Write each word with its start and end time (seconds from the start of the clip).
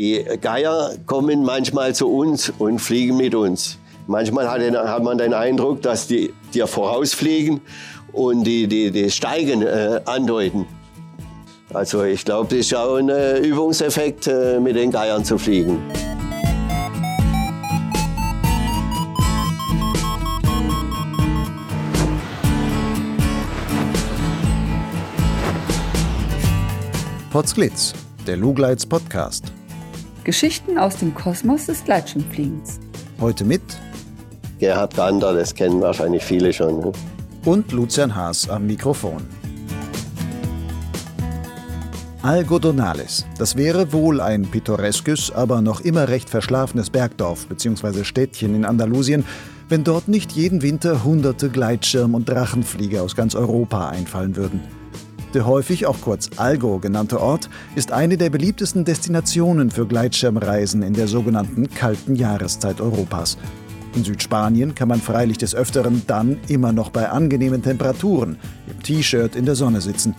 Die 0.00 0.24
Geier 0.40 0.94
kommen 1.04 1.44
manchmal 1.44 1.94
zu 1.94 2.08
uns 2.08 2.50
und 2.56 2.78
fliegen 2.78 3.18
mit 3.18 3.34
uns. 3.34 3.76
Manchmal 4.06 4.50
hat, 4.50 5.02
man 5.02 5.18
den 5.18 5.34
Eindruck, 5.34 5.82
dass 5.82 6.06
die 6.06 6.32
dir 6.54 6.66
vorausfliegen 6.66 7.60
und 8.10 8.44
die, 8.44 8.66
die, 8.66 8.90
die 8.90 9.10
Steigen 9.10 9.60
äh, 9.60 10.00
andeuten. 10.06 10.64
Also 11.74 12.02
ich 12.02 12.24
glaube, 12.24 12.48
das 12.48 12.60
ist 12.60 12.74
auch 12.74 12.94
ein 12.94 13.10
äh, 13.10 13.40
Übungseffekt, 13.40 14.26
äh, 14.26 14.58
mit 14.58 14.74
den 14.74 14.90
Geiern 14.90 15.22
zu 15.22 15.36
fliegen. 15.36 15.78
Potsglitz, 27.30 27.92
der 28.26 28.38
Lugleits 28.38 28.86
Podcast. 28.86 29.52
Geschichten 30.30 30.78
aus 30.78 30.94
dem 30.94 31.12
Kosmos 31.12 31.66
des 31.66 31.82
Gleitschirmfliegens. 31.82 32.78
Heute 33.20 33.44
mit 33.44 33.62
Gerhard 34.60 34.94
Gander, 34.94 35.34
das 35.34 35.52
kennen 35.52 35.80
wahrscheinlich 35.80 36.22
viele 36.22 36.52
schon. 36.52 36.78
Ne? 36.78 36.92
Und 37.44 37.72
Lucian 37.72 38.14
Haas 38.14 38.48
am 38.48 38.64
Mikrofon. 38.64 39.26
Algodonales. 42.22 43.26
Das 43.38 43.56
wäre 43.56 43.92
wohl 43.92 44.20
ein 44.20 44.42
pittoreskes, 44.42 45.32
aber 45.32 45.62
noch 45.62 45.80
immer 45.80 46.06
recht 46.06 46.30
verschlafenes 46.30 46.90
Bergdorf 46.90 47.48
bzw. 47.48 48.04
Städtchen 48.04 48.54
in 48.54 48.64
Andalusien, 48.64 49.24
wenn 49.68 49.82
dort 49.82 50.06
nicht 50.06 50.30
jeden 50.30 50.62
Winter 50.62 51.02
hunderte 51.02 51.50
Gleitschirm- 51.50 52.14
und 52.14 52.28
Drachenflieger 52.28 53.02
aus 53.02 53.16
ganz 53.16 53.34
Europa 53.34 53.88
einfallen 53.88 54.36
würden. 54.36 54.60
Der 55.32 55.46
häufig 55.46 55.86
auch 55.86 56.00
kurz 56.00 56.28
Algo 56.38 56.80
genannte 56.80 57.20
Ort 57.20 57.48
ist 57.76 57.92
eine 57.92 58.16
der 58.16 58.30
beliebtesten 58.30 58.84
Destinationen 58.84 59.70
für 59.70 59.86
Gleitschirmreisen 59.86 60.82
in 60.82 60.92
der 60.92 61.06
sogenannten 61.06 61.70
kalten 61.70 62.16
Jahreszeit 62.16 62.80
Europas. 62.80 63.38
In 63.94 64.02
Südspanien 64.02 64.74
kann 64.74 64.88
man 64.88 65.00
freilich 65.00 65.38
des 65.38 65.54
Öfteren 65.54 66.02
dann 66.08 66.38
immer 66.48 66.72
noch 66.72 66.90
bei 66.90 67.08
angenehmen 67.08 67.62
Temperaturen 67.62 68.38
im 68.68 68.82
T-Shirt 68.82 69.36
in 69.36 69.46
der 69.46 69.54
Sonne 69.54 69.80
sitzen. 69.80 70.16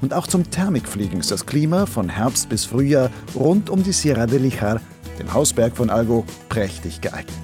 Und 0.00 0.14
auch 0.14 0.26
zum 0.26 0.50
Thermikfliegen 0.50 1.20
ist 1.20 1.30
das 1.30 1.44
Klima 1.44 1.84
von 1.84 2.08
Herbst 2.08 2.48
bis 2.48 2.64
Frühjahr 2.64 3.10
rund 3.34 3.68
um 3.68 3.82
die 3.82 3.92
Sierra 3.92 4.26
de 4.26 4.38
Lijar, 4.38 4.80
dem 5.18 5.32
Hausberg 5.32 5.76
von 5.76 5.90
Algo, 5.90 6.24
prächtig 6.48 7.02
geeignet. 7.02 7.34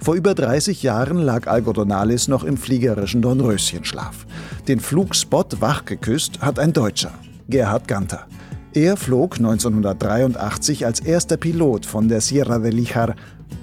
Vor 0.00 0.14
über 0.14 0.34
30 0.34 0.82
Jahren 0.82 1.18
lag 1.18 1.48
Algodonalis 1.48 2.28
noch 2.28 2.44
im 2.44 2.56
fliegerischen 2.56 3.20
Dornröschenschlaf. 3.20 4.26
Den 4.68 4.80
Flugspot 4.80 5.62
wachgeküsst 5.62 6.42
hat 6.42 6.58
ein 6.58 6.74
Deutscher, 6.74 7.12
Gerhard 7.48 7.88
Ganter. 7.88 8.26
Er 8.74 8.98
flog 8.98 9.38
1983 9.38 10.84
als 10.84 11.00
erster 11.00 11.38
Pilot 11.38 11.86
von 11.86 12.06
der 12.06 12.20
Sierra 12.20 12.58
de 12.58 12.70
Lijar 12.70 13.14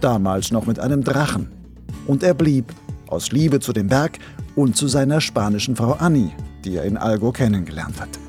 damals 0.01 0.51
noch 0.51 0.65
mit 0.65 0.79
einem 0.79 1.03
Drachen. 1.03 1.51
Und 2.07 2.23
er 2.23 2.33
blieb, 2.33 2.73
aus 3.07 3.31
Liebe 3.31 3.59
zu 3.59 3.71
dem 3.71 3.87
Berg 3.87 4.17
und 4.55 4.75
zu 4.75 4.87
seiner 4.87 5.21
spanischen 5.21 5.75
Frau 5.75 5.91
Annie, 5.91 6.31
die 6.63 6.77
er 6.77 6.85
in 6.85 6.97
Algo 6.97 7.31
kennengelernt 7.31 8.01
hatte. 8.01 8.19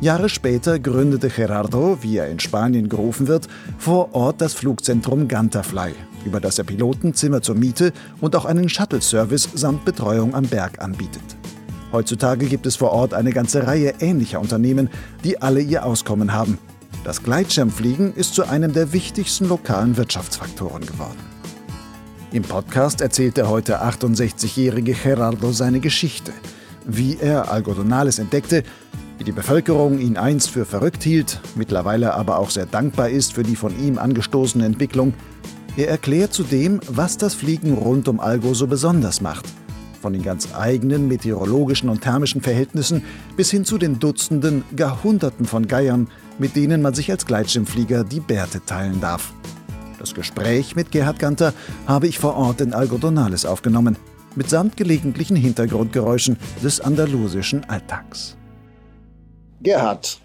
Jahre 0.00 0.28
später 0.28 0.80
gründete 0.80 1.28
Gerardo, 1.28 1.98
wie 2.00 2.16
er 2.16 2.28
in 2.28 2.40
Spanien 2.40 2.88
gerufen 2.88 3.28
wird, 3.28 3.46
vor 3.78 4.16
Ort 4.16 4.40
das 4.40 4.54
Flugzentrum 4.54 5.28
Gantafly, 5.28 5.94
über 6.24 6.40
das 6.40 6.58
er 6.58 6.64
Piloten 6.64 7.14
Zimmer 7.14 7.40
zur 7.40 7.54
Miete 7.54 7.92
und 8.20 8.34
auch 8.34 8.46
einen 8.46 8.68
Shuttle-Service 8.68 9.50
samt 9.54 9.84
Betreuung 9.84 10.34
am 10.34 10.46
Berg 10.46 10.82
anbietet. 10.82 11.39
Heutzutage 11.92 12.46
gibt 12.46 12.66
es 12.66 12.76
vor 12.76 12.92
Ort 12.92 13.14
eine 13.14 13.32
ganze 13.32 13.66
Reihe 13.66 13.94
ähnlicher 13.98 14.40
Unternehmen, 14.40 14.88
die 15.24 15.42
alle 15.42 15.60
ihr 15.60 15.84
Auskommen 15.84 16.32
haben, 16.32 16.58
das 17.02 17.22
Gleitschirmfliegen 17.22 18.14
ist 18.14 18.34
zu 18.34 18.48
einem 18.48 18.72
der 18.72 18.92
wichtigsten 18.92 19.48
lokalen 19.48 19.96
Wirtschaftsfaktoren 19.96 20.84
geworden. 20.86 21.18
Im 22.32 22.42
Podcast 22.42 23.00
erzählt 23.00 23.36
der 23.36 23.48
heute 23.48 23.82
68-jährige 23.82 24.92
Gerardo 24.92 25.50
seine 25.50 25.80
Geschichte, 25.80 26.32
wie 26.86 27.16
er 27.18 27.50
Algodonales 27.50 28.20
entdeckte, 28.20 28.62
wie 29.18 29.24
die 29.24 29.32
Bevölkerung 29.32 29.98
ihn 29.98 30.16
einst 30.16 30.50
für 30.50 30.64
verrückt 30.64 31.02
hielt, 31.02 31.40
mittlerweile 31.56 32.14
aber 32.14 32.38
auch 32.38 32.50
sehr 32.50 32.66
dankbar 32.66 33.08
ist 33.08 33.32
für 33.32 33.42
die 33.42 33.56
von 33.56 33.76
ihm 33.80 33.98
angestoßene 33.98 34.64
Entwicklung. 34.64 35.14
Er 35.76 35.88
erklärt 35.88 36.32
zudem, 36.32 36.80
was 36.86 37.16
das 37.16 37.34
Fliegen 37.34 37.74
rund 37.74 38.06
um 38.06 38.20
Algo 38.20 38.54
so 38.54 38.68
besonders 38.68 39.20
macht– 39.20 39.46
von 40.00 40.12
den 40.12 40.22
ganz 40.22 40.54
eigenen 40.54 41.08
meteorologischen 41.08 41.88
und 41.88 42.00
thermischen 42.00 42.40
Verhältnissen 42.40 43.04
bis 43.36 43.50
hin 43.50 43.64
zu 43.64 43.78
den 43.78 43.98
Dutzenden, 43.98 44.64
gar 44.76 45.02
Hunderten 45.04 45.46
von 45.46 45.68
Geiern, 45.68 46.08
mit 46.38 46.56
denen 46.56 46.82
man 46.82 46.94
sich 46.94 47.10
als 47.10 47.26
Gleitschirmflieger 47.26 48.04
die 48.04 48.20
Bärte 48.20 48.64
teilen 48.64 49.00
darf. 49.00 49.32
Das 49.98 50.14
Gespräch 50.14 50.76
mit 50.76 50.90
Gerhard 50.90 51.18
Ganter 51.18 51.52
habe 51.86 52.06
ich 52.06 52.18
vor 52.18 52.34
Ort 52.36 52.62
in 52.62 52.72
Algodonales 52.72 53.44
aufgenommen, 53.44 53.96
mitsamt 54.34 54.76
gelegentlichen 54.76 55.36
Hintergrundgeräuschen 55.36 56.38
des 56.64 56.80
andalusischen 56.80 57.68
Alltags. 57.68 58.36
Gerhard, 59.62 60.18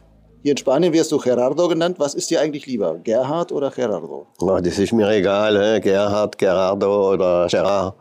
hier 0.46 0.52
in 0.52 0.58
Spanien 0.58 0.94
wirst 0.94 1.12
du 1.12 1.18
Gerardo 1.18 1.68
genannt. 1.68 1.98
Was 1.98 2.14
ist 2.14 2.30
dir 2.30 2.40
eigentlich 2.40 2.68
lieber, 2.68 3.00
Gerhard 3.04 3.52
oder 3.52 3.72
Gerardo? 3.72 4.28
Oh, 4.40 4.60
das 4.64 4.78
ist 4.78 4.94
mir 4.94 5.10
egal, 5.10 5.60
he? 5.60 5.82
Gerhard, 5.82 6.38
Gerardo 6.38 7.14
oder 7.14 7.48
Gerard. 7.50 7.96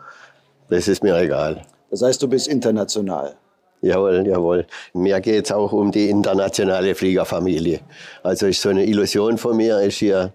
Das 0.75 0.89
ist 0.89 1.05
mir 1.05 1.17
egal. 1.17 1.62
Das 1.89 2.03
heißt, 2.03 2.21
du 2.21 2.27
bist 2.27 2.49
international. 2.49 3.37
Jawohl, 3.81 4.27
jawohl. 4.27 4.67
Mir 4.93 5.21
geht 5.21 5.45
es 5.45 5.53
auch 5.53 5.73
um 5.73 5.93
die 5.93 6.11
internationale 6.11 6.97
Fliegerfamilie. 6.97 7.79
Also 8.25 8.47
ist 8.47 8.61
so 8.61 8.71
eine 8.71 8.84
Illusion 8.84 9.39
von 9.39 9.57
mir, 9.57 9.79
ist 9.83 9.99
hier 9.99 10.33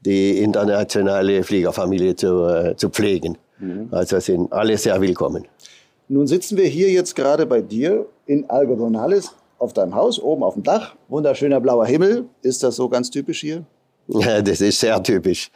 die 0.00 0.38
internationale 0.38 1.42
Fliegerfamilie 1.42 2.16
zu, 2.16 2.46
äh, 2.46 2.74
zu 2.74 2.88
pflegen. 2.88 3.36
Mhm. 3.58 3.88
Also 3.90 4.18
sind 4.18 4.50
alle 4.50 4.78
sehr 4.78 4.98
willkommen. 4.98 5.46
Nun 6.08 6.26
sitzen 6.26 6.56
wir 6.56 6.68
hier 6.68 6.90
jetzt 6.90 7.14
gerade 7.14 7.44
bei 7.44 7.60
dir 7.60 8.06
in 8.24 8.48
Algodonales 8.48 9.34
auf 9.58 9.74
deinem 9.74 9.94
Haus, 9.94 10.18
oben 10.18 10.42
auf 10.42 10.54
dem 10.54 10.62
Dach. 10.62 10.94
Wunderschöner 11.08 11.60
blauer 11.60 11.84
Himmel. 11.84 12.24
Ist 12.40 12.62
das 12.62 12.76
so 12.76 12.88
ganz 12.88 13.10
typisch 13.10 13.40
hier? 13.42 13.62
Ja, 14.08 14.40
das 14.40 14.62
ist 14.62 14.80
sehr 14.80 15.02
typisch. 15.02 15.50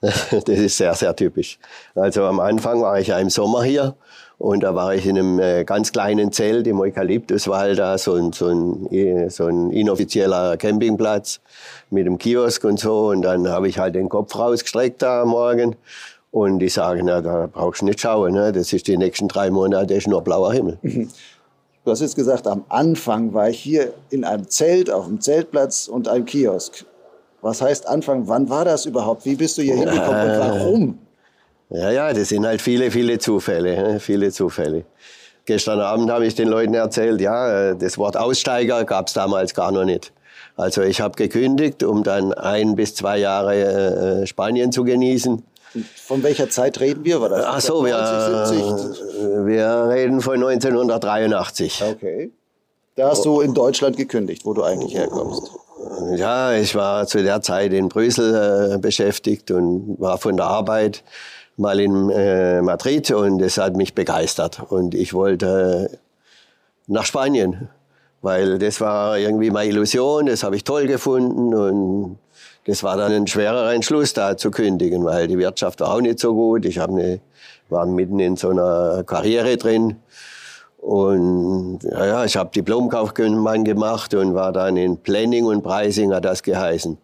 Das 0.00 0.44
ist 0.46 0.76
sehr, 0.76 0.94
sehr 0.94 1.14
typisch. 1.14 1.58
Also 1.94 2.24
am 2.24 2.40
Anfang 2.40 2.80
war 2.80 3.00
ich 3.00 3.08
ja 3.08 3.18
im 3.18 3.30
Sommer 3.30 3.64
hier 3.64 3.96
und 4.38 4.62
da 4.62 4.74
war 4.74 4.94
ich 4.94 5.04
in 5.06 5.18
einem 5.18 5.40
äh, 5.40 5.64
ganz 5.64 5.90
kleinen 5.90 6.30
Zelt 6.30 6.68
im 6.68 6.78
Eukalyptuswald, 6.78 7.78
da 7.78 7.98
so 7.98 8.14
ein, 8.14 8.32
so 8.32 8.46
ein, 8.48 9.28
so 9.30 9.46
ein 9.46 9.70
inoffizieller 9.72 10.56
Campingplatz 10.56 11.40
mit 11.90 12.06
einem 12.06 12.18
Kiosk 12.18 12.62
und 12.64 12.78
so. 12.78 13.08
Und 13.08 13.22
dann 13.22 13.48
habe 13.48 13.68
ich 13.68 13.78
halt 13.78 13.96
den 13.96 14.08
Kopf 14.08 14.36
rausgestreckt 14.38 15.02
da 15.02 15.22
am 15.22 15.30
Morgen 15.30 15.74
und 16.30 16.60
die 16.60 16.68
sagen, 16.68 17.06
na, 17.06 17.20
da 17.20 17.48
brauchst 17.52 17.80
du 17.80 17.86
nicht 17.86 18.00
schauen, 18.00 18.34
ne? 18.34 18.52
das 18.52 18.72
ist 18.72 18.86
die 18.86 18.96
nächsten 18.96 19.26
drei 19.26 19.50
Monate, 19.50 19.94
ist 19.94 20.06
nur 20.06 20.22
blauer 20.22 20.52
Himmel. 20.52 20.78
Du 21.84 21.92
hast 21.92 22.00
jetzt 22.00 22.16
gesagt, 22.16 22.46
am 22.46 22.66
Anfang 22.68 23.32
war 23.32 23.48
ich 23.48 23.58
hier 23.58 23.94
in 24.10 24.22
einem 24.22 24.46
Zelt, 24.50 24.90
auf 24.90 25.06
dem 25.06 25.22
Zeltplatz 25.22 25.88
und 25.88 26.06
einem 26.06 26.26
Kiosk. 26.26 26.84
Was 27.40 27.62
heißt 27.62 27.86
Anfang? 27.86 28.26
Wann 28.26 28.48
war 28.48 28.64
das 28.64 28.86
überhaupt? 28.86 29.24
Wie 29.24 29.36
bist 29.36 29.58
du 29.58 29.62
hier 29.62 29.76
hingekommen 29.76 30.30
und 30.30 30.38
warum? 30.38 30.98
Ja, 31.70 31.90
ja, 31.90 32.12
das 32.12 32.30
sind 32.30 32.46
halt 32.46 32.62
viele, 32.62 32.90
viele 32.90 33.18
Zufälle. 33.18 34.00
Viele 34.00 34.32
Zufälle. 34.32 34.84
Gestern 35.44 35.80
Abend 35.80 36.10
habe 36.10 36.26
ich 36.26 36.34
den 36.34 36.48
Leuten 36.48 36.74
erzählt, 36.74 37.20
ja, 37.20 37.74
das 37.74 37.96
Wort 37.98 38.16
Aussteiger 38.16 38.84
gab 38.84 39.08
es 39.08 39.14
damals 39.14 39.54
gar 39.54 39.72
noch 39.72 39.84
nicht. 39.84 40.12
Also 40.56 40.82
ich 40.82 41.00
habe 41.00 41.14
gekündigt, 41.14 41.82
um 41.84 42.02
dann 42.02 42.32
ein 42.32 42.74
bis 42.74 42.94
zwei 42.94 43.18
Jahre 43.18 44.22
äh, 44.22 44.26
Spanien 44.26 44.72
zu 44.72 44.84
genießen. 44.84 45.42
Von 45.96 46.22
welcher 46.22 46.50
Zeit 46.50 46.80
reden 46.80 47.04
wir? 47.04 47.20
War 47.20 47.28
das 47.28 47.44
Ach 47.46 47.60
so, 47.60 47.82
90, 47.82 47.92
wir, 47.92 49.46
wir 49.46 49.88
reden 49.88 50.20
von 50.20 50.34
1983. 50.34 51.84
Okay. 51.94 52.32
Da 52.96 53.10
hast 53.10 53.24
du 53.24 53.40
in 53.40 53.54
Deutschland 53.54 53.96
gekündigt, 53.96 54.44
wo 54.44 54.54
du 54.54 54.64
eigentlich 54.64 54.94
herkommst. 54.94 55.52
Ja, 56.16 56.54
ich 56.54 56.74
war 56.74 57.06
zu 57.06 57.22
der 57.22 57.40
Zeit 57.40 57.72
in 57.72 57.88
Brüssel 57.88 58.74
äh, 58.74 58.78
beschäftigt 58.78 59.50
und 59.50 59.96
war 60.00 60.18
von 60.18 60.36
der 60.36 60.46
Arbeit 60.46 61.04
mal 61.56 61.78
in 61.78 62.10
äh, 62.10 62.62
Madrid 62.62 63.10
und 63.10 63.40
es 63.42 63.58
hat 63.58 63.76
mich 63.76 63.94
begeistert. 63.94 64.60
Und 64.70 64.94
ich 64.94 65.14
wollte 65.14 65.98
nach 66.86 67.04
Spanien, 67.04 67.68
weil 68.22 68.58
das 68.58 68.80
war 68.80 69.18
irgendwie 69.18 69.50
meine 69.50 69.70
Illusion, 69.70 70.26
das 70.26 70.42
habe 70.42 70.56
ich 70.56 70.64
toll 70.64 70.86
gefunden 70.86 71.54
und 71.54 72.18
das 72.66 72.82
war 72.82 72.96
dann 72.96 73.12
ein 73.12 73.26
schwerer 73.26 73.72
Entschluss, 73.72 74.12
da 74.12 74.36
zu 74.36 74.50
kündigen, 74.50 75.04
weil 75.04 75.28
die 75.28 75.38
Wirtschaft 75.38 75.80
war 75.80 75.94
auch 75.94 76.00
nicht 76.00 76.18
so 76.18 76.34
gut. 76.34 76.64
Ich 76.64 76.80
eine, 76.80 77.20
war 77.68 77.86
mitten 77.86 78.18
in 78.18 78.36
so 78.36 78.50
einer 78.50 79.04
Karriere 79.04 79.56
drin 79.56 79.96
und 80.78 81.80
ja, 81.82 82.06
ja 82.06 82.24
ich 82.24 82.36
habe 82.36 82.50
Diplomkaufmann 82.54 83.64
gemacht 83.64 84.14
und 84.14 84.34
war 84.34 84.52
dann 84.52 84.76
in 84.76 84.96
Planning 84.96 85.44
und 85.44 85.62
Pricing, 85.62 86.12
hat 86.12 86.24
das 86.24 86.42
geheißen. 86.42 86.96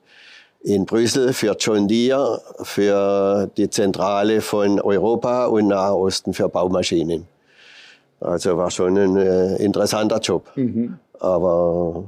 In 0.62 0.86
Brüssel 0.86 1.34
für 1.34 1.54
John 1.58 1.86
Deere, 1.86 2.40
für 2.62 3.50
die 3.56 3.68
Zentrale 3.68 4.40
von 4.40 4.80
Europa 4.80 5.46
und 5.46 5.68
Nahosten 5.68 6.32
für 6.32 6.48
Baumaschinen. 6.48 7.26
Also 8.20 8.56
war 8.56 8.70
schon 8.70 8.96
ein 8.96 9.16
äh, 9.16 9.56
interessanter 9.56 10.18
Job. 10.20 10.50
Mhm. 10.56 10.98
Aber 11.20 12.04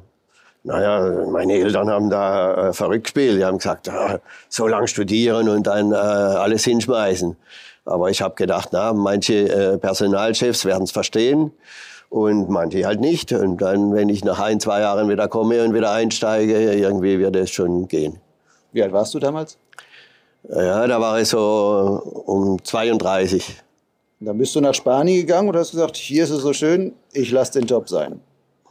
Naja, 0.66 1.26
meine 1.30 1.52
Eltern 1.52 1.88
haben 1.88 2.10
da 2.10 2.70
äh, 2.70 2.72
verrückt 2.72 3.04
gespielt. 3.04 3.38
Die 3.38 3.44
haben 3.44 3.58
gesagt, 3.58 3.88
ah, 3.88 4.18
so 4.48 4.66
lange 4.66 4.88
studieren 4.88 5.48
und 5.48 5.68
dann 5.68 5.92
äh, 5.92 5.94
alles 5.94 6.64
hinschmeißen. 6.64 7.36
Aber 7.84 8.10
ich 8.10 8.20
habe 8.20 8.34
gedacht, 8.34 8.70
na, 8.72 8.92
manche 8.92 9.48
äh, 9.48 9.78
Personalchefs 9.78 10.64
werden 10.64 10.82
es 10.82 10.90
verstehen 10.90 11.52
und 12.08 12.50
manche 12.50 12.84
halt 12.84 13.00
nicht. 13.00 13.30
Und 13.30 13.58
dann, 13.62 13.94
wenn 13.94 14.08
ich 14.08 14.24
nach 14.24 14.40
ein, 14.40 14.58
zwei 14.58 14.80
Jahren 14.80 15.08
wieder 15.08 15.28
komme 15.28 15.62
und 15.62 15.72
wieder 15.72 15.92
einsteige, 15.92 16.72
irgendwie 16.72 17.20
wird 17.20 17.36
es 17.36 17.50
schon 17.50 17.86
gehen. 17.86 18.18
Wie 18.72 18.82
alt 18.82 18.92
warst 18.92 19.14
du 19.14 19.20
damals? 19.20 19.58
Ja, 20.48 20.84
da 20.88 21.00
war 21.00 21.20
ich 21.20 21.28
so 21.28 22.24
um 22.26 22.62
32. 22.64 23.62
Und 24.18 24.26
dann 24.26 24.36
bist 24.36 24.56
du 24.56 24.60
nach 24.60 24.74
Spanien 24.74 25.20
gegangen 25.20 25.48
und 25.48 25.56
hast 25.56 25.70
gesagt, 25.70 25.96
hier 25.96 26.24
ist 26.24 26.30
es 26.30 26.42
so 26.42 26.52
schön, 26.52 26.92
ich 27.12 27.30
lasse 27.30 27.60
den 27.60 27.68
Job 27.68 27.88
sein. 27.88 28.20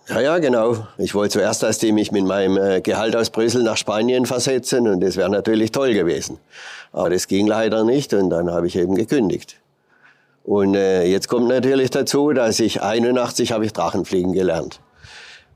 Ja, 0.07 0.21
ja, 0.21 0.37
genau. 0.37 0.85
Ich 0.97 1.15
wollte 1.15 1.33
zuerst, 1.33 1.63
dass 1.63 1.79
die 1.79 1.91
mich 1.91 2.11
mit 2.11 2.25
meinem 2.25 2.57
äh, 2.57 2.81
Gehalt 2.81 3.15
aus 3.15 3.31
Brüssel 3.31 3.63
nach 3.63 3.77
Spanien 3.77 4.27
versetzen 4.27 4.87
und 4.87 4.99
das 5.01 5.17
wäre 5.17 5.29
natürlich 5.29 5.71
toll 5.71 5.93
gewesen. 5.93 6.37
Aber 6.91 7.09
das 7.09 7.27
ging 7.27 7.47
leider 7.47 7.83
nicht 7.83 8.13
und 8.13 8.29
dann 8.29 8.51
habe 8.51 8.67
ich 8.67 8.75
eben 8.75 8.93
gekündigt. 8.93 9.59
Und 10.43 10.75
äh, 10.75 11.05
jetzt 11.05 11.27
kommt 11.27 11.47
natürlich 11.47 11.89
dazu, 11.89 12.33
dass 12.33 12.59
ich 12.59 12.83
81 12.83 13.51
habe 13.51 13.65
ich 13.65 13.73
Drachenfliegen 13.73 14.33
gelernt. 14.33 14.79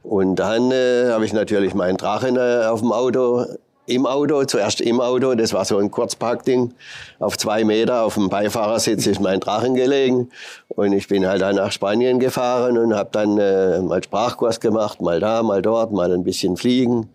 Und 0.02 0.38
dann 0.38 0.72
äh, 0.72 1.10
habe 1.12 1.26
ich 1.26 1.34
natürlich 1.34 1.76
meinen 1.76 1.98
Drachen 1.98 2.36
äh, 2.36 2.66
auf 2.66 2.80
dem 2.80 2.92
Auto 2.92 3.46
im 3.90 4.06
Auto, 4.06 4.44
zuerst 4.46 4.82
im 4.82 5.02
Auto, 5.02 5.34
das 5.34 5.54
war 5.54 5.66
so 5.66 5.78
ein 5.78 5.90
Kurzpackding, 5.90 6.74
auf 7.20 7.38
zwei 7.38 7.64
Meter 7.64 8.04
auf 8.04 8.14
dem 8.14 8.30
Beifahrersitz 8.30 9.08
ist 9.08 9.20
mein 9.20 9.40
Drachen 9.40 9.74
gelegen 9.74 10.30
und 10.68 10.94
ich 10.94 11.08
bin 11.08 11.28
halt 11.28 11.42
dann 11.42 11.56
nach 11.56 11.72
Spanien 11.72 12.20
gefahren 12.20 12.78
und 12.78 12.94
habe 12.94 13.10
dann 13.12 13.38
äh, 13.38 13.80
mal 13.80 14.04
Sprachkurs 14.04 14.60
gemacht, 14.60 15.02
mal 15.02 15.20
da, 15.20 15.42
mal 15.44 15.62
dort, 15.62 15.92
mal 15.92 16.12
ein 16.14 16.24
bisschen 16.24 16.56
fliegen. 16.56 17.10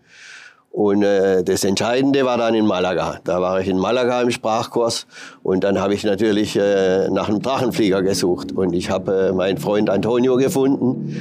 Und 0.71 1.03
äh, 1.03 1.41
das 1.41 1.63
Entscheidende 1.63 2.25
war 2.25 2.37
dann 2.37 2.53
in 2.53 2.65
Malaga. 2.65 3.19
Da 3.23 3.39
war 3.39 3.61
ich 3.61 3.69
in 3.69 3.77
Malaga 3.77 4.21
im 4.21 4.29
Sprachkurs 4.29 5.07
und 5.41 5.63
dann 5.63 5.79
habe 5.79 5.93
ich 5.93 6.03
natürlich 6.03 6.57
äh, 6.57 7.07
nach 7.09 7.29
einem 7.29 7.41
Drachenflieger 7.41 8.01
gesucht. 8.01 8.51
Und 8.51 8.73
ich 8.73 8.89
habe 8.89 9.29
äh, 9.29 9.31
meinen 9.31 9.57
Freund 9.57 9.89
Antonio 9.89 10.35
gefunden. 10.35 11.15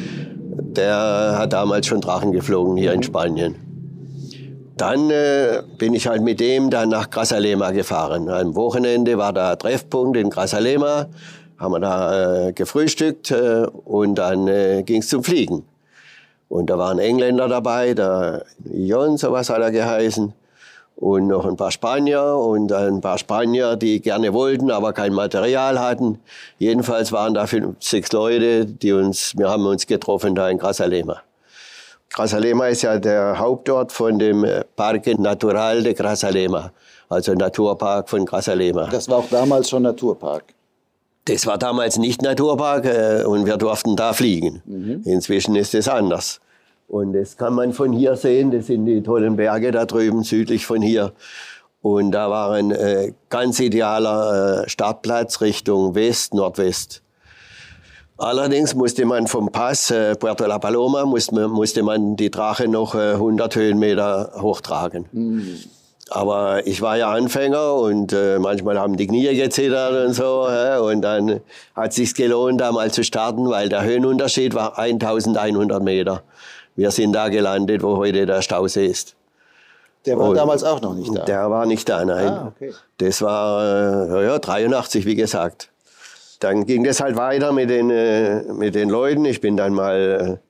Der 0.77 1.37
hat 1.39 1.53
damals 1.53 1.87
schon 1.87 2.01
Drachen 2.01 2.33
geflogen 2.33 2.77
hier 2.77 2.93
in 2.93 3.05
Spanien. 3.05 3.64
Dann 4.77 5.11
äh, 5.11 5.63
bin 5.79 5.95
ich 5.95 6.09
halt 6.09 6.23
mit 6.23 6.41
dem 6.41 6.69
dann 6.71 6.89
nach 6.89 7.09
Grasalema 7.11 7.71
gefahren. 7.71 8.29
Am 8.29 8.57
Wochenende 8.57 9.17
war 9.19 9.33
da 9.33 9.55
Treffpunkt 9.55 10.17
in 10.17 10.31
Grasalema, 10.31 11.07
haben 11.59 11.73
wir 11.73 11.81
da 11.81 12.49
äh, 12.49 12.53
gefrühstückt 12.53 13.31
äh, 13.31 13.67
und 13.85 14.17
dann 14.17 14.49
äh, 14.49 14.83
ging 14.85 15.01
es 15.01 15.09
zum 15.09 15.23
Fliegen. 15.23 15.65
Und 16.49 16.71
da 16.71 16.79
waren 16.79 16.99
Engländer 16.99 17.49
dabei, 17.49 17.95
der 17.95 18.45
Jon, 18.65 19.17
sowas 19.17 19.49
hat 19.49 19.61
er 19.61 19.71
geheißen, 19.71 20.33
und 20.97 21.27
noch 21.27 21.45
ein 21.45 21.57
paar 21.57 21.71
Spanier 21.71 22.37
und 22.37 22.73
ein 22.73 23.01
paar 23.01 23.19
Spanier, 23.19 23.77
die 23.77 24.01
gerne 24.01 24.33
wollten, 24.33 24.71
aber 24.71 24.93
kein 24.93 25.13
Material 25.13 25.81
hatten. 25.81 26.19
Jedenfalls 26.59 27.11
waren 27.13 27.35
da 27.35 27.47
fünf, 27.47 27.77
sechs 27.81 28.13
Leute, 28.13 28.67
die 28.67 28.93
uns, 28.93 29.37
wir 29.37 29.49
haben 29.49 29.67
uns 29.67 29.87
getroffen 29.87 30.35
da 30.35 30.49
in 30.49 30.59
Grasalema. 30.59 31.23
Grasalema 32.15 32.69
ist 32.69 32.83
ja 32.83 33.01
der 33.01 33.41
Hauptort 33.41 33.91
von 33.91 34.21
dem 34.21 34.45
äh, 34.45 34.63
Parque 34.77 35.21
Natural 35.21 35.83
de 35.83 35.95
Grasalema, 35.95 36.71
also 37.09 37.35
Naturpark 37.35 38.09
von 38.09 38.25
Grasalema. 38.25 38.87
Das 38.89 39.09
war 39.09 39.19
auch 39.19 39.29
damals 39.29 39.69
schon 39.69 39.83
Naturpark. 39.83 40.45
Das 41.25 41.45
war 41.45 41.59
damals 41.59 41.99
nicht 41.99 42.23
Naturpark 42.23 42.85
äh, 42.85 43.25
und 43.25 43.47
wir 43.47 43.57
durften 43.57 43.97
da 43.97 44.13
fliegen. 44.13 44.63
Mhm. 44.65 45.03
Inzwischen 45.05 45.57
ist 45.57 45.75
es 45.75 45.89
anders. 45.89 46.41
Und 46.87 47.15
das 47.15 47.37
kann 47.37 47.55
man 47.55 47.73
von 47.73 47.93
hier 47.93 48.15
sehen, 48.15 48.53
das 48.53 48.67
sind 48.67 48.87
die 48.87 49.03
tollen 49.03 49.35
Berge 49.35 49.73
da 49.73 49.85
drüben 49.85 50.23
südlich 50.23 50.67
von 50.67 50.83
hier. 50.83 51.13
Und 51.83 52.13
da 52.13 52.31
war 52.31 52.53
ein 52.53 52.71
äh, 52.71 53.13
ganz 53.29 53.59
idealer 53.59 54.63
äh, 54.63 54.69
Startplatz 54.69 55.41
Richtung 55.41 55.97
West, 55.97 56.33
Nordwest. 56.33 57.03
Allerdings 58.17 58.75
musste 58.75 59.05
man 59.05 59.27
vom 59.27 59.51
Pass 59.51 59.91
äh, 59.91 60.15
Puerto 60.15 60.47
La 60.47 60.59
Paloma 60.59 61.05
musste, 61.05 61.49
musste 61.49 61.83
man 61.83 62.15
die 62.15 62.31
Drache 62.31 62.69
noch 62.69 62.95
äh, 62.95 63.15
100 63.15 63.57
Höhenmeter 63.57 64.33
hochtragen. 64.41 65.07
Mhm. 65.11 65.59
Aber 66.11 66.65
ich 66.67 66.81
war 66.81 66.97
ja 66.97 67.11
Anfänger 67.11 67.75
und 67.75 68.13
äh, 68.13 68.39
manchmal 68.39 68.79
haben 68.79 68.97
die 68.97 69.07
Knie 69.07 69.35
gezittert 69.35 70.07
und 70.07 70.13
so. 70.13 70.47
Äh, 70.49 70.79
und 70.79 71.03
dann 71.03 71.41
hat 71.75 71.91
es 71.91 71.97
sich 71.97 72.15
gelohnt, 72.15 72.61
da 72.61 72.71
mal 72.71 72.93
zu 72.93 73.03
starten, 73.03 73.49
weil 73.49 73.69
der 73.69 73.83
Höhenunterschied 73.83 74.55
war 74.55 74.79
1100 74.79 75.83
Meter. 75.83 76.23
Wir 76.77 76.93
sind 76.93 77.15
da 77.15 77.29
gelandet, 77.29 77.83
wo 77.83 77.97
heute 77.97 78.27
der 78.27 78.43
Stausee 78.43 78.87
ist. 78.87 79.17
Der 80.07 80.19
war 80.19 80.29
und 80.29 80.37
damals 80.37 80.63
auch 80.63 80.81
noch 80.81 80.95
nicht 80.95 81.17
da? 81.17 81.25
Der 81.25 81.51
war 81.51 81.67
nicht 81.67 81.89
da, 81.89 82.05
nein. 82.05 82.29
Ah, 82.29 82.53
okay. 82.55 82.73
Das 82.99 83.23
war 83.23 84.13
äh, 84.21 84.27
ja, 84.27 84.39
83, 84.39 85.07
wie 85.07 85.17
gesagt 85.17 85.71
dann 86.41 86.67
ging 86.67 86.85
das 86.85 87.01
halt 87.01 87.17
weiter 87.17 87.53
mit 87.53 87.71
den, 87.71 87.91
äh, 87.91 88.43
mit 88.53 88.75
den 88.75 88.89
Leuten. 88.89 89.25
Ich 89.25 89.41
bin 89.41 89.57
dann 89.57 89.75
mal 89.75 90.41
äh, 90.41 90.49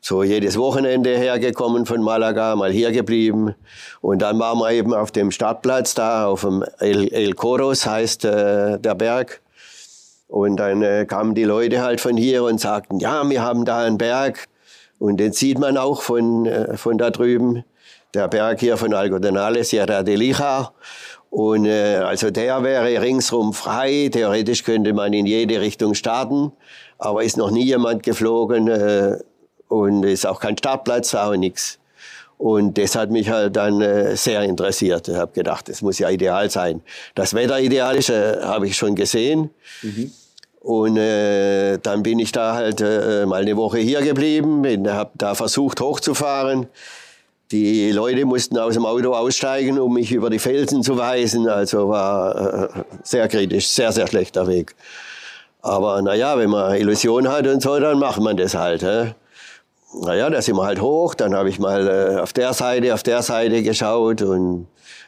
so 0.00 0.22
jedes 0.22 0.56
Wochenende 0.56 1.16
hergekommen 1.16 1.84
von 1.84 2.00
Malaga, 2.00 2.54
mal 2.54 2.70
hier 2.70 2.92
geblieben. 2.92 3.54
Und 4.00 4.22
dann 4.22 4.38
waren 4.38 4.58
wir 4.58 4.70
eben 4.70 4.94
auf 4.94 5.10
dem 5.10 5.30
Startplatz 5.30 5.94
da, 5.94 6.26
auf 6.26 6.42
dem 6.42 6.64
El, 6.78 7.08
El 7.12 7.32
Coros 7.34 7.86
heißt 7.86 8.24
äh, 8.24 8.78
der 8.78 8.94
Berg. 8.94 9.40
Und 10.28 10.56
dann 10.56 10.82
äh, 10.82 11.06
kamen 11.06 11.34
die 11.34 11.44
Leute 11.44 11.82
halt 11.82 12.00
von 12.00 12.16
hier 12.16 12.44
und 12.44 12.60
sagten, 12.60 13.00
ja, 13.00 13.28
wir 13.28 13.42
haben 13.42 13.64
da 13.64 13.80
einen 13.80 13.98
Berg. 13.98 14.46
Und 14.98 15.18
den 15.18 15.32
sieht 15.32 15.58
man 15.58 15.76
auch 15.76 16.02
von, 16.02 16.46
äh, 16.46 16.76
von 16.76 16.98
da 16.98 17.10
drüben. 17.10 17.64
Der 18.14 18.28
Berg 18.28 18.60
hier 18.60 18.76
von 18.76 18.94
Algodonales, 18.94 19.70
Sierra 19.70 20.02
de 20.02 20.16
Lija. 20.16 20.72
Und 21.36 21.66
äh, 21.66 21.96
also 21.96 22.30
der 22.30 22.62
wäre 22.62 23.02
ringsrum 23.02 23.52
frei. 23.52 24.08
Theoretisch 24.10 24.64
könnte 24.64 24.94
man 24.94 25.12
in 25.12 25.26
jede 25.26 25.60
Richtung 25.60 25.92
starten, 25.92 26.50
aber 26.96 27.24
ist 27.24 27.36
noch 27.36 27.50
nie 27.50 27.64
jemand 27.64 28.02
geflogen 28.04 28.68
äh, 28.68 29.18
und 29.68 30.02
ist 30.04 30.26
auch 30.26 30.40
kein 30.40 30.56
Startplatz 30.56 31.12
und 31.12 31.40
nichts. 31.40 31.78
Und 32.38 32.78
das 32.78 32.96
hat 32.96 33.10
mich 33.10 33.28
halt 33.28 33.54
dann 33.54 33.82
äh, 33.82 34.16
sehr 34.16 34.44
interessiert. 34.44 35.08
Ich 35.08 35.14
habe 35.14 35.32
gedacht, 35.32 35.68
das 35.68 35.82
muss 35.82 35.98
ja 35.98 36.08
ideal 36.08 36.48
sein. 36.48 36.80
Das 37.14 37.34
Wetter 37.34 37.60
ideal 37.60 37.96
ist, 37.96 38.08
äh, 38.08 38.40
habe 38.40 38.66
ich 38.66 38.74
schon 38.74 38.94
gesehen. 38.94 39.50
Mhm. 39.82 40.12
Und 40.60 40.96
äh, 40.96 41.76
dann 41.76 42.02
bin 42.02 42.18
ich 42.18 42.32
da 42.32 42.54
halt 42.54 42.80
äh, 42.80 43.26
mal 43.26 43.42
eine 43.42 43.58
Woche 43.58 43.76
hier 43.76 44.00
geblieben, 44.00 44.64
habe 44.90 45.10
da 45.16 45.34
versucht 45.34 45.82
hochzufahren. 45.82 46.66
Die 47.52 47.92
Leute 47.92 48.24
mussten 48.24 48.58
aus 48.58 48.74
dem 48.74 48.84
Auto 48.84 49.14
aussteigen, 49.14 49.78
um 49.78 49.94
mich 49.94 50.10
über 50.10 50.30
die 50.30 50.40
Felsen 50.40 50.82
zu 50.82 50.98
weisen. 50.98 51.48
Also 51.48 51.88
war 51.88 52.64
äh, 52.64 52.68
sehr 53.04 53.28
kritisch, 53.28 53.68
sehr, 53.68 53.92
sehr 53.92 54.08
schlechter 54.08 54.48
Weg. 54.48 54.74
Aber 55.62 56.02
naja, 56.02 56.36
wenn 56.38 56.50
man 56.50 56.74
Illusion 56.74 57.28
hat 57.28 57.46
und 57.46 57.62
so, 57.62 57.78
dann 57.78 58.00
macht 58.00 58.20
man 58.20 58.36
das 58.36 58.56
halt. 58.56 58.82
He? 58.82 59.12
Naja, 60.02 60.28
da 60.28 60.42
sind 60.42 60.56
wir 60.56 60.64
halt 60.64 60.80
hoch. 60.80 61.14
Dann 61.14 61.36
habe 61.36 61.48
ich 61.48 61.60
mal 61.60 61.86
äh, 61.86 62.20
auf 62.20 62.32
der 62.32 62.52
Seite, 62.52 62.92
auf 62.92 63.04
der 63.04 63.22
Seite 63.22 63.62
geschaut. 63.62 64.22
Und 64.22 64.66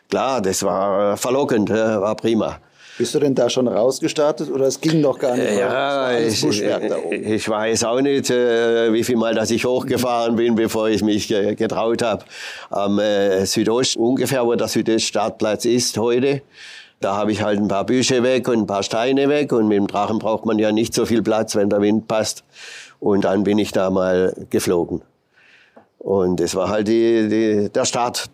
klar, 0.08 0.40
das 0.40 0.62
war 0.62 1.16
verlockend, 1.16 1.70
he? 1.70 1.74
war 1.74 2.14
prima. 2.14 2.60
Bist 2.98 3.14
du 3.14 3.20
denn 3.20 3.32
da 3.32 3.48
schon 3.48 3.68
rausgestartet 3.68 4.50
oder 4.50 4.66
es 4.66 4.80
ging 4.80 5.00
noch 5.00 5.20
gar 5.20 5.36
nicht? 5.36 5.56
Ja, 5.56 6.18
ich, 6.18 6.44
ich, 6.44 7.48
weiß 7.48 7.84
auch 7.84 8.00
nicht, 8.00 8.28
äh, 8.28 8.92
wie 8.92 9.04
viel 9.04 9.14
Mal, 9.14 9.36
dass 9.36 9.52
ich 9.52 9.64
hochgefahren 9.64 10.34
bin, 10.34 10.56
bevor 10.56 10.88
ich 10.88 11.04
mich 11.04 11.28
getraut 11.28 12.02
habe. 12.02 12.24
Am 12.70 12.98
äh, 12.98 13.46
Südost, 13.46 13.96
ungefähr 13.96 14.44
wo 14.44 14.56
der 14.56 14.66
Südoststartplatz 14.66 15.64
ist 15.64 15.96
heute, 15.96 16.42
da 16.98 17.14
habe 17.14 17.30
ich 17.30 17.40
halt 17.40 17.60
ein 17.60 17.68
paar 17.68 17.86
Büsche 17.86 18.24
weg 18.24 18.48
und 18.48 18.58
ein 18.58 18.66
paar 18.66 18.82
Steine 18.82 19.28
weg 19.28 19.52
und 19.52 19.68
mit 19.68 19.78
dem 19.78 19.86
Drachen 19.86 20.18
braucht 20.18 20.44
man 20.44 20.58
ja 20.58 20.72
nicht 20.72 20.92
so 20.92 21.06
viel 21.06 21.22
Platz, 21.22 21.54
wenn 21.54 21.70
der 21.70 21.80
Wind 21.80 22.08
passt. 22.08 22.42
Und 22.98 23.22
dann 23.22 23.44
bin 23.44 23.58
ich 23.58 23.70
da 23.70 23.90
mal 23.90 24.34
geflogen. 24.50 25.02
Und 25.98 26.40
das 26.40 26.56
war 26.56 26.68
halt 26.68 26.88
die, 26.88 27.28
die, 27.28 27.68
der 27.72 27.84
Start. 27.84 28.24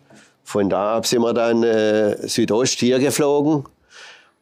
Von 0.43 0.69
da 0.69 0.95
ab 0.97 1.05
sind 1.05 1.21
wir 1.21 1.33
dann 1.33 1.61
äh, 1.61 2.27
Südost 2.27 2.79
hier 2.79 2.97
geflogen 2.97 3.65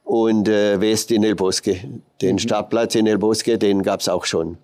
und 0.04 0.48
äh, 0.48 0.80
West 0.80 1.12
in 1.12 1.24
El 1.24 1.36
Bosque. 1.36 1.82
Den 2.22 2.36
mhm. 2.36 2.40
Startplatz 2.40 2.96
in 2.96 3.08
El 3.08 3.18
Bosque, 3.18 3.58
den 3.58 3.84
gab 3.84 4.02
es 4.02 4.10
auch 4.10 4.26
schon. 4.26 4.58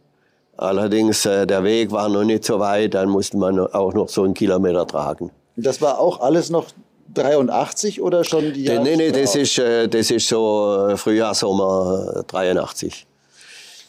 Allerdings, 0.57 1.25
äh, 1.25 1.47
der 1.47 1.63
Weg 1.63 1.91
war 1.91 2.09
noch 2.09 2.23
nicht 2.23 2.43
so 2.43 2.59
weit, 2.59 2.93
dann 2.93 3.09
musste 3.09 3.37
man 3.37 3.59
auch 3.59 3.93
noch 3.93 4.09
so 4.09 4.23
einen 4.23 4.33
Kilometer 4.33 4.85
tragen. 4.85 5.31
Das 5.55 5.81
war 5.81 5.99
auch 5.99 6.19
alles 6.19 6.49
noch 6.49 6.65
83 7.13 8.01
oder 8.01 8.23
schon 8.23 8.53
die 8.53 8.65
Jahre? 8.65 8.83
Nee, 8.83 8.95
nee, 8.95 9.11
das 9.11 9.35
ist, 9.35 9.57
äh, 9.57 9.87
das 9.87 10.11
ist 10.11 10.27
so 10.27 10.87
äh, 10.89 10.97
Frühjahr, 10.97 11.33
Sommer 11.33 12.23
83. 12.27 13.05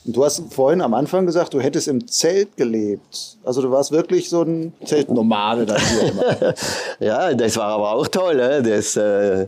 Und 0.06 0.16
du 0.16 0.24
hast 0.24 0.42
vorhin 0.50 0.80
am 0.80 0.94
Anfang 0.94 1.26
gesagt, 1.26 1.52
du 1.52 1.60
hättest 1.60 1.88
im 1.88 2.06
Zelt 2.08 2.56
gelebt. 2.56 3.36
Also 3.44 3.60
du 3.60 3.70
warst 3.70 3.92
wirklich 3.92 4.30
so 4.30 4.42
ein 4.42 4.72
Zeltnomade 4.84 5.66
ja, 7.00 7.34
das 7.34 7.56
war 7.56 7.66
aber 7.66 7.92
auch 7.92 8.08
toll. 8.08 8.36
Das, 8.36 8.96
äh, 8.96 9.46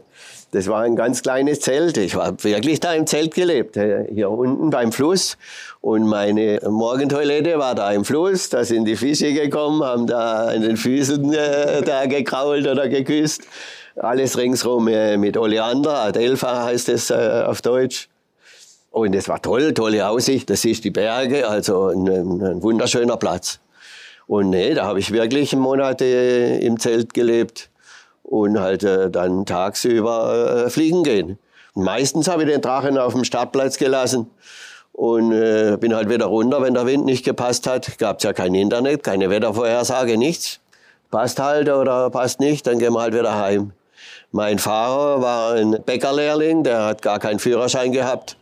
das 0.53 0.69
war 0.69 0.83
ein 0.83 0.97
ganz 0.97 1.23
kleines 1.23 1.61
Zelt. 1.61 1.97
Ich 1.97 2.15
war 2.15 2.35
wirklich 2.45 2.79
da 2.79 2.93
im 2.93 3.07
Zelt 3.07 3.35
gelebt, 3.35 3.79
äh, 3.79 4.07
hier 4.13 4.31
unten 4.31 4.69
beim 4.69 4.93
Fluss. 4.93 5.39
Und 5.81 6.07
meine 6.07 6.61
Morgentoilette 6.69 7.59
war 7.59 7.75
da 7.75 7.91
im 7.91 8.05
Fluss. 8.05 8.51
Da 8.51 8.63
sind 8.63 8.85
die 8.85 8.97
Fische 8.97 9.33
gekommen, 9.33 9.83
haben 9.83 10.07
da 10.07 10.49
an 10.49 10.61
den 10.61 10.77
Füßen 10.77 11.33
äh, 11.33 11.83
da 11.83 12.05
gekrault 12.05 12.69
oder 12.69 12.87
geküsst. 12.89 13.43
Alles 13.97 14.37
ringsrum 14.37 14.89
äh, 14.89 15.17
mit 15.17 15.39
Oleander, 15.39 15.95
Adelpha 16.03 16.65
heißt 16.65 16.91
es 16.91 17.11
äh, 17.11 17.45
auf 17.47 17.63
Deutsch. 17.63 18.09
Und 18.91 19.15
es 19.15 19.31
war 19.31 19.41
toll, 19.41 19.73
tolle 19.73 20.07
Aussicht. 20.07 20.51
Das 20.51 20.67
ist 20.67 20.85
die 20.85 20.91
Berge, 20.91 21.49
also 21.49 21.87
ein, 21.87 22.07
ein 22.07 22.63
wunderschöner 22.63 23.17
Platz. 23.17 23.59
Und 24.27 24.51
nee, 24.51 24.75
da 24.75 24.85
habe 24.85 24.99
ich 24.99 25.13
wirklich 25.13 25.57
Monate 25.57 26.05
im 26.61 26.79
Zelt 26.79 27.15
gelebt 27.15 27.71
und 28.33 28.59
halt 28.59 28.83
äh, 28.83 29.11
dann 29.11 29.45
tagsüber 29.45 30.65
äh, 30.65 30.71
fliegen 30.71 31.05
gehen. 31.05 31.39
Meistens 31.75 32.29
habe 32.29 32.45
ich 32.45 32.49
den 32.49 32.63
Drachen 32.63 32.97
auf 32.97 33.13
dem 33.13 33.25
Startplatz 33.25 33.77
gelassen 33.77 34.31
und 34.93 35.33
äh, 35.33 35.77
bin 35.79 35.95
halt 35.95 36.09
wieder 36.09 36.27
runter, 36.27 36.63
wenn 36.63 36.73
der 36.73 36.87
Wind 36.87 37.05
nicht 37.05 37.27
gepasst 37.27 37.67
hat. 37.67 37.99
Gab 37.99 38.19
es 38.19 38.25
ja 38.25 38.33
kein 38.33 38.55
Internet, 38.55 39.03
keine 39.03 39.29
Wettervorhersage, 39.29 40.17
nichts. 40.17 40.61
Passt 41.11 41.41
halt 41.41 41.69
oder 41.69 42.09
passt 42.09 42.41
nicht, 42.41 42.67
dann 42.67 42.79
gehen 42.79 42.95
wir 42.95 43.03
halt 43.03 43.13
wieder 43.13 43.37
heim. 43.37 43.73
Mein 44.31 44.59
Fahrer 44.59 45.21
war 45.21 45.53
ein 45.53 45.83
Bäckerlehrling, 45.85 46.63
der 46.63 46.87
hat 46.87 47.03
gar 47.03 47.19
keinen 47.19 47.39
Führerschein 47.39 47.93
gehabt. 47.93 48.39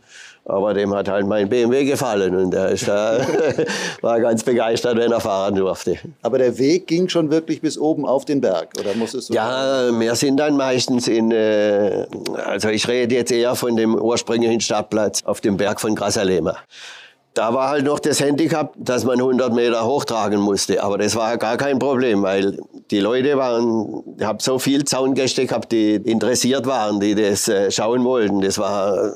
Aber 0.51 0.73
dem 0.73 0.93
hat 0.93 1.07
halt 1.07 1.25
mein 1.27 1.47
BMW 1.47 1.85
gefallen 1.85 2.35
und 2.35 2.53
er 2.53 2.69
ist 2.69 2.87
da, 2.87 3.19
war 4.01 4.19
ganz 4.19 4.43
begeistert, 4.43 4.97
wenn 4.97 5.11
er 5.11 5.21
fahren 5.21 5.55
durfte. 5.55 5.97
Aber 6.21 6.37
der 6.37 6.57
Weg 6.57 6.87
ging 6.87 7.07
schon 7.07 7.31
wirklich 7.31 7.61
bis 7.61 7.77
oben 7.77 8.05
auf 8.05 8.25
den 8.25 8.41
Berg, 8.41 8.69
oder 8.79 8.93
muss 8.95 9.13
es 9.13 9.27
so 9.27 9.33
Ja, 9.33 9.85
sein? 9.87 9.99
wir 9.99 10.13
sind 10.15 10.37
dann 10.37 10.57
meistens 10.57 11.07
in, 11.07 11.31
äh, 11.31 12.05
also 12.45 12.67
ich 12.67 12.85
rede 12.87 13.15
jetzt 13.15 13.31
eher 13.31 13.55
von 13.55 13.77
dem 13.77 13.95
ursprünglichen 13.95 14.59
Stadtplatz 14.59 15.23
auf 15.23 15.39
dem 15.39 15.55
Berg 15.55 15.79
von 15.79 15.95
Grassalema. 15.95 16.57
Da 17.33 17.53
war 17.53 17.69
halt 17.69 17.85
noch 17.85 17.99
das 17.99 18.19
Handicap, 18.19 18.73
dass 18.77 19.05
man 19.05 19.17
100 19.17 19.53
Meter 19.53 19.85
hochtragen 19.85 20.41
musste. 20.41 20.83
Aber 20.83 20.97
das 20.97 21.15
war 21.15 21.37
gar 21.37 21.55
kein 21.55 21.79
Problem, 21.79 22.23
weil 22.23 22.57
die 22.91 22.99
Leute 22.99 23.37
waren, 23.37 24.03
ich 24.19 24.25
habe 24.25 24.43
so 24.43 24.59
viel 24.59 24.83
Zaungäste 24.83 25.45
gehabt, 25.45 25.71
die 25.71 25.95
interessiert 25.95 26.65
waren, 26.65 26.99
die 26.99 27.15
das 27.15 27.47
äh, 27.47 27.71
schauen 27.71 28.03
wollten. 28.03 28.41
Das 28.41 28.57
war 28.57 29.13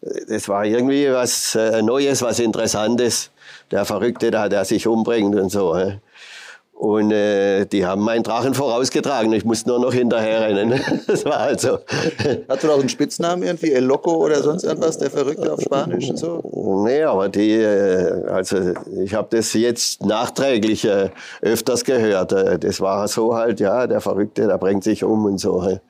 das 0.00 0.48
war 0.48 0.64
irgendwie 0.64 1.10
was 1.10 1.54
äh, 1.54 1.82
Neues, 1.82 2.22
was 2.22 2.38
Interessantes. 2.38 3.30
Der 3.70 3.84
Verrückte 3.84 4.30
da, 4.30 4.48
der 4.48 4.64
sich 4.64 4.86
umbringt 4.86 5.34
und 5.36 5.50
so. 5.50 5.76
Und 6.78 7.10
äh, 7.10 7.64
die 7.64 7.84
haben 7.84 8.02
meinen 8.02 8.22
Drachen 8.22 8.54
vorausgetragen. 8.54 9.32
Ich 9.32 9.44
musste 9.44 9.68
nur 9.68 9.80
noch 9.80 9.92
hinterher 9.92 10.42
rennen. 10.42 10.80
Das 11.08 11.24
war 11.24 11.38
also. 11.38 11.78
Hast 12.48 12.62
du 12.62 12.70
auch 12.70 12.78
einen 12.78 12.88
Spitznamen 12.88 13.42
irgendwie? 13.42 13.72
El 13.72 13.84
Loco 13.84 14.14
oder 14.14 14.40
sonst 14.42 14.62
irgendwas? 14.62 14.96
Der 14.98 15.10
Verrückte 15.10 15.52
auf 15.52 15.60
Spanisch 15.60 16.08
und 16.08 16.18
so? 16.18 16.84
Nee, 16.84 17.02
aber 17.02 17.28
die, 17.28 17.54
äh, 17.54 18.24
also 18.28 18.74
ich 19.02 19.12
habe 19.12 19.26
das 19.36 19.54
jetzt 19.54 20.04
nachträglich 20.04 20.84
äh, 20.84 21.10
öfters 21.40 21.84
gehört. 21.84 22.32
Äh, 22.32 22.60
das 22.60 22.80
war 22.80 23.08
so 23.08 23.34
halt, 23.34 23.58
ja, 23.58 23.88
der 23.88 24.00
Verrückte, 24.00 24.46
der 24.46 24.58
bringt 24.58 24.84
sich 24.84 25.02
um 25.02 25.24
und 25.24 25.38
so. 25.38 25.80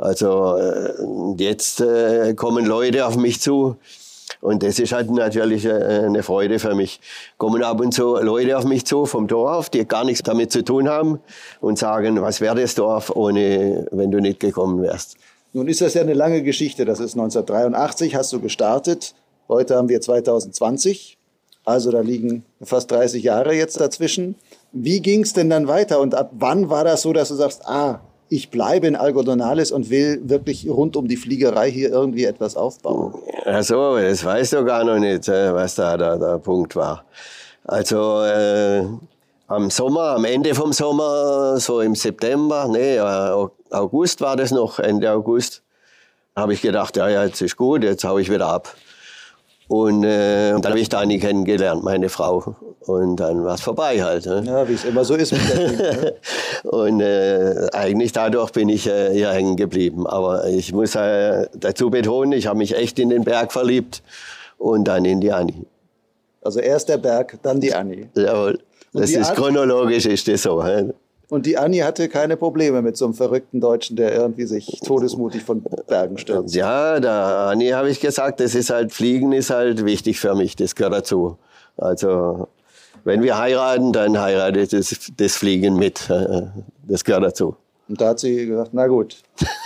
Also 0.00 0.56
äh, 0.56 0.94
jetzt 1.36 1.82
äh, 1.82 2.32
kommen 2.34 2.64
Leute 2.64 3.06
auf 3.06 3.16
mich 3.16 3.40
zu. 3.40 3.76
Und 4.40 4.62
das 4.62 4.78
ist 4.78 4.92
halt 4.92 5.10
natürlich 5.10 5.66
äh, 5.66 5.72
eine 5.72 6.22
Freude 6.22 6.58
für 6.58 6.74
mich. 6.74 7.00
Kommen 7.36 7.62
ab 7.62 7.80
und 7.80 7.92
zu 7.92 8.16
Leute 8.16 8.56
auf 8.56 8.64
mich 8.64 8.86
zu 8.86 9.04
vom 9.04 9.26
Dorf, 9.26 9.68
die 9.68 9.84
gar 9.84 10.04
nichts 10.04 10.22
damit 10.22 10.52
zu 10.52 10.64
tun 10.64 10.88
haben 10.88 11.20
und 11.60 11.78
sagen, 11.78 12.22
was 12.22 12.40
wäre 12.40 12.58
das 12.58 12.74
Dorf, 12.74 13.10
ohne, 13.14 13.86
wenn 13.90 14.10
du 14.10 14.20
nicht 14.20 14.40
gekommen 14.40 14.80
wärst. 14.80 15.16
Nun 15.52 15.68
ist 15.68 15.82
das 15.82 15.92
ja 15.92 16.00
eine 16.00 16.14
lange 16.14 16.42
Geschichte. 16.42 16.86
Das 16.86 16.98
ist 16.98 17.12
1983, 17.12 18.14
hast 18.14 18.32
du 18.32 18.40
gestartet. 18.40 19.14
Heute 19.48 19.76
haben 19.76 19.90
wir 19.90 20.00
2020. 20.00 21.18
Also 21.66 21.90
da 21.90 22.00
liegen 22.00 22.44
fast 22.62 22.90
30 22.90 23.22
Jahre 23.22 23.54
jetzt 23.54 23.78
dazwischen. 23.78 24.36
Wie 24.72 25.00
ging 25.00 25.24
es 25.24 25.34
denn 25.34 25.50
dann 25.50 25.68
weiter 25.68 26.00
und 26.00 26.14
ab 26.14 26.30
wann 26.32 26.70
war 26.70 26.84
das 26.84 27.02
so, 27.02 27.12
dass 27.12 27.28
du 27.28 27.34
sagst, 27.34 27.66
ah, 27.66 28.00
ich 28.30 28.48
bleibe 28.50 28.86
in 28.86 28.94
Algodonales 28.94 29.72
und 29.72 29.90
will 29.90 30.20
wirklich 30.22 30.68
rund 30.68 30.96
um 30.96 31.08
die 31.08 31.16
Fliegerei 31.16 31.70
hier 31.70 31.90
irgendwie 31.90 32.24
etwas 32.24 32.56
aufbauen. 32.56 33.14
Ach 33.44 33.62
so, 33.62 33.98
das 33.98 34.24
weißt 34.24 34.52
du 34.52 34.64
gar 34.64 34.84
noch 34.84 34.98
nicht, 34.98 35.28
äh, 35.28 35.52
was 35.52 35.74
da 35.74 35.96
der, 35.96 36.16
der 36.16 36.38
Punkt 36.38 36.76
war. 36.76 37.04
Also 37.64 38.22
äh, 38.22 38.84
am 39.48 39.68
Sommer, 39.68 40.14
am 40.14 40.24
Ende 40.24 40.54
vom 40.54 40.72
Sommer, 40.72 41.58
so 41.58 41.80
im 41.80 41.96
September, 41.96 42.68
nee, 42.68 42.96
äh, 42.96 43.46
August 43.70 44.20
war 44.20 44.36
das 44.36 44.52
noch, 44.52 44.78
Ende 44.78 45.10
August, 45.10 45.62
habe 46.36 46.54
ich 46.54 46.62
gedacht, 46.62 46.96
ja, 46.96 47.08
ja, 47.08 47.24
jetzt 47.24 47.42
ist 47.42 47.56
gut, 47.56 47.82
jetzt 47.82 48.04
hau 48.04 48.18
ich 48.18 48.30
wieder 48.30 48.46
ab. 48.46 48.72
Und, 49.66 50.04
äh, 50.04 50.52
dann 50.52 50.64
habe 50.66 50.78
ich 50.78 50.88
Dani 50.88 51.18
kennengelernt, 51.18 51.82
meine 51.82 52.08
Frau. 52.08 52.54
Und 52.80 53.16
dann 53.16 53.44
war 53.44 53.54
es 53.54 53.60
vorbei 53.60 54.02
halt. 54.02 54.24
Ne? 54.24 54.42
Ja, 54.46 54.68
wie 54.68 54.72
es 54.72 54.84
immer 54.84 55.04
so 55.04 55.14
ist 55.14 55.32
mit 55.32 55.48
der 55.48 55.66
Team, 55.66 55.76
ne? 55.76 56.14
Und 56.64 57.00
äh, 57.00 57.68
eigentlich 57.72 58.12
dadurch 58.12 58.52
bin 58.52 58.70
ich 58.70 58.86
äh, 58.86 59.12
hier 59.12 59.30
hängen 59.30 59.56
geblieben. 59.56 60.06
Aber 60.06 60.46
ich 60.46 60.72
muss 60.72 60.94
äh, 60.94 61.46
dazu 61.54 61.90
betonen, 61.90 62.32
ich 62.32 62.46
habe 62.46 62.58
mich 62.58 62.74
echt 62.74 62.98
in 62.98 63.10
den 63.10 63.24
Berg 63.24 63.52
verliebt 63.52 64.02
und 64.56 64.84
dann 64.84 65.04
in 65.04 65.20
die 65.20 65.32
Anni. 65.32 65.66
Also 66.42 66.60
erst 66.60 66.88
der 66.88 66.98
Berg, 66.98 67.38
dann 67.42 67.60
die 67.60 67.74
Anni. 67.74 68.08
Jawohl. 68.14 68.58
Das 68.92 69.10
ist 69.10 69.34
chronologisch, 69.34 70.06
ist 70.06 70.26
das 70.26 70.42
so. 70.42 70.64
He? 70.64 70.90
Und 71.28 71.46
die 71.46 71.56
Anni 71.56 71.78
hatte 71.78 72.08
keine 72.08 72.36
Probleme 72.36 72.82
mit 72.82 72.96
so 72.96 73.04
einem 73.04 73.14
verrückten 73.14 73.60
Deutschen, 73.60 73.96
der 73.96 74.14
irgendwie 74.14 74.46
sich 74.46 74.80
todesmutig 74.84 75.42
von 75.42 75.62
Bergen 75.86 76.18
stürzt. 76.18 76.54
Ja, 76.54 76.98
der 76.98 77.12
Anni 77.12 77.68
habe 77.68 77.88
ich 77.88 78.00
gesagt, 78.00 78.40
das 78.40 78.54
ist 78.54 78.70
halt, 78.70 78.92
Fliegen 78.92 79.32
ist 79.32 79.50
halt 79.50 79.84
wichtig 79.84 80.18
für 80.18 80.34
mich, 80.34 80.56
das 80.56 80.74
gehört 80.74 80.94
dazu. 80.94 81.36
Also, 81.76 82.48
wenn 83.04 83.22
wir 83.22 83.38
heiraten, 83.38 83.92
dann 83.92 84.18
heiratet 84.20 84.72
das, 84.72 85.10
das 85.16 85.36
Fliegen 85.36 85.76
mit. 85.76 86.08
Das 86.88 87.04
gehört 87.04 87.24
dazu. 87.24 87.56
Und 87.88 88.00
da 88.00 88.10
hat 88.10 88.20
sie 88.20 88.46
gesagt, 88.46 88.70
na 88.72 88.86
gut, 88.86 89.16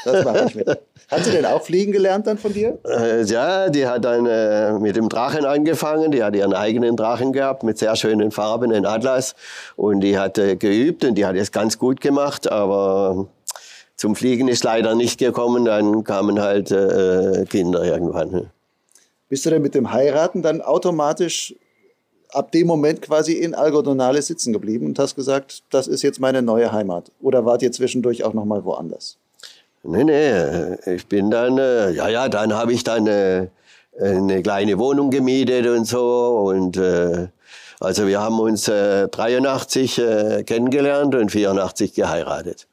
das 0.04 0.24
mache 0.24 0.46
ich 0.48 0.54
mit. 0.54 0.66
Hat 1.10 1.22
sie 1.22 1.32
denn 1.32 1.44
auch 1.44 1.62
fliegen 1.62 1.92
gelernt 1.92 2.26
dann 2.26 2.38
von 2.38 2.52
dir? 2.52 2.78
Äh, 2.84 3.24
ja, 3.24 3.68
die 3.68 3.86
hat 3.86 4.04
dann 4.06 4.24
äh, 4.24 4.72
mit 4.78 4.96
dem 4.96 5.10
Drachen 5.10 5.44
angefangen. 5.44 6.10
Die 6.10 6.22
hat 6.24 6.34
ihren 6.34 6.54
eigenen 6.54 6.96
Drachen 6.96 7.34
gehabt 7.34 7.62
mit 7.62 7.76
sehr 7.76 7.94
schönen 7.94 8.30
Farben, 8.30 8.70
in 8.70 8.86
Atlas. 8.86 9.34
Und 9.76 10.00
die 10.00 10.18
hat 10.18 10.38
äh, 10.38 10.56
geübt 10.56 11.04
und 11.04 11.16
die 11.16 11.26
hat 11.26 11.36
es 11.36 11.52
ganz 11.52 11.78
gut 11.78 12.00
gemacht. 12.00 12.50
Aber 12.50 13.28
zum 13.96 14.16
Fliegen 14.16 14.48
ist 14.48 14.64
leider 14.64 14.94
nicht 14.94 15.18
gekommen. 15.18 15.66
Dann 15.66 16.04
kamen 16.04 16.40
halt 16.40 16.70
äh, 16.70 17.44
Kinder 17.50 17.84
irgendwann. 17.84 18.50
Bist 19.28 19.44
du 19.44 19.50
denn 19.50 19.62
mit 19.62 19.74
dem 19.74 19.92
Heiraten 19.92 20.42
dann 20.42 20.62
automatisch 20.62 21.54
ab 22.34 22.52
dem 22.52 22.66
Moment 22.66 23.02
quasi 23.02 23.32
in 23.32 23.54
Algodonale 23.54 24.20
sitzen 24.22 24.52
geblieben 24.52 24.86
und 24.86 24.98
hast 24.98 25.14
gesagt, 25.14 25.62
das 25.70 25.86
ist 25.86 26.02
jetzt 26.02 26.20
meine 26.20 26.42
neue 26.42 26.72
Heimat? 26.72 27.10
Oder 27.20 27.44
wart 27.44 27.62
ihr 27.62 27.72
zwischendurch 27.72 28.24
auch 28.24 28.34
noch 28.34 28.44
mal 28.44 28.64
woanders? 28.64 29.16
Nee, 29.82 30.04
nee, 30.04 30.76
ich 30.94 31.06
bin 31.06 31.30
dann, 31.30 31.58
äh, 31.58 31.90
ja, 31.90 32.08
ja, 32.08 32.28
dann 32.28 32.54
habe 32.54 32.72
ich 32.72 32.84
dann 32.84 33.06
äh, 33.06 33.48
eine 34.00 34.42
kleine 34.42 34.78
Wohnung 34.78 35.10
gemietet 35.10 35.66
und 35.66 35.86
so 35.86 36.46
und 36.48 36.76
äh, 36.78 37.28
also 37.80 38.06
wir 38.06 38.20
haben 38.20 38.40
uns 38.40 38.66
äh, 38.68 39.08
83 39.08 39.98
äh, 39.98 40.42
kennengelernt 40.44 41.14
und 41.14 41.30
84 41.30 41.92
geheiratet. 41.92 42.66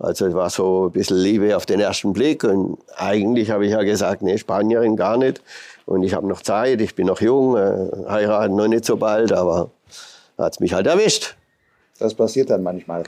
Also 0.00 0.26
es 0.26 0.34
war 0.34 0.50
so 0.50 0.86
ein 0.86 0.92
bisschen 0.92 1.18
Liebe 1.18 1.56
auf 1.56 1.66
den 1.66 1.80
ersten 1.80 2.12
Blick 2.12 2.44
und 2.44 2.78
eigentlich 2.96 3.50
habe 3.50 3.66
ich 3.66 3.72
ja 3.72 3.82
gesagt, 3.82 4.22
nee, 4.22 4.38
Spanierin 4.38 4.96
gar 4.96 5.16
nicht. 5.16 5.40
Und 5.88 6.02
ich 6.02 6.12
habe 6.12 6.26
noch 6.26 6.42
Zeit, 6.42 6.82
ich 6.82 6.94
bin 6.94 7.06
noch 7.06 7.22
jung, 7.22 7.56
äh, 7.56 7.88
heiraten 8.10 8.54
noch 8.56 8.68
nicht 8.68 8.84
so 8.84 8.98
bald, 8.98 9.32
aber 9.32 9.70
hat 10.36 10.52
es 10.52 10.60
mich 10.60 10.74
halt 10.74 10.86
erwischt. 10.86 11.34
Das 11.98 12.12
passiert 12.12 12.50
dann 12.50 12.62
manchmal. 12.62 13.04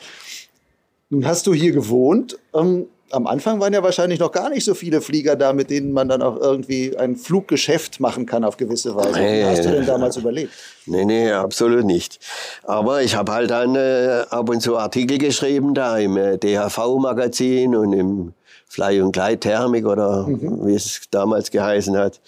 Nun 1.11 1.27
hast 1.27 1.47
du 1.47 1.53
hier 1.53 1.73
gewohnt. 1.73 2.39
Ähm, 2.55 2.87
am 3.11 3.27
Anfang 3.27 3.61
waren 3.61 3.75
ja 3.75 3.83
wahrscheinlich 3.83 4.19
noch 4.19 4.33
gar 4.33 4.49
nicht 4.49 4.65
so 4.65 4.73
viele 4.73 5.03
Flieger 5.03 5.37
da, 5.37 5.53
mit 5.53 5.69
denen 5.69 5.93
man 5.93 6.09
dann 6.09 6.23
auch 6.23 6.39
irgendwie 6.41 6.97
ein 6.97 7.17
Fluggeschäft 7.17 8.01
machen 8.01 8.25
kann 8.25 8.45
auf 8.45 8.57
gewisse 8.57 8.97
Weise. 8.97 9.19
Nee, 9.19 9.43
Wie 9.43 9.45
hast 9.45 9.65
du 9.67 9.73
denn 9.73 9.85
damals 9.85 10.17
überlebt? 10.17 10.53
Nee, 10.87 11.05
nee, 11.05 11.31
absolut 11.31 11.85
nicht. 11.85 12.19
Aber 12.63 13.03
ich 13.03 13.15
habe 13.15 13.31
halt 13.33 13.51
dann 13.51 13.75
äh, 13.75 14.25
ab 14.31 14.49
und 14.49 14.63
zu 14.63 14.79
Artikel 14.79 15.19
geschrieben 15.19 15.75
da 15.75 15.99
im 15.99 16.17
äh, 16.17 16.39
DHV-Magazin 16.39 17.77
und 17.77 17.93
im 17.93 18.33
Fly- 18.71 19.03
und 19.03 19.13
Gleit-Thermik 19.13 19.85
oder 19.85 20.29
mhm. 20.29 20.67
wie 20.67 20.75
es 20.75 21.03
damals 21.11 21.51
geheißen 21.51 21.97
hat 21.97 22.21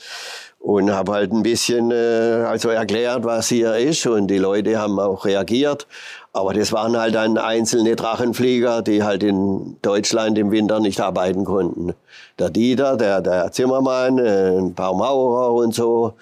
und 0.58 0.92
habe 0.92 1.12
halt 1.12 1.32
ein 1.32 1.42
bisschen 1.42 1.90
äh, 1.90 2.44
also 2.48 2.68
erklärt, 2.68 3.24
was 3.24 3.48
hier 3.48 3.76
ist 3.76 4.06
und 4.06 4.28
die 4.28 4.38
Leute 4.38 4.78
haben 4.78 4.98
auch 4.98 5.24
reagiert. 5.24 5.86
Aber 6.32 6.52
das 6.52 6.72
waren 6.72 6.96
halt 6.96 7.14
dann 7.14 7.38
einzelne 7.38 7.94
Drachenflieger, 7.94 8.82
die 8.82 9.02
halt 9.02 9.22
in 9.22 9.76
Deutschland 9.82 10.38
im 10.38 10.50
Winter 10.50 10.80
nicht 10.80 11.00
arbeiten 11.00 11.44
konnten. 11.44 11.94
Der 12.38 12.50
Dieter, 12.50 12.96
der, 12.96 13.20
der 13.20 13.52
Zimmermann, 13.52 14.18
äh, 14.18 14.58
ein 14.58 14.74
paar 14.74 14.94
Maurer 14.94 15.52
und 15.52 15.74
so. 15.74 16.14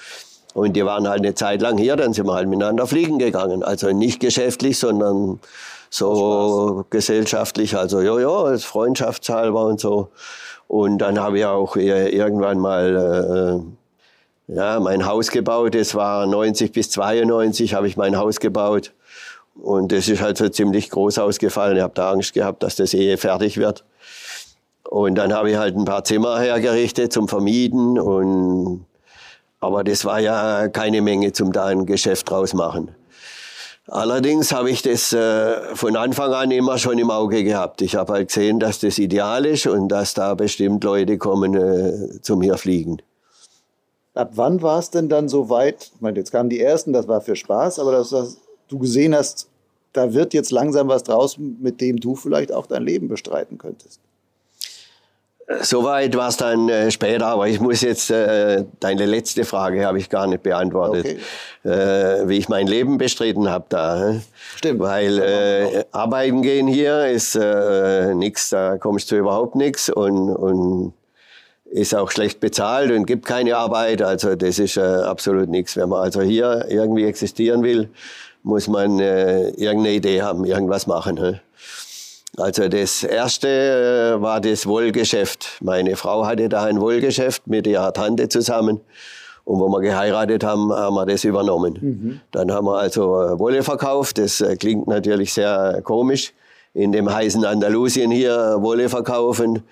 Und 0.52 0.74
die 0.74 0.84
waren 0.84 1.08
halt 1.08 1.20
eine 1.20 1.34
Zeit 1.34 1.62
lang 1.62 1.78
hier, 1.78 1.96
dann 1.96 2.12
sind 2.12 2.26
wir 2.26 2.34
halt 2.34 2.48
miteinander 2.48 2.86
fliegen 2.86 3.18
gegangen. 3.18 3.62
Also 3.62 3.90
nicht 3.92 4.20
geschäftlich, 4.20 4.78
sondern 4.78 5.38
so 5.90 6.85
gesellschaftlich, 6.88 7.76
also 7.76 8.00
ja, 8.00 8.18
ja, 8.18 8.28
als 8.28 8.64
freundschaftshalber 8.64 9.66
und 9.66 9.80
so. 9.80 10.09
Und 10.68 10.99
dann 10.99 11.18
habe 11.18 11.40
ich 11.40 11.44
auch 11.44 11.76
irgendwann 11.76 12.59
mal 12.61 13.64
äh, 14.49 14.54
ja, 14.54 14.80
mein 14.80 15.04
Haus 15.04 15.30
gebaut. 15.30 15.75
Das 15.75 15.94
war 15.94 16.26
90 16.26 16.73
bis 16.73 16.90
92 16.90 17.75
habe 17.75 17.88
ich 17.88 17.97
mein 17.97 18.16
Haus 18.16 18.38
gebaut. 18.40 18.92
Und 19.54 19.92
das 19.92 20.09
ist 20.09 20.23
halt 20.23 20.38
so 20.38 20.49
ziemlich 20.49 20.90
groß 20.90 21.18
ausgefallen. 21.18 21.76
Ich 21.76 21.82
habe 21.82 21.94
da 21.94 22.12
Angst 22.12 22.35
gehabt, 22.35 22.62
dass 22.62 22.76
das 22.76 22.94
Ehe 22.94 23.18
fertig 23.18 23.59
wird. 23.59 23.85
Und 24.88 25.16
dann 25.16 25.32
habe 25.32 25.50
ich 25.50 25.56
halt 25.56 25.76
ein 25.76 25.85
paar 25.85 26.04
Zimmer 26.04 26.38
hergerichtet 26.38 27.12
zum 27.12 27.28
Vermieten. 27.28 27.99
Und, 27.99 28.87
aber 29.61 29.85
das 29.85 30.04
war 30.04 30.20
ja 30.20 30.68
keine 30.68 31.02
Menge 31.02 31.32
zum 31.32 31.52
da 31.52 31.66
ein 31.66 31.87
Geschäft 31.87 32.30
draus 32.30 32.54
machen. 32.54 32.94
Allerdings 33.90 34.52
habe 34.52 34.70
ich 34.70 34.82
das 34.82 35.12
äh, 35.12 35.75
von 35.75 35.97
Anfang 35.97 36.32
an 36.32 36.52
immer 36.52 36.78
schon 36.78 36.97
im 36.99 37.11
Auge 37.11 37.42
gehabt. 37.42 37.82
Ich 37.82 37.97
habe 37.97 38.12
halt 38.12 38.28
gesehen, 38.28 38.61
dass 38.61 38.78
das 38.78 38.99
ideal 38.99 39.44
ist 39.44 39.66
und 39.66 39.88
dass 39.88 40.14
da 40.14 40.35
bestimmt 40.35 40.85
Leute 40.85 41.18
kommen 41.18 41.54
äh, 41.54 42.20
zu 42.23 42.37
mir 42.37 42.56
fliegen. 42.56 43.02
Ab 44.14 44.30
wann 44.35 44.62
war 44.62 44.78
es 44.78 44.90
denn 44.90 45.09
dann 45.09 45.28
so 45.28 45.50
weit? 45.50 45.90
Ich 45.92 46.00
meine, 46.00 46.16
jetzt 46.18 46.30
kamen 46.30 46.50
die 46.50 46.61
ersten, 46.61 46.92
das 46.92 47.09
war 47.09 47.20
für 47.20 47.35
Spaß, 47.35 47.80
aber 47.80 47.90
dass 47.90 48.37
du 48.68 48.78
gesehen 48.78 49.12
hast, 49.12 49.49
da 49.92 50.14
wird 50.14 50.35
jetzt 50.35 50.52
langsam 50.52 50.87
was 50.87 51.02
draus, 51.02 51.37
mit 51.37 51.80
dem 51.80 51.99
du 51.99 52.14
vielleicht 52.14 52.52
auch 52.52 52.66
dein 52.66 52.85
Leben 52.85 53.09
bestreiten 53.09 53.59
könntest. 53.59 54.00
Soweit 55.62 56.16
war 56.16 56.28
es 56.28 56.37
dann 56.37 56.69
äh, 56.69 56.90
später, 56.90 57.26
aber 57.26 57.49
ich 57.49 57.61
muss 57.61 57.80
jetzt, 57.80 58.11
äh, 58.11 58.64
deine 58.78 59.07
letzte 59.07 59.45
Frage 59.45 59.85
habe 59.85 59.99
ich 59.99 60.09
gar 60.09 60.28
nicht 60.28 60.45
beantwortet, 60.45 61.19
okay. 61.64 61.71
äh, 61.71 62.28
wie 62.28 62.38
ich 62.38 62.49
mein 62.49 62.69
Leben 62.69 62.99
bestritten 62.99 63.50
habe 63.50 63.64
da. 63.69 64.14
Stimmt. 64.57 64.80
Weil 64.80 65.19
äh, 65.19 65.85
arbeiten 65.90 66.42
gehen 66.42 66.69
hier 66.69 67.07
ist 67.07 67.35
äh, 67.35 68.14
nichts, 68.14 68.50
da 68.50 68.78
kommst 68.78 69.11
du 69.11 69.16
überhaupt 69.16 69.57
nichts 69.57 69.90
und, 69.90 70.30
und 70.30 70.92
ist 71.64 71.95
auch 71.97 72.11
schlecht 72.12 72.38
bezahlt 72.38 72.92
und 72.92 73.07
gibt 73.07 73.26
keine 73.26 73.57
Arbeit, 73.57 74.02
also 74.02 74.37
das 74.37 74.59
ist 74.61 74.76
äh, 74.76 74.80
absolut 74.80 75.49
nichts. 75.49 75.76
Wenn 75.76 75.88
man 75.88 76.00
also 76.02 76.21
hier 76.21 76.66
irgendwie 76.69 77.04
existieren 77.04 77.62
will, 77.64 77.90
muss 78.42 78.69
man 78.69 79.00
äh, 79.00 79.49
irgendeine 79.50 79.95
Idee 79.97 80.23
haben, 80.23 80.45
irgendwas 80.45 80.87
machen. 80.87 81.16
He? 81.16 81.40
Also 82.37 82.68
das 82.68 83.02
erste 83.02 83.49
äh, 84.18 84.22
war 84.22 84.40
das 84.40 84.66
Wollgeschäft. 84.66 85.58
Meine 85.60 85.96
Frau 85.96 86.26
hatte 86.26 86.49
da 86.49 86.64
ein 86.64 86.80
Wollgeschäft 86.80 87.46
mit 87.46 87.66
ihrer 87.66 87.92
Tante 87.92 88.28
zusammen. 88.28 88.80
Und 89.44 89.58
wo 89.58 89.68
wir 89.68 89.80
geheiratet 89.80 90.44
haben, 90.44 90.72
haben 90.72 90.94
wir 90.94 91.06
das 91.06 91.25
übernommen. 91.25 91.78
Mhm. 91.80 92.20
Dann 92.30 92.52
haben 92.52 92.66
wir 92.66 92.78
also 92.78 93.20
äh, 93.20 93.38
Wolle 93.38 93.62
verkauft. 93.62 94.18
Das 94.18 94.40
äh, 94.40 94.56
klingt 94.56 94.87
natürlich 94.87 95.32
sehr 95.32 95.80
komisch, 95.82 96.32
in 96.72 96.92
dem 96.92 97.12
heißen 97.12 97.44
Andalusien 97.44 98.10
hier 98.10 98.58
Wolle 98.60 98.88
verkaufen. 98.88 99.64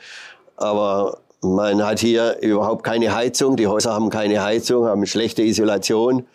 Aber 0.57 1.19
man 1.41 1.85
hat 1.85 2.01
hier 2.01 2.39
überhaupt 2.41 2.83
keine 2.83 3.15
Heizung. 3.15 3.57
Die 3.57 3.69
Häuser 3.69 3.93
haben 3.93 4.11
keine 4.11 4.43
Heizung, 4.43 4.87
haben 4.87 5.07
schlechte 5.07 5.43
Isolation. 5.43 6.27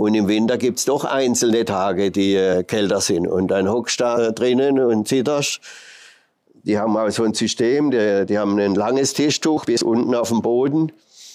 Und 0.00 0.14
im 0.14 0.28
Winter 0.28 0.56
gibt's 0.56 0.86
doch 0.86 1.04
einzelne 1.04 1.66
Tage, 1.66 2.10
die 2.10 2.34
äh, 2.34 2.62
kälter 2.62 3.02
sind. 3.02 3.28
Und 3.28 3.48
dann 3.48 3.70
hockst 3.70 4.00
du 4.00 4.04
da 4.04 4.30
drinnen 4.30 4.80
und 4.80 5.06
zitterst. 5.06 5.60
Die 6.62 6.78
haben 6.78 6.96
auch 6.96 7.10
so 7.10 7.22
ein 7.22 7.34
System, 7.34 7.90
die, 7.90 8.24
die 8.24 8.38
haben 8.38 8.58
ein 8.58 8.74
langes 8.74 9.12
Tischtuch 9.12 9.66
bis 9.66 9.82
unten 9.82 10.14
auf 10.14 10.28
dem 10.28 10.40
Boden. 10.40 10.90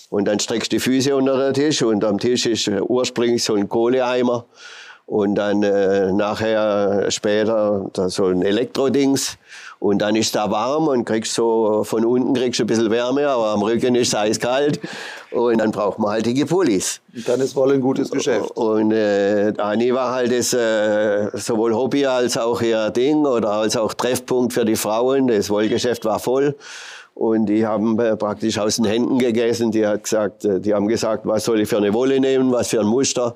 Und 0.09 0.25
dann 0.25 0.39
streckst 0.39 0.71
du 0.71 0.77
die 0.77 0.79
Füße 0.79 1.15
unter 1.15 1.37
den 1.37 1.53
Tisch 1.53 1.83
und 1.83 2.03
am 2.03 2.17
Tisch 2.17 2.47
ist 2.47 2.67
äh, 2.67 2.81
ursprünglich 2.81 3.43
so 3.43 3.53
ein 3.53 3.69
Kohleeimer. 3.69 4.47
Und 5.05 5.35
dann 5.35 5.61
äh, 5.61 6.11
nachher 6.11 7.11
später 7.11 7.87
da 7.93 8.09
so 8.09 8.25
ein 8.25 8.41
Elektrodings. 8.41 9.37
Und 9.85 9.99
dann 9.99 10.15
ist 10.15 10.33
da 10.33 10.49
warm 10.49 10.87
und 10.87 11.05
kriegst 11.05 11.35
so, 11.35 11.83
von 11.83 12.05
unten 12.05 12.33
kriegst 12.33 12.59
du 12.59 12.63
ein 12.63 12.67
bisschen 12.67 12.89
Wärme, 12.89 13.27
aber 13.27 13.49
am 13.49 13.61
Rücken 13.61 13.93
ist 13.93 14.07
es 14.07 14.15
eiskalt. 14.15 14.79
Und 15.29 15.59
dann 15.59 15.69
braucht 15.69 15.99
man 15.99 16.09
halt 16.09 16.25
die 16.25 16.43
Pullis. 16.43 17.01
Und 17.15 17.29
dann 17.29 17.39
ist 17.39 17.55
wohl 17.55 17.71
ein 17.71 17.81
gutes 17.81 18.09
Geschäft. 18.09 18.49
Und 18.57 18.91
äh, 18.91 19.53
Ani 19.59 19.93
war 19.93 20.11
halt 20.11 20.31
das 20.31 20.53
äh, 20.53 21.29
sowohl 21.37 21.75
Hobby 21.75 22.03
als 22.03 22.35
auch 22.35 22.63
ihr 22.63 22.89
Ding 22.89 23.27
oder 23.27 23.51
als 23.51 23.77
auch 23.77 23.93
Treffpunkt 23.93 24.53
für 24.53 24.65
die 24.65 24.75
Frauen. 24.75 25.27
Das 25.27 25.51
Wollgeschäft 25.51 26.03
war 26.03 26.17
voll. 26.17 26.55
Und 27.13 27.45
die 27.45 27.67
haben 27.67 27.99
äh, 27.99 28.17
praktisch 28.17 28.57
aus 28.57 28.77
den 28.77 28.85
Händen 28.85 29.19
gegessen. 29.19 29.69
Die, 29.69 29.85
hat 29.85 30.03
gesagt, 30.03 30.45
äh, 30.45 30.59
die 30.59 30.73
haben 30.73 30.87
gesagt, 30.87 31.27
was 31.27 31.43
soll 31.45 31.61
ich 31.61 31.69
für 31.69 31.77
eine 31.77 31.93
Wolle 31.93 32.19
nehmen, 32.19 32.51
was 32.51 32.69
für 32.69 32.79
ein 32.79 32.87
Muster. 32.87 33.35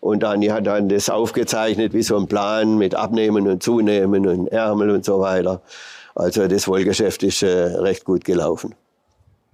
Und 0.00 0.22
Dani 0.22 0.46
hat 0.46 0.66
dann 0.66 0.88
das 0.88 1.10
aufgezeichnet 1.10 1.92
wie 1.92 2.02
so 2.02 2.16
ein 2.16 2.28
Plan 2.28 2.78
mit 2.78 2.94
Abnehmen 2.94 3.48
und 3.48 3.62
Zunehmen 3.62 4.26
und 4.26 4.48
Ärmel 4.48 4.90
und 4.90 5.04
so 5.04 5.20
weiter. 5.20 5.60
Also 6.14 6.46
das 6.48 6.68
Wollgeschäft 6.68 7.22
ist 7.22 7.42
äh, 7.42 7.48
recht 7.48 8.04
gut 8.04 8.24
gelaufen. 8.24 8.74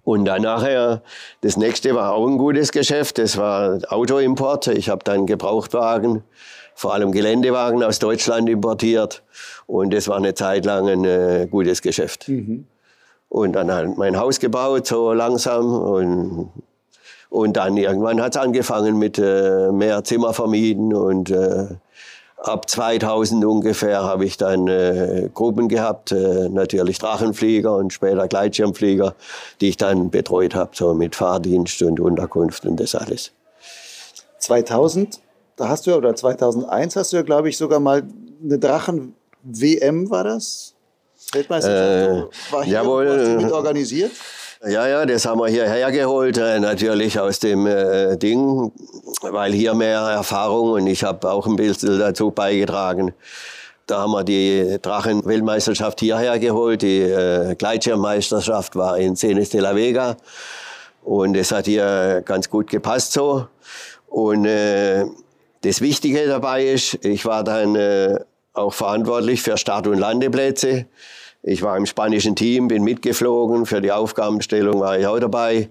Und 0.04 0.26
dann 0.26 0.42
nachher, 0.42 1.02
das 1.40 1.56
nächste 1.56 1.94
war 1.94 2.12
auch 2.12 2.26
ein 2.26 2.36
gutes 2.36 2.72
Geschäft, 2.72 3.16
das 3.18 3.38
war 3.38 3.78
Autoimport. 3.88 4.66
Ich 4.68 4.90
habe 4.90 5.02
dann 5.02 5.26
Gebrauchtwagen, 5.26 6.22
vor 6.74 6.92
allem 6.92 7.10
Geländewagen 7.10 7.82
aus 7.82 7.98
Deutschland 7.98 8.48
importiert. 8.50 9.22
Und 9.66 9.94
das 9.94 10.06
war 10.08 10.18
eine 10.18 10.34
Zeit 10.34 10.66
lang 10.66 10.88
ein 10.88 11.04
äh, 11.04 11.48
gutes 11.50 11.80
Geschäft. 11.80 12.28
Mhm. 12.28 12.66
Und 13.30 13.54
dann 13.54 13.72
halt 13.72 13.96
mein 13.96 14.18
Haus 14.18 14.40
gebaut, 14.40 14.86
so 14.86 15.14
langsam. 15.14 15.72
Und 15.72 16.50
und 17.34 17.54
dann 17.54 17.76
irgendwann 17.76 18.22
hat 18.22 18.36
es 18.36 18.40
angefangen 18.40 18.96
mit 18.96 19.18
äh, 19.18 19.72
mehr 19.72 20.04
Zimmer 20.04 20.32
vermieten 20.32 20.94
und 20.94 21.30
äh, 21.30 21.66
ab 22.36 22.70
2000 22.70 23.44
ungefähr 23.44 24.04
habe 24.04 24.24
ich 24.24 24.36
dann 24.36 24.68
äh, 24.68 25.30
Gruppen 25.34 25.68
gehabt, 25.68 26.12
äh, 26.12 26.48
natürlich 26.48 27.00
Drachenflieger 27.00 27.74
und 27.74 27.92
später 27.92 28.28
Gleitschirmflieger, 28.28 29.16
die 29.60 29.70
ich 29.70 29.76
dann 29.76 30.10
betreut 30.10 30.54
habe, 30.54 30.70
so 30.74 30.94
mit 30.94 31.16
Fahrdienst 31.16 31.82
und 31.82 31.98
Unterkunft 31.98 32.66
und 32.66 32.78
das 32.78 32.94
alles. 32.94 33.32
2000, 34.38 35.20
da 35.56 35.68
hast 35.68 35.86
du 35.86 35.90
ja, 35.90 35.96
oder 35.96 36.14
2001 36.14 36.94
hast 36.94 37.12
du 37.12 37.16
ja, 37.16 37.22
glaube 37.22 37.48
ich, 37.48 37.56
sogar 37.56 37.80
mal 37.80 38.04
eine 38.44 38.60
Drachen-WM, 38.60 40.08
war 40.08 40.22
das? 40.22 40.74
Weltmeisterschaft? 41.32 42.32
Äh, 42.32 42.52
war 42.52 42.62
hier, 42.62 42.74
jawohl. 42.74 43.08
Hast 43.08 43.26
du 43.26 43.44
mit 43.44 43.52
organisiert? 43.52 44.12
Ja, 44.66 44.88
ja, 44.88 45.04
das 45.04 45.26
haben 45.26 45.40
wir 45.40 45.48
hierher 45.48 45.92
geholt, 45.92 46.38
äh, 46.38 46.58
natürlich 46.58 47.20
aus 47.20 47.38
dem 47.38 47.66
äh, 47.66 48.16
Ding, 48.16 48.72
weil 49.20 49.52
hier 49.52 49.74
mehr 49.74 50.00
Erfahrung 50.00 50.72
und 50.72 50.86
ich 50.86 51.04
habe 51.04 51.30
auch 51.30 51.46
ein 51.46 51.56
bisschen 51.56 51.98
dazu 51.98 52.30
beigetragen. 52.30 53.12
Da 53.86 53.98
haben 54.00 54.12
wir 54.12 54.24
die 54.24 54.78
Drachenweltmeisterschaft 54.80 56.00
hierher 56.00 56.38
geholt. 56.38 56.80
Die 56.80 57.00
äh, 57.00 57.54
Gleitschirmmeisterschaft 57.56 58.74
war 58.76 58.96
in 58.96 59.16
Cenes 59.16 59.50
de 59.50 59.60
la 59.60 59.76
Vega. 59.76 60.16
Und 61.02 61.36
es 61.36 61.52
hat 61.52 61.66
hier 61.66 62.22
ganz 62.24 62.48
gut 62.48 62.70
gepasst 62.70 63.12
so. 63.12 63.46
Und 64.08 64.46
äh, 64.46 65.04
das 65.60 65.82
Wichtige 65.82 66.26
dabei 66.26 66.64
ist, 66.64 67.04
ich 67.04 67.26
war 67.26 67.44
dann 67.44 67.76
äh, 67.76 68.18
auch 68.54 68.72
verantwortlich 68.72 69.42
für 69.42 69.58
Start- 69.58 69.86
und 69.86 69.98
Landeplätze. 69.98 70.86
Ich 71.46 71.60
war 71.60 71.76
im 71.76 71.84
spanischen 71.84 72.34
Team, 72.34 72.68
bin 72.68 72.82
mitgeflogen. 72.84 73.66
Für 73.66 73.82
die 73.82 73.92
Aufgabenstellung 73.92 74.80
war 74.80 74.98
ich 74.98 75.06
auch 75.06 75.18
dabei. 75.18 75.68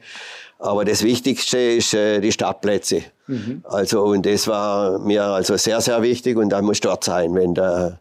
Aber 0.59 0.85
das 0.85 1.03
Wichtigste 1.03 1.57
ist 1.57 1.95
äh, 1.95 2.21
die 2.21 2.31
Startplätze. 2.31 3.01
Mhm. 3.25 3.63
Also, 3.65 4.03
und 4.03 4.23
das 4.25 4.47
war 4.47 4.99
mir 4.99 5.23
also 5.23 5.57
sehr, 5.57 5.81
sehr 5.81 6.03
wichtig. 6.03 6.37
Und 6.37 6.49
da 6.49 6.61
muss 6.61 6.79
dort 6.79 7.03
sein. 7.03 7.33
Wenn 7.33 7.55
der, 7.55 7.99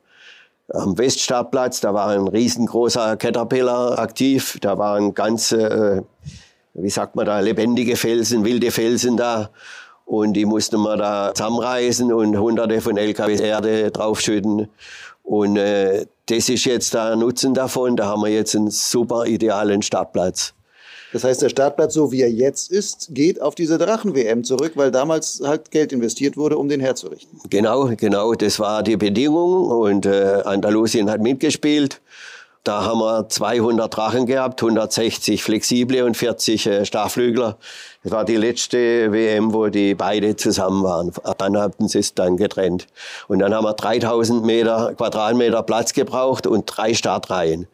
am 0.68 0.98
Weststartplatz, 0.98 1.80
da 1.80 1.94
war 1.94 2.08
ein 2.08 2.28
riesengroßer 2.28 3.16
Caterpillar 3.16 3.98
aktiv. 3.98 4.58
Da 4.61 4.76
waren 4.76 5.14
ganz, 5.14 5.52
äh, 5.52 6.02
wie 6.74 6.90
sagt 6.90 7.16
man 7.16 7.24
da, 7.24 7.40
lebendige 7.40 7.96
Felsen, 7.96 8.44
wilde 8.44 8.70
Felsen 8.70 9.16
da. 9.16 9.48
Und 10.04 10.35
die 10.35 10.44
mussten 10.44 10.78
wir 10.82 10.98
da 10.98 11.32
zusammenreißen 11.35 12.12
und 12.12 12.38
hunderte 12.38 12.82
von 12.82 12.98
LKWs 12.98 13.40
Erde 13.40 13.90
draufschütten. 13.90 14.68
Und 15.22 15.56
äh, 15.56 16.04
das 16.26 16.48
ist 16.48 16.64
jetzt 16.64 16.94
der 16.94 17.16
Nutzen 17.16 17.54
davon. 17.54 17.96
Da 17.96 18.06
haben 18.06 18.22
wir 18.22 18.30
jetzt 18.30 18.54
einen 18.54 18.70
super 18.70 19.26
idealen 19.26 19.82
Startplatz. 19.82 20.54
Das 21.12 21.24
heißt, 21.24 21.42
der 21.42 21.50
Startplatz, 21.50 21.92
so 21.92 22.11
wie 22.11 22.22
er 22.22 22.30
jetzt 22.30 22.70
ist, 22.70 23.08
geht 23.11 23.40
auf 23.40 23.54
diese 23.54 23.76
Drachen-WM 23.76 24.44
zurück, 24.44 24.72
weil 24.76 24.90
damals 24.90 25.42
halt 25.44 25.70
Geld 25.70 25.92
investiert 25.92 26.38
wurde, 26.38 26.56
um 26.56 26.68
den 26.68 26.80
herzurichten. 26.80 27.38
Genau, 27.50 27.90
genau. 27.96 28.32
Das 28.35 28.58
war 28.58 28.82
die 28.82 28.96
Bedingung 28.96 29.66
und 29.66 30.06
äh, 30.06 30.42
Andalusien 30.44 31.11
hat 31.11 31.20
mitgespielt. 31.20 32.00
Da 32.64 32.85
haben 32.85 33.01
wir 33.01 33.29
200 33.29 33.96
Drachen 33.96 34.27
gehabt, 34.27 34.62
160 34.62 35.42
flexible 35.42 36.05
und 36.05 36.16
40 36.16 36.66
äh, 36.66 36.85
Starflügler. 36.85 37.57
Das 38.05 38.12
war 38.12 38.25
die 38.25 38.37
letzte 38.37 39.11
WM, 39.11 39.53
wo 39.53 39.66
die 39.66 39.96
beide 39.96 40.37
zusammen 40.37 40.85
waren. 40.85 41.12
Dann 41.38 41.59
hatten 41.59 41.88
sie 41.88 41.98
es 41.98 42.14
dann 42.14 42.37
getrennt. 42.37 42.87
Und 43.27 43.40
dann 43.40 43.53
haben 43.53 43.64
wir 43.64 43.75
3000 43.75 44.44
Meter, 44.44 44.94
Quadratmeter 44.96 45.64
Platz 45.64 45.92
gebraucht 45.92 46.46
und 46.46 46.66
drei 46.66 46.94
Startreihen. 46.94 47.66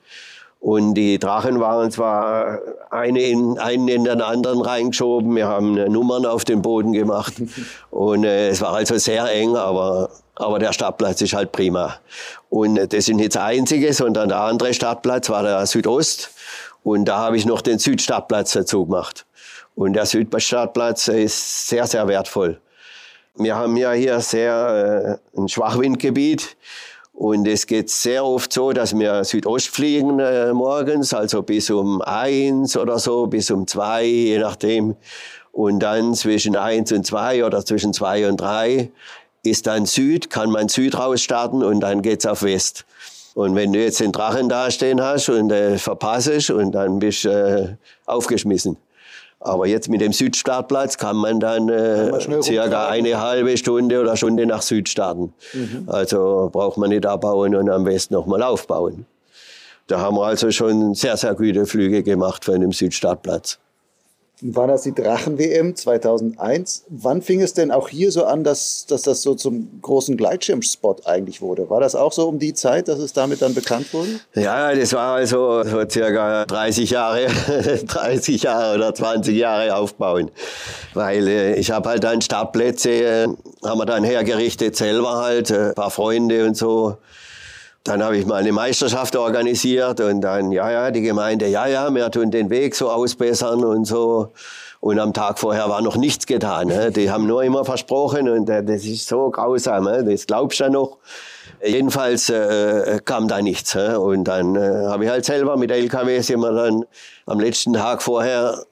Und 0.61 0.95
die 0.95 1.19
Drachen 1.19 1.61
waren 1.61 1.91
zwar 1.91 2.59
eine 2.91 3.21
in, 3.21 3.59
einen 3.59 3.87
in 3.87 4.05
den 4.05 4.21
anderen 4.21 4.61
reingeschoben, 4.61 5.35
wir 5.37 5.47
haben 5.47 5.75
Nummern 5.75 6.27
auf 6.27 6.45
den 6.45 6.63
Boden 6.63 6.93
gemacht 6.93 7.35
und 7.91 8.25
äh, 8.25 8.49
es 8.49 8.61
war 8.61 8.75
also 8.75 8.99
sehr 8.99 9.31
eng, 9.31 9.55
aber, 9.55 10.11
aber 10.35 10.59
der 10.59 10.73
Startplatz 10.73 11.21
ist 11.21 11.33
halt 11.33 11.53
prima. 11.53 12.01
Und 12.51 12.75
das 12.75 12.93
ist 12.93 13.09
nicht 13.11 13.37
das 13.37 13.43
einzige, 13.43 13.93
sondern 13.93 14.31
der 14.31 14.41
andere 14.41 14.75
Startplatz 14.75 15.31
war 15.31 15.45
der 15.45 15.65
Südost 15.67 16.31
und 16.83 17.05
da 17.05 17.19
habe 17.19 17.37
ich 17.37 17.47
noch 17.47 17.61
den 17.61 17.79
Südstartplatz 17.79 18.53
dazu 18.53 18.85
gemacht. 18.85 19.27
Und 19.77 19.93
der 19.93 20.07
Südstartplatz 20.07 21.07
ist 21.07 21.69
sehr, 21.69 21.87
sehr 21.87 22.09
wertvoll. 22.09 22.61
Wir 23.37 23.55
haben 23.55 23.77
ja 23.77 23.93
hier 23.93 24.19
sehr 24.19 25.21
äh, 25.35 25.41
ein 25.41 25.49
Schwachwindgebiet 25.49 26.57
und 27.19 27.49
es 27.49 27.67
geht 27.67 27.91
sehr 27.91 28.25
oft 28.25 28.53
so, 28.53 28.73
dass 28.73 28.97
wir 28.97 29.25
Südost 29.25 29.71
fliegen 29.71 30.21
äh, 30.21 30.53
morgens, 30.53 31.13
also 31.13 31.43
bis 31.43 31.69
um 31.69 32.01
eins 32.01 32.77
oder 32.77 33.01
so, 33.01 33.27
bis 33.27 33.51
um 33.51 33.67
zwei, 33.67 34.05
je 34.05 34.39
nachdem. 34.39 34.95
Und 35.51 35.81
dann 35.81 36.15
zwischen 36.15 36.55
eins 36.55 36.93
und 36.93 37.05
zwei 37.05 37.45
oder 37.45 37.65
zwischen 37.65 37.93
zwei 37.93 38.29
und 38.29 38.37
drei 38.37 38.93
ist 39.43 39.67
dann 39.67 39.85
Süd, 39.85 40.31
kann 40.31 40.53
man 40.53 40.69
Süd 40.69 40.97
rausstarten 40.97 41.65
und 41.65 41.81
dann 41.81 42.03
geht's 42.03 42.25
auf 42.25 42.45
West. 42.45 42.85
Und 43.35 43.57
wenn 43.57 43.73
du 43.73 43.81
jetzt 43.81 43.99
den 43.99 44.13
Drachen 44.13 44.49
dastehen 44.49 45.01
hast 45.01 45.29
und 45.29 45.51
äh, 45.51 45.77
verpassest 45.77 46.51
und 46.51 46.71
dann 46.71 47.01
bist 47.01 47.25
du 47.25 47.31
äh, 47.31 47.77
aufgeschmissen. 48.07 48.77
Aber 49.41 49.67
jetzt 49.67 49.89
mit 49.89 50.01
dem 50.01 50.13
Südstartplatz 50.13 50.99
kann 50.99 51.17
man 51.17 51.39
dann 51.39 51.69
äh, 51.69 52.11
man 52.11 52.43
circa 52.43 52.89
eine 52.89 53.21
halbe 53.21 53.57
Stunde 53.57 54.01
oder 54.01 54.17
Stunde 54.17 54.47
nach 54.47 54.63
Süd 54.63 54.89
starten. 54.89 55.33
Mhm. 55.53 55.85
Also 55.87 56.51
braucht 56.53 56.77
man 56.77 56.91
nicht 56.91 57.07
abbauen 57.07 57.55
und 57.55 57.71
am 57.71 57.85
besten 57.85 58.15
nochmal 58.15 58.43
aufbauen. 58.43 59.07
Da 59.87 60.01
haben 60.01 60.17
wir 60.17 60.27
also 60.27 60.51
schon 60.51 60.95
sehr, 60.95 61.17
sehr 61.17 61.35
gute 61.35 61.67
Flüge 61.67 62.03
gemacht 62.03 62.45
von 62.45 62.61
dem 62.61 62.73
Südstartplatz 62.73 63.59
war 64.41 64.69
das 64.69 64.83
die 64.83 64.95
Drachen-WM 64.95 65.75
2001. 65.75 66.85
Wann 66.89 67.23
fing 67.23 67.43
es 67.43 67.55
denn 67.55 67.71
auch 67.71 67.89
hier 67.89 68.13
so 68.13 68.25
an, 68.25 68.45
dass, 68.45 68.87
dass 68.87 69.03
das 69.03 69.23
so 69.23 69.35
zum 69.35 69.81
großen 69.83 70.17
Gleitschirmspot 70.17 71.07
eigentlich 71.07 71.41
wurde? 71.41 71.69
War 71.71 71.81
das 71.81 71.95
auch 71.95 72.13
so 72.13 72.29
um 72.29 72.39
die 72.39 72.55
Zeit, 72.55 72.89
dass 72.89 72.99
es 72.99 73.13
damit 73.13 73.43
dann 73.43 73.55
bekannt 73.55 73.93
wurde? 73.93 74.21
Ja, 74.35 74.75
das 74.75 74.93
war 74.93 75.17
also 75.17 75.65
so 75.65 75.89
circa 75.89 76.45
30 76.45 76.91
Jahre, 76.91 77.27
30 77.87 78.43
Jahre 78.43 78.77
oder 78.77 78.95
20 78.95 79.37
Jahre 79.37 79.75
aufbauen. 79.75 80.31
Weil 80.95 81.27
äh, 81.27 81.55
ich 81.57 81.71
habe 81.71 81.89
halt 81.89 82.05
dann 82.05 82.21
Startplätze, 82.21 82.91
äh, 82.91 83.29
haben 83.65 83.79
wir 83.79 83.87
dann 83.87 84.05
hergerichtet, 84.05 84.77
selber 84.77 85.17
halt, 85.17 85.51
äh, 85.51 85.69
ein 85.69 85.75
paar 85.75 85.91
Freunde 85.91 86.47
und 86.47 86.57
so. 86.57 86.97
Dann 87.85 88.03
habe 88.03 88.19
ich 88.19 88.27
mal 88.27 88.37
eine 88.37 88.53
Meisterschaft 88.53 89.17
organisiert 89.17 90.01
und 90.01 90.21
dann, 90.21 90.53
ja, 90.53 90.71
ja, 90.71 90.91
die 90.91 91.01
Gemeinde, 91.01 91.47
ja, 91.47 91.67
ja, 91.67 91.91
wir 91.91 92.11
tun 92.11 92.31
den 92.31 92.51
Weg 92.51 92.75
so 92.75 92.91
ausbessern 92.91 93.65
und 93.65 93.87
so. 93.87 94.33
Und 94.81 94.99
am 95.01 95.13
Tag 95.13 95.39
vorher 95.39 95.69
war 95.69 95.81
noch 95.81 95.97
nichts 95.97 96.27
getan. 96.27 96.69
Ne? 96.69 96.93
Die 96.93 97.11
haben 97.11 97.27
nur 97.27 97.43
immer 97.43 97.65
versprochen 97.65 98.29
und 98.29 98.49
äh, 98.49 98.63
das 98.63 98.85
ist 98.85 99.09
so 99.09 99.31
grausam, 99.31 99.85
ne? 99.85 100.05
das 100.05 100.27
glaubst 100.27 100.61
du 100.61 100.65
ja 100.65 100.71
noch. 100.71 100.99
Jedenfalls 101.65 102.31
äh, 102.31 103.01
kam 103.05 103.27
da 103.27 103.43
nichts. 103.43 103.75
Ne? 103.75 103.99
Und 103.99 104.25
dann 104.25 104.55
äh, 104.55 104.87
habe 104.87 105.05
ich 105.05 105.11
halt 105.11 105.25
selber 105.25 105.57
mit 105.57 105.73
LKWs 105.73 106.31
immer 106.31 106.53
dann 106.53 106.85
am 107.27 107.41
letzten 107.41 107.73
Tag 107.73 108.03
vorher 108.03 108.65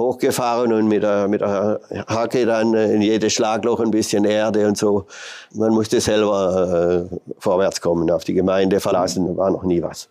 hochgefahren 0.00 0.72
und 0.72 0.88
mit 0.88 1.02
der, 1.02 1.28
mit 1.28 1.40
der 1.40 1.80
Hacke 2.08 2.46
dann 2.46 2.74
in 2.74 3.02
jedes 3.02 3.32
Schlagloch 3.32 3.80
ein 3.80 3.90
bisschen 3.90 4.24
Erde 4.24 4.66
und 4.66 4.76
so. 4.76 5.06
Man 5.54 5.72
musste 5.72 6.00
selber 6.00 7.08
äh, 7.10 7.16
vorwärts 7.38 7.80
kommen, 7.80 8.10
auf 8.10 8.24
die 8.24 8.34
Gemeinde 8.34 8.80
verlassen, 8.80 9.36
war 9.36 9.50
noch 9.50 9.62
nie 9.62 9.82
was. 9.82 10.08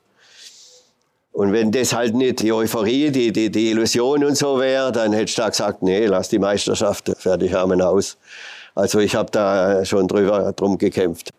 Und 1.32 1.54
wenn 1.54 1.72
das 1.72 1.94
halt 1.94 2.16
nicht 2.16 2.42
die 2.42 2.52
Euphorie, 2.52 3.12
die, 3.12 3.32
die, 3.32 3.50
die 3.50 3.72
Illusion 3.72 4.24
und 4.26 4.38
so 4.38 4.60
wäre, 4.60 4.92
dann 4.92 5.14
hättest 5.14 5.38
du 5.38 5.42
da 5.42 5.50
gesagt, 5.50 5.82
nee, 5.84 6.06
lass 6.06 6.30
die 6.30 6.40
Meisterschaft, 6.40 7.12
fertig 7.18 7.54
haben 7.54 7.82
aus. 7.82 8.18
Also 8.76 9.00
ich 9.00 9.16
habe 9.16 9.30
da 9.32 9.86
schon 9.86 10.08
drüber 10.08 10.54
drum 10.54 10.78
gekämpft. 10.78 11.32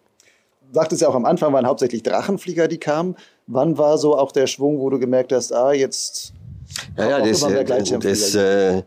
Du 0.62 0.74
sagtest 0.74 1.02
ja 1.02 1.08
auch 1.08 1.14
am 1.14 1.24
Anfang 1.24 1.52
waren 1.52 1.66
hauptsächlich 1.66 2.02
Drachenflieger, 2.02 2.68
die 2.68 2.78
kamen. 2.78 3.16
Wann 3.46 3.76
war 3.76 3.98
so 3.98 4.16
auch 4.16 4.30
der 4.30 4.46
Schwung, 4.46 4.78
wo 4.78 4.88
du 4.88 4.98
gemerkt 4.98 5.32
hast, 5.32 5.52
ah, 5.52 5.72
jetzt 5.72 6.32
ja, 6.96 7.08
ja 7.08 7.20
das, 7.20 7.42
äh, 7.42 7.64
das, 7.98 8.34
äh, 8.34 8.82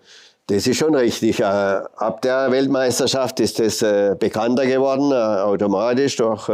das 0.48 0.68
ist 0.68 0.78
schon 0.78 0.96
richtig. 0.96 1.40
Äh, 1.40 1.44
ab 1.44 2.22
der 2.22 2.52
Weltmeisterschaft 2.52 3.40
ist 3.40 3.60
das 3.60 3.80
bekannter 4.20 4.66
geworden, 4.66 5.14
automatisch 5.14 6.16
durch 6.18 6.50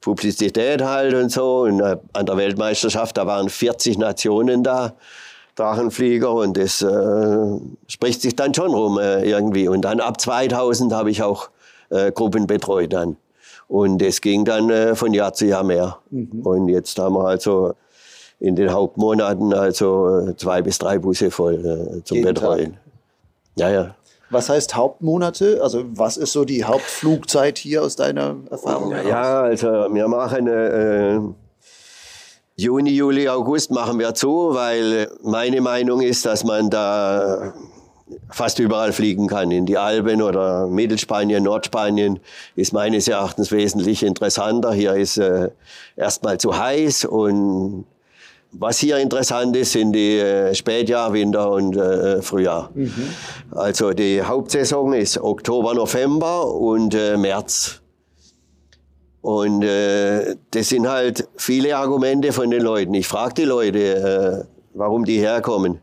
Publizität 0.00 0.82
halt 0.82 1.14
und 1.14 1.30
so. 1.30 1.62
Und 1.62 1.82
an 1.82 2.26
der 2.26 2.36
Weltmeisterschaft, 2.36 3.16
da 3.16 3.26
waren 3.26 3.48
40 3.48 3.98
Nationen 3.98 4.62
da, 4.62 4.94
Drachenflieger, 5.56 6.32
und 6.32 6.56
das 6.56 6.82
äh, 6.82 7.58
spricht 7.86 8.22
sich 8.22 8.34
dann 8.34 8.52
schon 8.52 8.74
rum 8.74 8.98
äh, 8.98 9.22
irgendwie. 9.22 9.68
Und 9.68 9.82
dann 9.82 10.00
ab 10.00 10.20
2000 10.20 10.92
habe 10.92 11.12
ich 11.12 11.22
auch 11.22 11.48
äh, 11.90 12.10
Gruppen 12.10 12.48
betreut 12.48 12.92
dann. 12.92 13.16
Und 13.68 14.02
es 14.02 14.20
ging 14.20 14.44
dann 14.44 14.94
von 14.94 15.14
Jahr 15.14 15.32
zu 15.32 15.46
Jahr 15.46 15.62
mehr. 15.62 15.98
Mhm. 16.10 16.42
Und 16.42 16.68
jetzt 16.68 16.98
haben 16.98 17.14
wir 17.14 17.26
also 17.26 17.74
in 18.40 18.56
den 18.56 18.72
Hauptmonaten 18.72 19.54
also 19.54 20.28
äh, 20.28 20.36
zwei 20.36 20.62
bis 20.62 20.78
drei 20.78 20.98
Busse 20.98 21.30
voll 21.30 21.54
äh, 21.54 22.04
zum 22.04 22.16
Jeden 22.16 22.34
Betreuen. 22.34 22.72
Tag. 22.72 22.80
Ja, 23.56 23.70
ja. 23.70 23.94
Was 24.30 24.48
heißt 24.48 24.74
Hauptmonate? 24.74 25.60
Also 25.62 25.84
was 25.92 26.16
ist 26.16 26.32
so 26.32 26.44
die 26.44 26.64
Hauptflugzeit 26.64 27.58
hier 27.58 27.82
aus 27.82 27.94
deiner 27.94 28.36
Erfahrung? 28.50 28.90
Ja, 28.90 29.02
ja 29.02 29.40
also 29.42 29.68
wir 29.68 30.08
machen 30.08 30.48
äh, 30.48 31.20
Juni, 32.56 32.90
Juli, 32.90 33.28
August 33.28 33.70
machen 33.70 33.98
wir 33.98 34.14
zu, 34.14 34.54
weil 34.54 35.10
meine 35.22 35.60
Meinung 35.60 36.00
ist, 36.00 36.24
dass 36.24 36.44
man 36.44 36.70
da 36.70 37.52
fast 38.30 38.58
überall 38.58 38.92
fliegen 38.92 39.26
kann. 39.26 39.50
In 39.50 39.66
die 39.66 39.78
Alpen 39.78 40.22
oder 40.22 40.66
Mittelspanien, 40.66 41.42
Nordspanien 41.42 42.20
ist 42.54 42.72
meines 42.72 43.08
Erachtens 43.08 43.50
wesentlich 43.50 44.02
interessanter. 44.02 44.72
Hier 44.72 44.94
ist 44.94 45.16
äh, 45.16 45.50
erstmal 45.96 46.38
zu 46.38 46.56
heiß 46.56 47.06
und 47.06 47.86
was 48.58 48.78
hier 48.78 48.98
interessant 48.98 49.56
ist, 49.56 49.72
sind 49.72 49.92
die 49.92 50.18
äh, 50.18 50.54
Spätjahr, 50.54 51.12
Winter 51.12 51.50
und 51.50 51.76
äh, 51.76 52.22
Frühjahr. 52.22 52.70
Mhm. 52.74 52.92
Also 53.50 53.92
die 53.92 54.22
Hauptsaison 54.22 54.92
ist 54.92 55.18
Oktober, 55.18 55.74
November 55.74 56.46
und 56.54 56.94
äh, 56.94 57.16
März. 57.16 57.80
Und 59.20 59.62
äh, 59.62 60.36
das 60.50 60.68
sind 60.68 60.88
halt 60.88 61.26
viele 61.36 61.76
Argumente 61.76 62.32
von 62.32 62.50
den 62.50 62.62
Leuten. 62.62 62.92
Ich 62.94 63.08
frage 63.08 63.34
die 63.34 63.44
Leute, 63.44 63.78
äh, 63.78 64.44
warum 64.74 65.04
die 65.04 65.18
herkommen. 65.18 65.80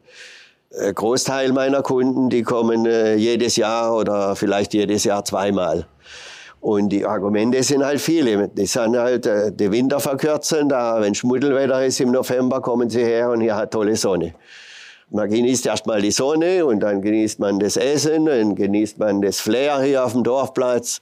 Äh, 0.69 0.93
Großteil 0.93 1.51
meiner 1.51 1.81
Kunden, 1.81 2.29
die 2.29 2.43
kommen 2.43 2.85
äh, 2.85 3.15
jedes 3.15 3.55
Jahr 3.55 3.95
oder 3.95 4.35
vielleicht 4.35 4.73
jedes 4.73 5.03
Jahr 5.03 5.25
zweimal. 5.25 5.87
Und 6.61 6.89
die 6.89 7.03
Argumente 7.03 7.61
sind 7.63 7.83
halt 7.83 7.99
viele. 7.99 8.47
Die 8.47 8.67
sind 8.67 8.95
halt, 8.95 9.25
äh, 9.25 9.51
die 9.51 9.71
Winter 9.71 9.99
verkürzen, 9.99 10.69
da, 10.69 11.01
wenn 11.01 11.15
Schmuddelwetter 11.15 11.83
ist 11.83 11.99
im 11.99 12.11
November, 12.11 12.61
kommen 12.61 12.89
sie 12.89 13.03
her 13.03 13.31
und 13.31 13.41
hier 13.41 13.55
hat 13.55 13.71
tolle 13.71 13.95
Sonne. 13.95 14.35
Man 15.09 15.27
genießt 15.29 15.65
erstmal 15.65 16.01
die 16.01 16.11
Sonne 16.11 16.65
und 16.65 16.79
dann 16.79 17.01
genießt 17.01 17.39
man 17.39 17.59
das 17.59 17.77
Essen, 17.77 18.27
dann 18.27 18.55
genießt 18.55 18.99
man 18.99 19.21
das 19.21 19.39
Flair 19.39 19.81
hier 19.81 20.05
auf 20.05 20.13
dem 20.13 20.23
Dorfplatz. 20.23 21.01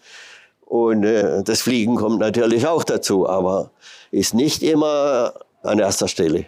Und 0.66 1.04
äh, 1.04 1.44
das 1.44 1.62
Fliegen 1.62 1.98
kommt 1.98 2.20
natürlich 2.20 2.66
auch 2.66 2.86
dazu, 2.86 3.28
aber 3.28 3.72
ist 4.12 4.34
nicht 4.34 4.64
immer 4.64 5.34
an 5.62 5.78
erster 5.80 6.08
Stelle. 6.08 6.46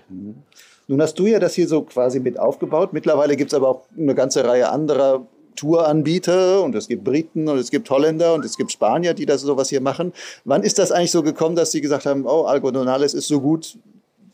Nun 0.88 1.02
hast 1.02 1.20
du 1.20 1.26
ja 1.26 1.40
das 1.40 1.54
hier 1.54 1.68
so 1.68 1.82
quasi 1.82 2.22
mit 2.22 2.40
aufgebaut. 2.40 2.94
Mittlerweile 2.94 3.36
gibt 3.36 3.52
es 3.52 3.58
aber 3.58 3.68
auch 3.68 3.82
eine 3.98 4.16
ganze 4.16 4.46
Reihe 4.46 4.70
anderer 4.70 5.28
Touranbieter 5.62 6.64
und 6.64 6.74
es 6.76 6.88
gibt 6.88 7.04
Briten 7.04 7.48
und 7.48 7.58
es 7.60 7.70
gibt 7.70 7.88
Holländer 7.90 8.34
und 8.34 8.44
es 8.44 8.58
gibt 8.58 8.72
Spanier, 8.72 9.14
die 9.14 9.28
das 9.28 9.42
sowas 9.42 9.70
hier 9.70 9.82
machen. 9.82 10.12
Wann 10.44 10.64
ist 10.64 10.80
das 10.80 10.92
eigentlich 10.92 11.12
so 11.12 11.22
gekommen, 11.22 11.56
dass 11.56 11.72
sie 11.72 11.82
gesagt 11.82 12.08
haben, 12.08 12.26
oh, 12.26 12.46
Algodonales 12.46 13.14
ist 13.14 13.28
so 13.28 13.40
gut, 13.40 13.78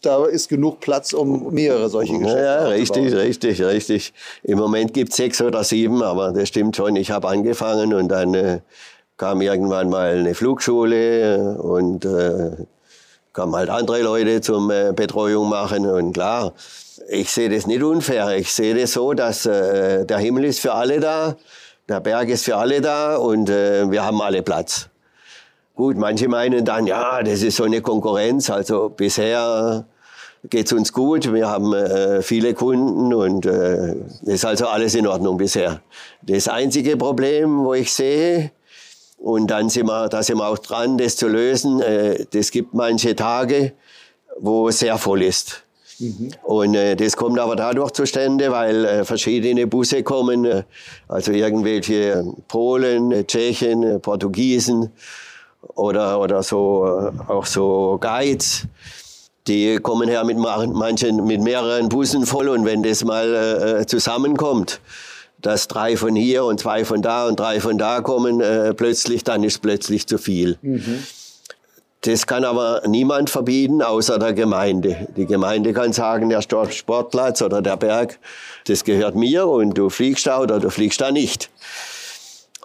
da 0.01 0.25
ist 0.25 0.47
genug 0.47 0.79
Platz, 0.79 1.11
um 1.11 1.53
mehrere 1.53 1.89
solche 1.89 2.17
Geschäfte 2.17 2.39
Ja, 2.39 2.67
richtig, 2.67 3.13
richtig, 3.13 3.61
richtig. 3.61 4.13
Im 4.43 4.57
Moment 4.57 4.93
gibt 4.93 5.11
es 5.11 5.17
sechs 5.17 5.41
oder 5.41 5.65
sieben, 5.65 6.01
aber 6.01 6.31
das 6.31 6.47
stimmt 6.47 6.77
schon. 6.77 6.95
Ich 6.95 7.11
habe 7.11 7.27
angefangen 7.27 7.93
und 7.93 8.07
dann 8.07 8.33
äh, 8.33 8.59
kam 9.17 9.41
irgendwann 9.41 9.89
mal 9.89 10.15
eine 10.17 10.33
Flugschule 10.33 11.57
und 11.57 12.05
äh, 12.05 12.51
kamen 13.37 13.55
halt 13.55 13.69
andere 13.69 14.01
Leute 14.01 14.41
zum 14.41 14.71
äh, 14.71 14.93
Betreuung 14.95 15.47
machen 15.47 15.85
und 15.85 16.13
klar, 16.13 16.53
ich 17.07 17.31
sehe 17.31 17.49
das 17.49 17.67
nicht 17.67 17.83
unfair. 17.83 18.35
Ich 18.35 18.51
sehe 18.51 18.73
das 18.73 18.93
so, 18.93 19.13
dass 19.13 19.45
äh, 19.45 20.05
der 20.07 20.17
Himmel 20.17 20.45
ist 20.45 20.59
für 20.59 20.73
alle 20.73 20.99
da, 20.99 21.35
der 21.87 21.99
Berg 21.99 22.29
ist 22.29 22.45
für 22.45 22.55
alle 22.55 22.81
da 22.81 23.15
und 23.17 23.47
äh, 23.51 23.91
wir 23.91 24.03
haben 24.03 24.23
alle 24.23 24.41
Platz. 24.41 24.89
Gut, 25.75 25.97
manche 25.97 26.27
meinen 26.27 26.65
dann, 26.65 26.87
ja, 26.87 27.21
das 27.21 27.43
ist 27.43 27.57
so 27.57 27.65
eine 27.65 27.81
Konkurrenz. 27.81 28.49
Also 28.49 28.89
bisher 28.89 29.85
geht's 30.49 30.73
uns 30.73 30.91
gut. 30.91 31.31
Wir 31.31 31.47
haben 31.47 31.75
äh, 31.75 32.23
viele 32.23 32.55
Kunden 32.55 33.13
und 33.13 33.45
äh, 33.45 33.93
ist 34.23 34.45
also 34.45 34.65
alles 34.65 34.95
in 34.95 35.05
Ordnung 35.05 35.37
bisher. 35.37 35.81
Das 36.23 36.47
einzige 36.47 36.97
Problem, 36.97 37.63
wo 37.63 37.75
ich 37.75 37.93
sehe, 37.93 38.49
und 39.17 39.47
dann 39.47 39.69
sind 39.69 39.87
wir, 39.87 40.09
da 40.09 40.23
sind 40.23 40.37
wir 40.37 40.47
auch 40.47 40.59
dran, 40.59 40.97
das 40.97 41.15
zu 41.15 41.27
lösen. 41.27 41.81
Äh, 41.81 42.25
das 42.31 42.51
gibt 42.51 42.73
manche 42.73 43.15
Tage, 43.15 43.73
wo 44.39 44.69
sehr 44.71 44.97
voll 44.97 45.23
ist. 45.23 45.63
Mhm. 45.99 46.31
Und 46.43 46.75
äh, 46.75 46.95
das 46.95 47.17
kommt 47.17 47.39
aber 47.39 47.55
dadurch 47.55 47.91
zustande, 47.91 48.51
weil 48.51 48.85
äh, 48.85 49.05
verschiedene 49.05 49.65
Busse 49.65 50.03
kommen, 50.03 50.45
äh, 50.45 50.63
also 51.07 51.31
irgendwelche 51.31 52.23
Polen, 52.47 53.11
äh, 53.11 53.23
Tschechen, 53.23 53.83
äh, 53.83 53.99
Portugiesen 53.99 54.91
oder, 55.75 56.19
oder 56.21 56.43
so, 56.43 57.11
auch 57.27 57.45
so 57.45 57.97
Guides. 57.99 58.67
Die 59.47 59.77
kommen 59.77 60.07
her 60.07 60.23
mit 60.23 60.37
manchen, 60.37 61.25
mit 61.25 61.41
mehreren 61.41 61.89
Bussen 61.89 62.25
voll 62.25 62.49
und 62.49 62.65
wenn 62.65 62.83
das 62.83 63.03
mal 63.03 63.85
zusammenkommt, 63.87 64.81
dass 65.39 65.67
drei 65.67 65.97
von 65.97 66.15
hier 66.15 66.45
und 66.45 66.59
zwei 66.59 66.85
von 66.85 67.01
da 67.01 67.27
und 67.27 67.39
drei 67.39 67.59
von 67.59 67.77
da 67.77 68.01
kommen, 68.01 68.41
plötzlich, 68.75 69.23
dann 69.23 69.43
ist 69.43 69.61
plötzlich 69.61 70.07
zu 70.07 70.17
viel. 70.17 70.57
Mhm. 70.61 71.03
Das 72.01 72.27
kann 72.27 72.45
aber 72.45 72.83
niemand 72.87 73.29
verbieten, 73.29 73.81
außer 73.81 74.19
der 74.19 74.33
Gemeinde. 74.33 75.07
Die 75.17 75.25
Gemeinde 75.25 75.73
kann 75.73 75.93
sagen, 75.93 76.29
der 76.29 76.41
Sportplatz 76.41 77.41
oder 77.41 77.61
der 77.61 77.75
Berg, 77.75 78.19
das 78.67 78.83
gehört 78.83 79.15
mir 79.15 79.47
und 79.47 79.77
du 79.77 79.89
fliegst 79.89 80.27
da 80.27 80.39
oder 80.39 80.59
du 80.59 80.69
fliegst 80.69 81.01
da 81.01 81.11
nicht. 81.11 81.49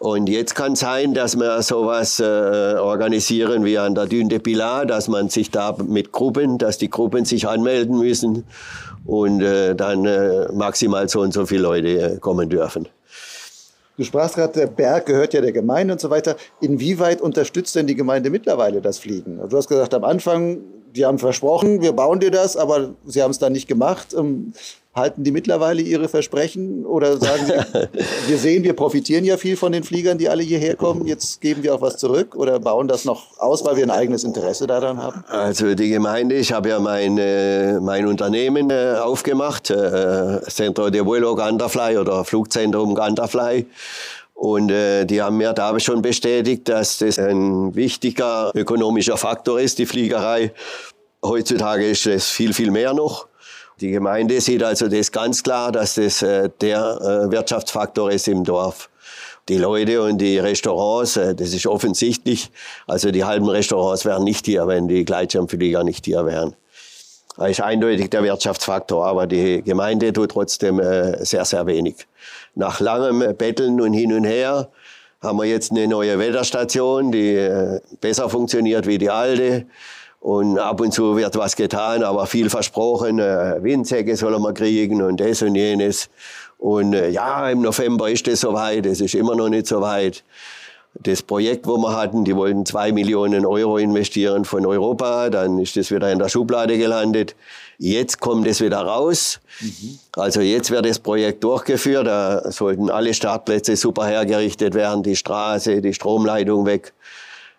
Und 0.02 0.28
jetzt 0.28 0.56
kann 0.56 0.74
sein, 0.74 1.14
dass 1.14 1.38
wir 1.38 1.62
sowas 1.62 2.18
äh, 2.18 2.24
organisieren 2.24 3.64
wie 3.64 3.78
an 3.78 3.94
der 3.94 4.06
Dune 4.06 4.40
Pilar, 4.40 4.84
dass 4.84 5.06
man 5.06 5.28
sich 5.28 5.52
da 5.52 5.76
mit 5.86 6.10
Gruppen, 6.10 6.58
dass 6.58 6.76
die 6.76 6.90
Gruppen 6.90 7.24
sich 7.24 7.46
anmelden 7.46 8.00
müssen 8.00 8.42
und 9.06 9.42
äh, 9.42 9.76
dann 9.76 10.04
äh, 10.04 10.50
maximal 10.52 11.08
so 11.08 11.20
und 11.20 11.32
so 11.32 11.46
viele 11.46 11.62
Leute 11.62 12.14
äh, 12.14 12.18
kommen 12.18 12.48
dürfen. 12.48 12.88
Du 13.96 14.02
sprachst 14.02 14.34
gerade, 14.34 14.52
der 14.54 14.66
Berg 14.66 15.06
gehört 15.06 15.34
ja 15.34 15.40
der 15.40 15.52
Gemeinde 15.52 15.92
und 15.92 16.00
so 16.00 16.10
weiter. 16.10 16.34
Inwieweit 16.60 17.20
unterstützt 17.20 17.76
denn 17.76 17.86
die 17.86 17.94
Gemeinde 17.94 18.28
mittlerweile 18.30 18.80
das 18.80 18.98
Fliegen? 18.98 19.38
Du 19.48 19.56
hast 19.56 19.68
gesagt, 19.68 19.94
am 19.94 20.02
Anfang, 20.02 20.62
die 20.94 21.05
haben 21.05 21.18
versprochen, 21.18 21.81
wir 21.81 21.92
bauen 21.92 22.20
dir 22.20 22.31
das, 22.31 22.57
aber 22.57 22.94
sie 23.05 23.22
haben 23.22 23.31
es 23.31 23.38
dann 23.38 23.52
nicht 23.52 23.68
gemacht. 23.68 24.14
Ähm, 24.14 24.52
Halten 24.94 25.24
die 25.24 25.33
mittlerweile 25.33 25.81
ihre 25.81 26.07
Versprechen 26.07 26.85
oder 26.85 27.16
sagen 27.16 27.46
sie, 27.46 27.88
wir 28.28 28.37
sehen, 28.37 28.62
wir 28.62 28.74
profitieren 28.74 29.24
ja 29.24 29.38
viel 29.38 29.57
von 29.57 29.72
den 29.72 29.85
Fliegern, 29.85 30.18
die 30.18 30.28
alle 30.28 30.42
hierher 30.42 30.76
kommen, 30.76 31.07
jetzt 31.07 31.40
geben 31.40 31.62
wir 31.62 31.74
auch 31.74 31.81
was 31.81 31.96
zurück 31.96 32.37
oder 32.37 32.61
bauen 32.61 32.88
das 32.88 33.07
noch 33.07 33.38
aus, 33.40 33.64
weil 33.64 33.76
wir 33.76 33.85
ein 33.85 33.90
eigenes 33.90 34.22
Interesse 34.22 34.66
daran 34.66 35.02
haben? 35.02 35.24
Also 35.28 35.74
die 35.74 35.88
Gemeinde, 35.88 36.35
ich 36.35 36.52
habe 36.52 36.68
ja 36.68 36.78
mein, 36.78 37.16
äh, 37.16 37.81
mein 37.81 38.07
Unternehmen 38.07 38.68
äh, 38.68 38.96
aufgemacht, 39.02 39.70
äh, 39.70 40.42
Centro 40.48 40.90
de 40.90 41.07
Vuelo 41.07 41.37
Ganderfly 41.37 41.96
oder 41.96 42.26
Flugzentrum 42.26 42.94
Ganderfly. 42.94 43.64
Und 44.42 44.72
äh, 44.72 45.05
die 45.05 45.22
haben 45.22 45.37
mir 45.37 45.52
da 45.52 45.78
schon 45.78 46.02
bestätigt, 46.02 46.68
dass 46.68 46.98
das 46.98 47.16
ein 47.16 47.76
wichtiger 47.76 48.50
ökonomischer 48.57 49.16
Faktor 49.16 49.61
ist, 49.61 49.78
die 49.78 49.87
Fliegerei. 49.87 50.52
Heutzutage 51.24 51.88
ist 51.88 52.09
es 52.09 52.28
viel, 52.28 52.52
viel 52.52 52.72
mehr 52.72 52.92
noch. 52.92 53.28
Die 53.81 53.92
Gemeinde 53.92 54.40
sieht 54.40 54.64
also 54.64 54.88
das 54.88 55.12
ganz 55.12 55.44
klar, 55.44 55.70
dass 55.70 55.94
das 55.94 56.22
äh, 56.22 56.50
der 56.61 56.81
äh, 56.81 57.31
Wirtschaftsfaktor 57.31 58.11
ist 58.11 58.26
im 58.26 58.42
Dorf. 58.42 58.90
Die 59.48 59.59
Leute 59.59 60.02
und 60.02 60.18
die 60.18 60.40
Restaurants, 60.40 61.16
äh, 61.16 61.37
das 61.37 61.52
ist 61.55 61.68
offensichtlich. 61.68 62.50
Also 62.88 63.12
die 63.12 63.22
halben 63.22 63.48
Restaurants 63.48 64.05
wären 64.05 64.24
nicht 64.24 64.46
hier, 64.46 64.66
wenn 64.66 64.88
die 64.88 65.05
Gleitschirmflieger 65.05 65.85
nicht 65.85 66.05
hier 66.05 66.26
wären. 66.26 66.57
Das 67.37 67.50
ist 67.52 67.61
eindeutig 67.61 68.11
der 68.11 68.24
Wirtschaftsfaktor, 68.24 69.07
aber 69.07 69.28
die 69.28 69.62
Gemeinde 69.62 70.12
tut 70.12 70.33
trotzdem 70.33 70.83
sehr, 71.20 71.46
sehr 71.46 71.64
wenig. 71.64 72.07
Nach 72.54 72.80
langem 72.80 73.36
Betteln 73.36 73.80
und 73.80 73.92
hin 73.92 74.12
und 74.12 74.24
her 74.24 74.68
haben 75.20 75.38
wir 75.38 75.44
jetzt 75.44 75.70
eine 75.70 75.86
neue 75.86 76.18
Wetterstation, 76.18 77.12
die 77.12 77.48
besser 78.00 78.28
funktioniert 78.28 78.86
wie 78.86 78.98
die 78.98 79.10
alte. 79.10 79.66
Und 80.22 80.56
ab 80.56 80.80
und 80.80 80.94
zu 80.94 81.16
wird 81.16 81.36
was 81.36 81.56
getan, 81.56 82.04
aber 82.04 82.26
viel 82.26 82.48
versprochen. 82.48 83.18
Äh, 83.18 83.60
Windsäcke 83.60 84.14
sollen 84.14 84.40
wir 84.40 84.52
kriegen 84.52 85.02
und 85.02 85.18
das 85.18 85.42
und 85.42 85.56
jenes. 85.56 86.10
Und 86.58 86.92
äh, 86.92 87.08
ja, 87.08 87.50
im 87.50 87.62
November 87.62 88.08
ist 88.08 88.28
das 88.28 88.38
soweit. 88.38 88.86
Es 88.86 89.00
ist 89.00 89.16
immer 89.16 89.34
noch 89.34 89.48
nicht 89.48 89.66
soweit. 89.66 90.22
Das 90.94 91.22
Projekt, 91.22 91.66
wo 91.66 91.76
wir 91.76 91.96
hatten, 91.96 92.24
die 92.24 92.36
wollten 92.36 92.64
zwei 92.64 92.92
Millionen 92.92 93.44
Euro 93.44 93.78
investieren 93.78 94.44
von 94.44 94.64
Europa. 94.64 95.28
Dann 95.28 95.58
ist 95.58 95.76
das 95.76 95.90
wieder 95.90 96.12
in 96.12 96.20
der 96.20 96.28
Schublade 96.28 96.78
gelandet. 96.78 97.34
Jetzt 97.85 98.21
kommt 98.21 98.47
es 98.47 98.61
wieder 98.61 98.79
raus. 98.79 99.40
Mhm. 99.61 99.99
Also 100.14 100.40
jetzt 100.40 100.71
wird 100.71 100.87
das 100.87 101.01
Projekt 101.01 101.42
durchgeführt. 101.42 102.07
Da 102.07 102.53
sollten 102.53 102.88
alle 102.90 103.12
Startplätze 103.12 103.75
super 103.75 104.07
hergerichtet 104.07 104.75
werden, 104.75 105.03
die 105.03 105.16
Straße, 105.16 105.83
die 105.83 105.92
Stromleitung 105.92 106.64
weg. 106.64 106.92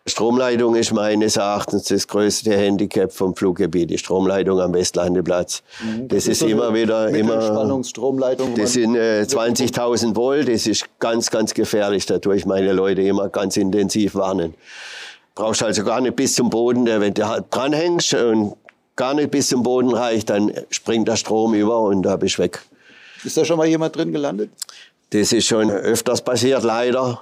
Stromleitung 0.06 0.76
ist 0.76 0.94
meines 0.94 1.36
Erachtens 1.36 1.84
das 1.86 2.08
größte 2.08 2.56
Handicap 2.56 3.12
vom 3.12 3.36
Fluggebiet, 3.36 3.90
die 3.90 3.98
Stromleitung 3.98 4.62
am 4.62 4.74
Westlandeplatz. 4.74 5.62
Mhm. 5.82 6.08
Das, 6.08 6.20
das, 6.20 6.28
ist, 6.28 6.42
ist 6.42 6.50
immer 6.50 6.74
wieder 6.74 7.10
immer. 7.10 7.42
Spannungsstromleitung. 7.42 8.56
Das 8.56 8.72
sind 8.74 8.96
äh, 8.96 9.26
20.000 9.28 10.16
Volt. 10.16 10.48
Das 10.48 10.68
ist 10.68 10.86
ganz, 11.00 11.32
ganz 11.32 11.54
gefährlich. 11.54 12.06
Da 12.06 12.20
tue 12.20 12.38
ich 12.38 12.46
meine 12.46 12.72
Leute 12.72 13.02
immer 13.02 13.28
ganz 13.28 13.58
intensiv 13.58 14.16
warnen. 14.16 14.54
Brauchst 15.36 15.64
also 15.64 15.84
gar 15.84 16.00
nicht 16.00 16.16
bis 16.16 16.36
zum 16.36 16.50
Boden. 16.50 16.86
Wenn 16.86 17.14
du 17.14 17.28
halt 17.28 17.48
dranhängst 17.50 18.14
und 18.14 18.54
gar 18.95 19.13
nicht 19.13 19.32
bis 19.32 19.49
zum 19.49 19.63
Boden 19.63 19.93
reicht, 19.93 20.29
dann 20.29 20.51
springt 20.69 21.08
der 21.08 21.15
Strom 21.15 21.53
über 21.53 21.79
und 21.82 22.03
da 22.03 22.15
bist 22.15 22.38
du 22.38 22.43
weg. 22.43 22.62
Ist 23.23 23.38
da 23.38 23.45
schon 23.45 23.58
mal 23.58 23.67
jemand 23.67 23.95
drin 23.95 24.12
gelandet? 24.12 24.51
Das 25.12 25.32
ist 25.32 25.47
schon 25.47 25.69
öfters 25.69 26.21
passiert, 26.21 26.63
leider. 26.63 27.21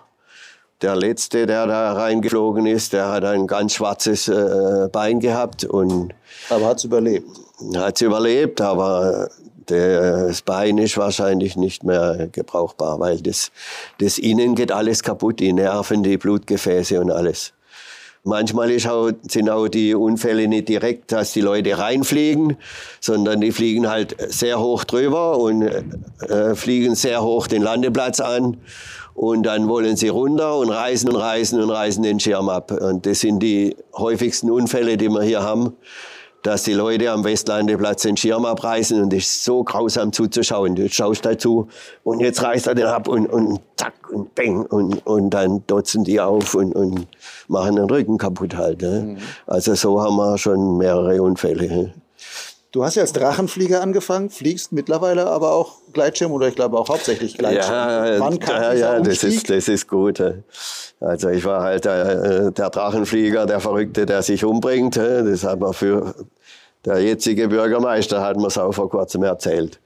Der 0.82 0.96
letzte, 0.96 1.46
der 1.46 1.68
da 1.68 1.94
reingeflogen 1.94 2.66
ist, 2.66 2.94
der 2.94 3.10
hat 3.10 3.24
ein 3.24 3.46
ganz 3.46 3.76
schwarzes 3.76 4.28
äh, 4.28 4.90
Bein 4.92 5.20
gehabt 5.20 5.64
und 5.64 6.14
aber 6.50 6.68
hat's 6.68 6.84
überlebt. 6.84 7.28
Hat's 7.76 8.02
überlebt, 8.02 8.62
aber 8.62 9.30
das 9.68 10.42
Bein 10.42 10.80
ist 10.80 10.98
wahrscheinlich 10.98 11.56
nicht 11.56 11.84
mehr 11.84 12.30
gebrauchbar, 12.32 13.00
weil 13.00 13.22
das, 13.22 13.52
das 14.00 14.18
Innen 14.18 14.56
geht 14.56 14.72
alles 14.72 15.04
kaputt, 15.04 15.40
die 15.40 15.54
Nerven, 15.54 16.02
die 16.02 16.18
Blutgefäße 16.18 17.00
und 17.00 17.12
alles. 17.12 17.54
Manchmal 18.24 18.76
auch, 18.88 19.12
sind 19.28 19.50
auch 19.50 19.68
die 19.68 19.96
Unfälle 19.96 20.48
nicht 20.48 20.70
direkt, 20.70 21.12
dass 21.12 21.34
die 21.34 21.42
Leute 21.42 21.80
reinfliegen, 21.80 22.58
sondern 23.00 23.42
die 23.42 23.52
fliegen 23.52 23.90
halt 23.90 24.16
sehr 24.32 24.60
hoch 24.60 24.84
drüber 24.84 25.40
und 25.40 25.64
äh, 25.64 26.56
fliegen 26.56 26.94
sehr 26.94 27.24
hoch 27.24 27.48
den 27.48 27.64
Landeplatz 27.64 28.20
an 28.20 28.58
und 29.16 29.44
dann 29.44 29.68
wollen 29.68 29.96
sie 29.98 30.10
runter 30.10 30.58
und 30.58 30.70
reißen 30.70 31.10
und 31.10 31.16
reißen 31.16 31.62
und 31.62 31.70
reißen 31.70 32.04
den 32.04 32.20
Schirm 32.20 32.50
ab. 32.50 32.72
Und 32.72 33.06
das 33.06 33.22
sind 33.22 33.40
die 33.40 33.76
häufigsten 33.96 34.52
Unfälle, 34.52 34.98
die 34.98 35.10
wir 35.10 35.24
hier 35.24 35.42
haben, 35.42 35.74
dass 36.44 36.64
die 36.64 36.74
Leute 36.74 37.12
am 37.12 37.24
Westlandeplatz 37.24 38.04
den 38.04 38.18
Schirm 38.18 38.46
abreißen 38.46 39.02
und 39.02 39.14
das 39.14 39.20
ist 39.20 39.44
so 39.44 39.64
grausam 39.64 40.12
zuzuschauen. 40.12 40.76
Du 40.76 40.90
schaust 40.90 41.26
dazu 41.26 41.68
und 42.04 42.20
jetzt 42.20 42.42
reißt 42.42 42.68
er 42.68 42.76
den 42.76 42.86
ab 42.86 43.08
und, 43.08 43.28
und 43.28 43.60
zack 43.76 43.94
und 44.12 44.34
bang 44.36 44.66
und, 44.66 45.06
und 45.06 45.30
dann 45.30 45.64
dotzen 45.68 46.04
die 46.04 46.20
auf 46.20 46.56
und, 46.56 46.74
und 46.74 47.08
machen 47.48 47.76
den 47.76 47.86
Rücken 47.86 48.18
kaputt 48.18 48.56
halt. 48.56 48.82
Ne? 48.82 49.02
Mhm. 49.02 49.18
Also 49.48 49.76
so 49.76 50.02
haben 50.02 50.16
wir 50.16 50.38
schon 50.38 50.78
mehrere 50.78 51.22
Unfälle. 51.22 51.94
Du 52.72 52.86
hast 52.86 52.96
ja 52.96 53.02
als 53.02 53.12
Drachenflieger 53.12 53.82
angefangen, 53.82 54.30
fliegst 54.30 54.72
mittlerweile 54.72 55.28
aber 55.28 55.52
auch 55.52 55.76
Gleitschirm 55.92 56.32
oder 56.32 56.48
ich 56.48 56.56
glaube 56.56 56.78
auch 56.78 56.88
hauptsächlich 56.88 57.38
Gleitschirm. 57.38 57.74
Ja, 57.74 58.20
Wann 58.20 58.40
kam 58.40 58.62
ja, 58.62 58.74
ja 58.74 59.00
das, 59.02 59.24
ist, 59.24 59.50
das 59.50 59.68
ist 59.68 59.90
gut. 59.90 60.24
Also 61.02 61.30
ich 61.30 61.44
war 61.44 61.64
halt 61.64 61.84
der, 61.84 62.52
der 62.52 62.70
Drachenflieger, 62.70 63.46
der 63.46 63.60
Verrückte, 63.60 64.06
der 64.06 64.22
sich 64.22 64.46
umbringt. 64.46 64.96
Das 64.96 65.44
hat 65.44 65.60
man 65.60 65.74
für 65.74 66.16
der 66.86 67.00
jetzige 67.00 67.50
Bürgermeister 67.50 68.22
hat 68.22 68.38
mir 68.38 68.48
es 68.48 68.58
auch 68.58 68.72
vor 68.72 68.90
kurzem 68.90 69.24
erzählt. 69.24 69.80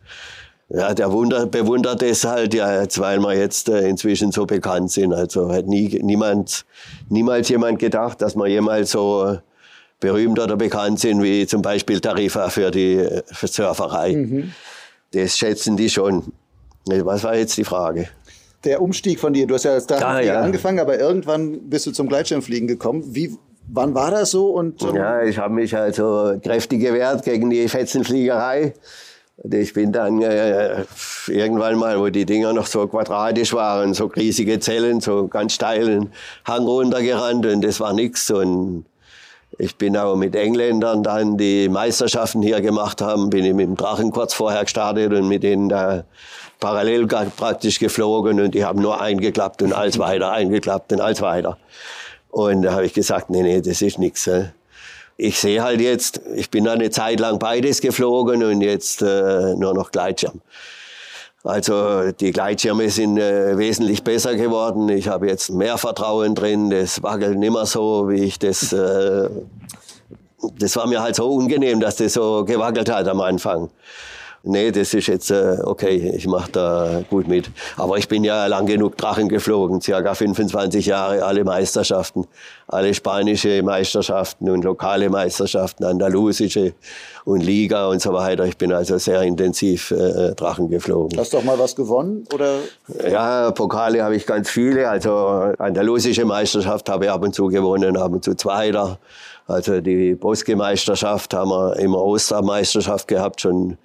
Ja, 0.69 0.93
der 0.93 1.11
wunder, 1.11 1.45
bewundert 1.45 2.01
es 2.01 2.23
halt 2.23 2.53
ja, 2.53 2.85
weil 2.97 3.19
wir 3.19 3.33
jetzt 3.33 3.69
äh, 3.69 3.87
inzwischen 3.87 4.31
so 4.31 4.45
bekannt 4.45 4.91
sind. 4.91 5.13
Also 5.13 5.51
hat 5.51 5.67
nie, 5.67 5.99
niemand, 6.01 6.65
niemals 7.09 7.49
jemand 7.49 7.79
gedacht, 7.79 8.21
dass 8.21 8.35
wir 8.35 8.47
jemals 8.47 8.91
so 8.91 9.37
berühmt 9.99 10.39
oder 10.39 10.58
bekannt 10.58 10.99
sind, 10.99 11.21
wie 11.23 11.47
zum 11.47 11.62
Beispiel 11.62 11.99
Tarifa 11.99 12.49
für 12.49 12.71
die 12.71 13.08
für 13.31 13.47
Surferei. 13.47 14.13
Mhm. 14.13 14.51
Das 15.13 15.38
schätzen 15.38 15.77
die 15.77 15.89
schon. 15.89 16.34
Was 16.88 17.23
war 17.23 17.36
jetzt 17.36 17.58
die 17.58 17.63
Frage? 17.63 18.08
Der 18.63 18.81
Umstieg 18.81 19.19
von 19.19 19.34
dir, 19.34 19.47
du 19.47 19.53
hast 19.55 19.63
ja 19.63 19.71
als 19.71 19.88
Drachenflieger 19.88 20.34
ah, 20.34 20.39
ja. 20.39 20.41
angefangen, 20.41 20.79
aber 20.79 20.99
irgendwann 20.99 21.69
bist 21.69 21.86
du 21.86 21.91
zum 21.91 22.08
Gleitschirmfliegen 22.08 22.67
gekommen. 22.67 23.03
Wie, 23.15 23.38
wann 23.67 23.93
war 23.93 24.12
das 24.12 24.31
so? 24.31 24.47
Und, 24.47 24.81
ähm 24.81 24.95
ja, 24.95 25.23
ich 25.23 25.38
habe 25.38 25.53
mich 25.53 25.75
also 25.75 26.36
kräftig 26.43 26.81
gewehrt 26.81 27.23
gegen 27.23 27.49
die 27.49 27.67
Fetzenfliegerei. 27.67 28.73
Ich 29.43 29.73
bin 29.73 29.91
dann 29.91 30.21
äh, 30.21 30.86
irgendwann 31.27 31.77
mal, 31.77 31.99
wo 31.99 32.08
die 32.10 32.25
Dinger 32.25 32.53
noch 32.53 32.67
so 32.67 32.88
quadratisch 32.88 33.53
waren, 33.53 33.93
so 33.93 34.05
riesige 34.05 34.60
Zellen, 34.60 35.01
so 35.01 35.27
ganz 35.27 35.53
steilen 35.53 36.12
Hang 36.45 36.63
runtergerannt 36.63 37.45
und 37.45 37.62
das 37.62 37.79
war 37.79 37.93
nichts. 37.93 38.31
Und 38.31 38.86
ich 39.57 39.77
bin 39.77 39.95
auch 39.95 40.15
mit 40.15 40.35
Engländern 40.35 41.03
dann 41.03 41.37
die 41.37 41.69
Meisterschaften 41.69 42.41
hier 42.41 42.61
gemacht 42.61 43.01
haben, 43.01 43.29
bin 43.29 43.45
ich 43.45 43.53
mit 43.53 43.67
dem 43.67 43.75
Drachen 43.75 44.11
kurz 44.11 44.33
vorher 44.33 44.63
gestartet 44.63 45.13
und 45.13 45.27
mit 45.27 45.43
denen 45.43 45.69
da 45.69 46.03
parallel 46.59 47.07
praktisch 47.07 47.79
geflogen 47.79 48.39
und 48.39 48.55
die 48.55 48.65
haben 48.65 48.81
nur 48.81 49.01
eingeklappt 49.01 49.61
und 49.61 49.73
alles 49.73 49.99
weiter, 49.99 50.31
eingeklappt 50.31 50.91
und 50.93 51.01
alles 51.01 51.21
weiter. 51.21 51.57
Und 52.29 52.63
da 52.63 52.73
habe 52.73 52.85
ich 52.85 52.93
gesagt, 52.93 53.29
nee, 53.29 53.43
nee, 53.43 53.61
das 53.61 53.81
ist 53.81 53.97
nichts. 53.97 54.29
Ich 55.17 55.39
sehe 55.39 55.63
halt 55.63 55.79
jetzt, 55.79 56.19
ich 56.35 56.49
bin 56.49 56.67
eine 56.67 56.89
Zeit 56.89 57.19
lang 57.21 57.39
beides 57.39 57.79
geflogen 57.79 58.43
und 58.43 58.61
jetzt 58.61 59.01
äh, 59.01 59.55
nur 59.55 59.73
noch 59.73 59.91
Gleitschirm. 59.91 60.41
Also 61.45 62.12
die 62.12 62.31
Gleitschirme 62.31 62.89
sind 62.89 63.19
äh, 63.19 63.55
wesentlich 63.55 64.03
besser 64.03 64.36
geworden. 64.36 64.89
Ich 64.89 65.08
habe 65.08 65.27
jetzt 65.27 65.51
mehr 65.51 65.77
Vertrauen 65.77 66.34
drin. 66.34 66.71
Das 66.71 67.03
wackelt 67.03 67.38
nicht 67.38 67.53
mehr 67.53 67.67
so, 67.67 68.10
wie 68.10 68.23
ich 68.23 68.39
das. 68.39 68.73
Äh, 68.73 69.29
das 70.58 70.75
war 70.75 70.88
mir 70.88 71.03
halt 71.03 71.15
so 71.15 71.31
unangenehm, 71.31 71.79
dass 71.79 71.97
das 71.97 72.13
so 72.13 72.45
gewackelt 72.45 72.91
hat 72.91 73.08
am 73.08 73.21
Anfang 73.21 73.69
nee, 74.45 74.71
das 74.71 74.93
ist 74.93 75.08
jetzt 75.08 75.31
äh, 75.31 75.58
okay, 75.63 76.13
ich 76.15 76.27
mache 76.27 76.51
da 76.51 77.03
gut 77.10 77.27
mit. 77.27 77.49
Aber 77.77 77.97
ich 77.97 78.08
bin 78.08 78.23
ja 78.23 78.45
lang 78.47 78.65
genug 78.65 78.97
Drachen 78.97 79.27
geflogen, 79.29 79.81
circa 79.81 80.13
25 80.13 80.86
Jahre, 80.86 81.23
alle 81.23 81.43
Meisterschaften, 81.43 82.25
alle 82.67 82.93
spanische 82.93 83.62
Meisterschaften 83.63 84.49
und 84.49 84.63
lokale 84.63 85.10
Meisterschaften, 85.10 85.84
andalusische 85.84 86.73
und 87.25 87.41
Liga 87.41 87.88
und 87.88 88.01
so 88.01 88.13
weiter. 88.13 88.45
Ich 88.45 88.58
bin 88.58 88.71
also 88.71 88.97
sehr 88.97 89.21
intensiv 89.23 89.91
äh, 89.91 90.34
Drachen 90.36 90.69
geflogen. 90.69 91.19
Hast 91.19 91.34
du 91.34 91.39
auch 91.39 91.43
mal 91.43 91.60
was 91.60 91.75
gewonnen? 91.75 92.25
Oder? 92.34 92.60
Ja, 93.10 93.51
Pokale 93.51 94.03
habe 94.03 94.15
ich 94.15 94.25
ganz 94.25 94.49
viele. 94.49 94.89
Also 94.89 95.12
andalusische 95.58 96.25
Meisterschaft 96.25 96.88
habe 96.89 97.05
ich 97.05 97.12
ab 97.12 97.23
und 97.23 97.34
zu 97.34 97.47
gewonnen, 97.47 97.97
ab 97.97 98.12
und 98.12 98.23
zu 98.23 98.36
Zweiter. 98.36 98.99
Also 99.47 99.79
die 99.81 100.15
Bosque-Meisterschaft 100.15 101.34
haben 101.34 101.49
wir 101.49 101.77
immer 101.77 102.01
Ostermeisterschaft 102.01 103.08
gehabt, 103.08 103.41
schon 103.41 103.77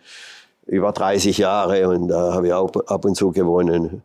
über 0.71 0.93
30 0.93 1.37
Jahre 1.39 1.89
und 1.89 2.09
da 2.09 2.33
habe 2.33 2.47
ich 2.47 2.53
auch 2.53 2.71
ab 2.87 3.05
und 3.05 3.17
zu 3.17 3.33
gewonnen. 3.33 4.03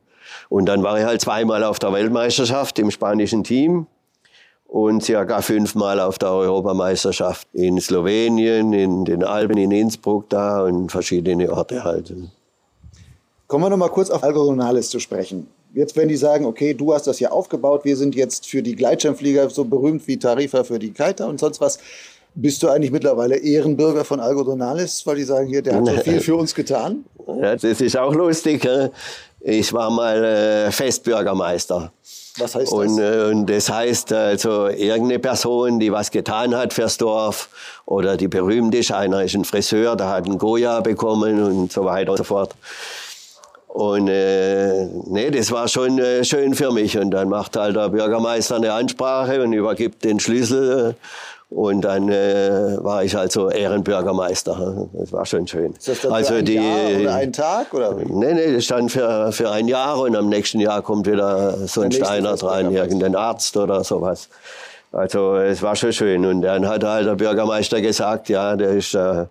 Und 0.49 0.65
dann 0.65 0.81
war 0.83 0.99
ich 0.99 1.05
halt 1.05 1.21
zweimal 1.21 1.63
auf 1.63 1.77
der 1.77 1.93
Weltmeisterschaft 1.93 2.79
im 2.79 2.89
spanischen 2.89 3.43
Team 3.43 3.85
und 4.67 5.03
circa 5.03 5.41
fünfmal 5.41 5.99
auf 5.99 6.17
der 6.17 6.31
Europameisterschaft 6.31 7.47
in 7.53 7.79
Slowenien, 7.79 8.73
in 8.73 9.05
den 9.05 9.23
Alpen, 9.23 9.57
in 9.57 9.71
Innsbruck 9.71 10.29
da 10.29 10.63
und 10.63 10.91
verschiedene 10.91 11.51
Orte 11.51 11.83
halt. 11.83 12.13
Kommen 13.47 13.63
wir 13.63 13.69
noch 13.69 13.77
mal 13.77 13.89
kurz 13.89 14.09
auf 14.09 14.23
Algodonales 14.23 14.89
zu 14.89 14.99
sprechen. 14.99 15.47
Jetzt, 15.75 15.95
wenn 15.95 16.07
die 16.07 16.15
sagen, 16.15 16.45
okay, 16.45 16.73
du 16.73 16.93
hast 16.93 17.05
das 17.05 17.19
ja 17.19 17.29
aufgebaut, 17.29 17.85
wir 17.85 17.95
sind 17.95 18.15
jetzt 18.15 18.47
für 18.47 18.63
die 18.63 18.75
Gleitschirmflieger 18.75 19.49
so 19.49 19.65
berühmt 19.65 20.07
wie 20.07 20.17
Tarifa 20.17 20.63
für 20.63 20.79
die 20.79 20.91
Kiter 20.91 21.27
und 21.27 21.39
sonst 21.39 21.61
was. 21.61 21.77
Bist 22.35 22.61
du 22.61 22.69
eigentlich 22.69 22.91
mittlerweile 22.91 23.37
Ehrenbürger 23.37 24.03
von 24.03 24.19
Algodonales, 24.19 25.05
weil 25.05 25.15
die 25.15 25.23
sagen, 25.23 25.47
hier, 25.47 25.61
der 25.61 25.75
hat 25.75 25.85
so 25.85 25.97
viel 25.97 26.19
für 26.19 26.35
uns 26.35 26.53
getan? 26.53 27.05
Ja, 27.27 27.55
das 27.55 27.63
ist 27.63 27.97
auch 27.97 28.13
lustig. 28.13 28.67
Ich 29.39 29.71
war 29.73 29.89
mal 29.89 30.23
äh, 30.23 30.71
Festbürgermeister. 30.71 31.93
Was 32.37 32.55
heißt 32.55 32.67
das? 32.67 32.73
Und, 32.73 32.99
äh, 32.99 33.29
und 33.31 33.49
das 33.49 33.69
heißt 33.69 34.11
also 34.11 34.67
irgendeine 34.67 35.19
Person, 35.19 35.79
die 35.79 35.91
was 35.91 36.11
getan 36.11 36.55
hat 36.55 36.73
fürs 36.73 36.97
Dorf 36.97 37.49
oder 37.85 38.17
die 38.17 38.27
berühmt 38.27 38.75
ist, 38.75 38.91
einer 38.91 39.23
ist 39.23 39.35
ein 39.35 39.45
Friseur, 39.45 39.95
der 39.95 40.09
hat 40.09 40.25
einen 40.25 40.37
Goya 40.37 40.81
bekommen 40.81 41.41
und 41.41 41.71
so 41.71 41.85
weiter 41.85 42.11
und 42.11 42.17
so 42.17 42.23
fort. 42.25 42.53
Und 43.67 44.07
äh, 44.07 44.85
nee, 45.07 45.31
das 45.31 45.51
war 45.51 45.67
schon 45.67 45.99
äh, 45.99 46.23
schön 46.23 46.55
für 46.55 46.71
mich. 46.71 46.97
Und 46.97 47.11
dann 47.11 47.27
macht 47.27 47.57
halt 47.57 47.75
der 47.75 47.89
Bürgermeister 47.89 48.55
eine 48.55 48.71
Ansprache 48.71 49.43
und 49.43 49.51
übergibt 49.51 50.03
den 50.05 50.19
Schlüssel. 50.19 50.95
Und 51.49 51.81
dann 51.81 52.09
äh, 52.09 52.77
war 52.81 53.03
ich 53.03 53.15
also 53.17 53.49
Ehrenbürgermeister. 53.49 54.87
Das 54.93 55.13
war 55.13 55.25
schon 55.25 55.47
schön. 55.47 55.73
Ist 55.73 55.87
das 55.87 56.01
dann 56.01 56.11
also 56.11 56.33
für 56.33 56.39
ein 56.39 56.45
die, 56.45 56.53
Jahr 56.55 56.99
oder 57.01 57.15
einen 57.15 57.33
Tag? 57.33 57.73
Oder? 57.73 57.93
Nee, 57.93 58.33
nee, 58.33 58.53
das 58.53 58.65
stand 58.65 58.91
für, 58.91 59.31
für 59.31 59.51
ein 59.51 59.67
Jahr 59.67 59.99
und 59.99 60.15
am 60.15 60.27
nächsten 60.27 60.59
Jahr 60.59 60.81
kommt 60.81 61.07
wieder 61.07 61.55
so 61.67 61.81
ein 61.81 61.91
Steiner 61.91 62.35
dran, 62.35 62.65
Festbürgermeister. 62.65 62.83
irgendein 62.83 63.15
Arzt 63.15 63.55
oder 63.57 63.83
sowas. 63.83 64.27
Also 64.91 65.35
es 65.35 65.61
war 65.61 65.75
schon 65.75 65.93
schön. 65.93 66.25
Und 66.25 66.41
dann 66.41 66.67
hat 66.67 66.83
halt 66.83 67.05
der 67.07 67.15
Bürgermeister 67.15 67.79
gesagt, 67.79 68.27
ja, 68.29 68.55
der 68.55 68.71
ist, 68.71 68.95
äh, 68.95 69.25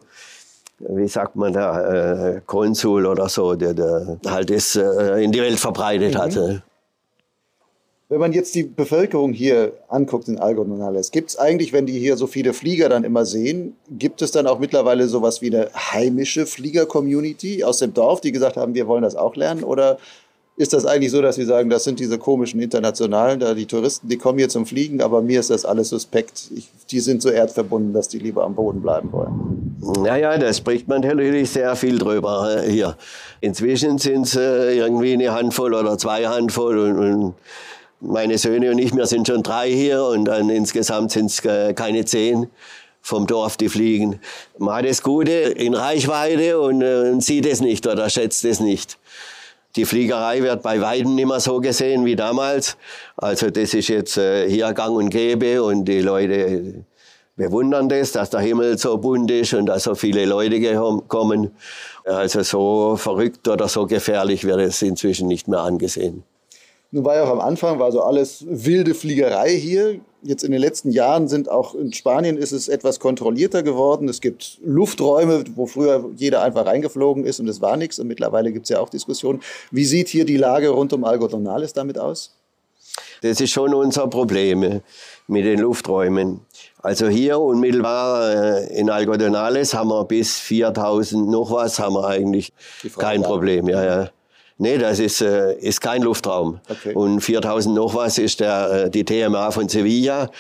wie 0.78 1.08
sagt 1.08 1.36
man 1.36 1.52
da, 1.52 1.80
äh, 2.34 2.40
Konsul 2.46 3.06
oder 3.06 3.28
so, 3.28 3.54
der, 3.54 3.74
der 3.74 4.18
halt 4.26 4.50
das 4.50 4.76
äh, 4.76 5.22
in 5.22 5.32
die 5.32 5.40
Welt 5.40 5.58
verbreitet 5.58 6.14
Mhm. 6.14 6.18
hatte. 6.18 6.62
Wenn 8.14 8.20
man 8.20 8.32
jetzt 8.32 8.54
die 8.54 8.62
Bevölkerung 8.62 9.32
hier 9.32 9.72
anguckt 9.88 10.28
in 10.28 10.38
Algodonales, 10.38 11.10
gibt 11.10 11.30
es 11.30 11.36
eigentlich, 11.36 11.72
wenn 11.72 11.84
die 11.84 11.98
hier 11.98 12.16
so 12.16 12.28
viele 12.28 12.52
Flieger 12.52 12.88
dann 12.88 13.02
immer 13.02 13.24
sehen, 13.24 13.74
gibt 13.90 14.22
es 14.22 14.30
dann 14.30 14.46
auch 14.46 14.60
mittlerweile 14.60 15.08
sowas 15.08 15.42
wie 15.42 15.52
eine 15.52 15.68
heimische 15.74 16.46
Flieger-Community 16.46 17.64
aus 17.64 17.78
dem 17.78 17.92
Dorf, 17.92 18.20
die 18.20 18.30
gesagt 18.30 18.56
haben, 18.56 18.72
wir 18.74 18.86
wollen 18.86 19.02
das 19.02 19.16
auch 19.16 19.34
lernen? 19.34 19.64
Oder 19.64 19.98
ist 20.56 20.72
das 20.72 20.86
eigentlich 20.86 21.10
so, 21.10 21.22
dass 21.22 21.34
sie 21.34 21.44
sagen, 21.44 21.70
das 21.70 21.82
sind 21.82 21.98
diese 21.98 22.16
komischen 22.16 22.60
Internationalen, 22.60 23.40
da 23.40 23.52
die 23.52 23.66
Touristen, 23.66 24.08
die 24.08 24.16
kommen 24.16 24.38
hier 24.38 24.48
zum 24.48 24.64
Fliegen, 24.64 25.02
aber 25.02 25.20
mir 25.20 25.40
ist 25.40 25.50
das 25.50 25.64
alles 25.64 25.88
suspekt. 25.88 26.52
Ich, 26.54 26.68
die 26.92 27.00
sind 27.00 27.20
so 27.20 27.30
erdverbunden, 27.30 27.92
dass 27.94 28.06
die 28.06 28.20
lieber 28.20 28.44
am 28.44 28.54
Boden 28.54 28.80
bleiben 28.80 29.10
wollen. 29.10 29.76
Naja, 30.04 30.38
da 30.38 30.52
spricht 30.52 30.86
man 30.86 31.00
natürlich 31.00 31.50
sehr 31.50 31.74
viel 31.74 31.98
drüber 31.98 32.62
äh, 32.62 32.70
hier. 32.70 32.96
Inzwischen 33.40 33.98
sind 33.98 34.26
es 34.26 34.36
äh, 34.36 34.76
irgendwie 34.76 35.14
eine 35.14 35.32
Handvoll 35.32 35.74
oder 35.74 35.98
zwei 35.98 36.28
Handvoll 36.28 36.78
und, 36.78 36.98
und 36.98 37.34
meine 38.00 38.38
Söhne 38.38 38.70
und 38.70 38.78
ich, 38.78 38.94
wir 38.94 39.06
sind 39.06 39.26
schon 39.26 39.42
drei 39.42 39.70
hier 39.70 40.04
und 40.04 40.26
dann 40.26 40.50
insgesamt 40.50 41.12
sind 41.12 41.26
es 41.26 41.44
äh, 41.44 41.74
keine 41.74 42.04
zehn 42.04 42.48
vom 43.00 43.26
Dorf, 43.26 43.56
die 43.56 43.68
fliegen. 43.68 44.20
Man 44.58 44.76
hat 44.76 44.86
das 44.86 45.02
Gute 45.02 45.32
in 45.32 45.74
Reichweite 45.74 46.58
und, 46.60 46.82
äh, 46.82 47.10
und 47.10 47.22
sieht 47.22 47.46
es 47.46 47.60
nicht 47.60 47.86
oder 47.86 48.08
schätzt 48.08 48.44
es 48.44 48.60
nicht. 48.60 48.98
Die 49.76 49.84
Fliegerei 49.84 50.42
wird 50.42 50.62
bei 50.62 50.80
weitem 50.80 51.14
nicht 51.14 51.26
mehr 51.26 51.40
so 51.40 51.60
gesehen 51.60 52.04
wie 52.04 52.16
damals. 52.16 52.76
Also 53.16 53.50
das 53.50 53.74
ist 53.74 53.88
jetzt 53.88 54.16
äh, 54.16 54.48
hier 54.48 54.72
gang 54.72 54.96
und 54.96 55.10
gäbe 55.10 55.62
und 55.62 55.84
die 55.84 56.00
Leute 56.00 56.84
bewundern 57.36 57.88
das, 57.88 58.12
dass 58.12 58.30
der 58.30 58.40
Himmel 58.40 58.78
so 58.78 58.96
bunt 58.98 59.30
ist 59.30 59.54
und 59.54 59.66
dass 59.66 59.84
so 59.84 59.94
viele 59.94 60.24
Leute 60.24 60.60
kommen. 61.08 61.50
Also 62.04 62.42
so 62.42 62.96
verrückt 62.96 63.48
oder 63.48 63.68
so 63.68 63.86
gefährlich 63.86 64.44
wird 64.44 64.60
es 64.60 64.80
inzwischen 64.82 65.26
nicht 65.26 65.48
mehr 65.48 65.60
angesehen. 65.60 66.22
Nun 66.94 67.04
war 67.04 67.16
ja 67.16 67.24
auch 67.24 67.30
am 67.30 67.40
Anfang 67.40 67.80
war 67.80 67.90
so 67.90 68.02
alles 68.02 68.44
wilde 68.48 68.94
Fliegerei 68.94 69.50
hier. 69.50 69.98
Jetzt 70.22 70.44
in 70.44 70.52
den 70.52 70.60
letzten 70.60 70.92
Jahren 70.92 71.26
sind 71.26 71.50
auch 71.50 71.74
in 71.74 71.92
Spanien 71.92 72.36
ist 72.36 72.52
es 72.52 72.68
etwas 72.68 73.00
kontrollierter 73.00 73.64
geworden. 73.64 74.08
Es 74.08 74.20
gibt 74.20 74.58
Lufträume, 74.64 75.42
wo 75.56 75.66
früher 75.66 76.08
jeder 76.14 76.42
einfach 76.42 76.66
reingeflogen 76.66 77.24
ist 77.24 77.40
und 77.40 77.48
es 77.48 77.60
war 77.60 77.76
nichts. 77.76 77.98
Und 77.98 78.06
mittlerweile 78.06 78.52
gibt 78.52 78.66
es 78.66 78.70
ja 78.70 78.78
auch 78.78 78.90
Diskussionen. 78.90 79.40
Wie 79.72 79.84
sieht 79.84 80.06
hier 80.06 80.24
die 80.24 80.36
Lage 80.36 80.68
rund 80.68 80.92
um 80.92 81.02
Algodonales 81.02 81.72
damit 81.72 81.98
aus? 81.98 82.36
Das 83.22 83.40
ist 83.40 83.50
schon 83.50 83.74
unser 83.74 84.06
Problem 84.06 84.80
mit 85.26 85.44
den 85.44 85.58
Lufträumen. 85.58 86.42
Also 86.80 87.08
hier 87.08 87.40
unmittelbar 87.40 88.30
äh, 88.30 88.78
in 88.78 88.88
Algodonales 88.88 89.74
haben 89.74 89.88
wir 89.88 90.04
bis 90.04 90.38
4000 90.38 91.28
noch 91.28 91.50
was, 91.50 91.80
haben 91.80 91.96
wir 91.96 92.06
eigentlich 92.06 92.52
kein 92.96 93.22
Problem. 93.22 93.68
Ja, 93.68 93.84
ja. 93.84 94.10
Nee, 94.56 94.78
das 94.78 95.00
ist, 95.00 95.20
äh, 95.20 95.54
ist 95.54 95.80
kein 95.80 96.02
Luftraum. 96.02 96.60
Okay. 96.68 96.94
Und 96.94 97.20
4000 97.20 97.74
noch 97.74 97.94
was 97.94 98.18
ist 98.18 98.40
der, 98.40 98.84
äh, 98.84 98.90
die 98.90 99.04
TMA 99.04 99.50
von 99.50 99.68
Sevilla. 99.68 100.30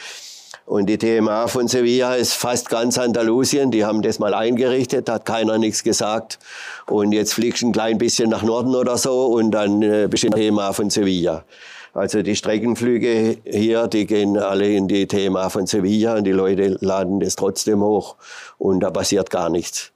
Und 0.66 0.86
die 0.86 0.96
TMA 0.96 1.46
von 1.48 1.68
Sevilla 1.68 2.14
ist 2.14 2.32
fast 2.32 2.70
ganz 2.70 2.96
Andalusien. 2.96 3.70
Die 3.70 3.84
haben 3.84 4.00
das 4.00 4.18
mal 4.18 4.32
eingerichtet, 4.32 5.10
hat 5.10 5.26
keiner 5.26 5.58
nichts 5.58 5.82
gesagt. 5.82 6.38
Und 6.86 7.12
jetzt 7.12 7.34
fliegst 7.34 7.62
du 7.62 7.68
ein 7.68 7.72
klein 7.72 7.98
bisschen 7.98 8.30
nach 8.30 8.42
Norden 8.42 8.74
oder 8.74 8.96
so 8.96 9.26
und 9.26 9.50
dann 9.50 9.82
äh, 9.82 10.08
bist 10.08 10.22
du 10.22 10.28
in 10.28 10.32
der 10.32 10.50
TMA 10.50 10.72
von 10.72 10.88
Sevilla. 10.88 11.44
Also 11.92 12.22
die 12.22 12.34
Streckenflüge 12.34 13.38
hier, 13.44 13.86
die 13.88 14.06
gehen 14.06 14.36
alle 14.36 14.68
in 14.68 14.88
die 14.88 15.06
TMA 15.06 15.48
von 15.50 15.66
Sevilla 15.66 16.16
und 16.16 16.24
die 16.24 16.32
Leute 16.32 16.76
laden 16.80 17.20
das 17.20 17.36
trotzdem 17.36 17.82
hoch 17.82 18.16
und 18.58 18.80
da 18.80 18.90
passiert 18.90 19.30
gar 19.30 19.50
nichts. 19.50 19.92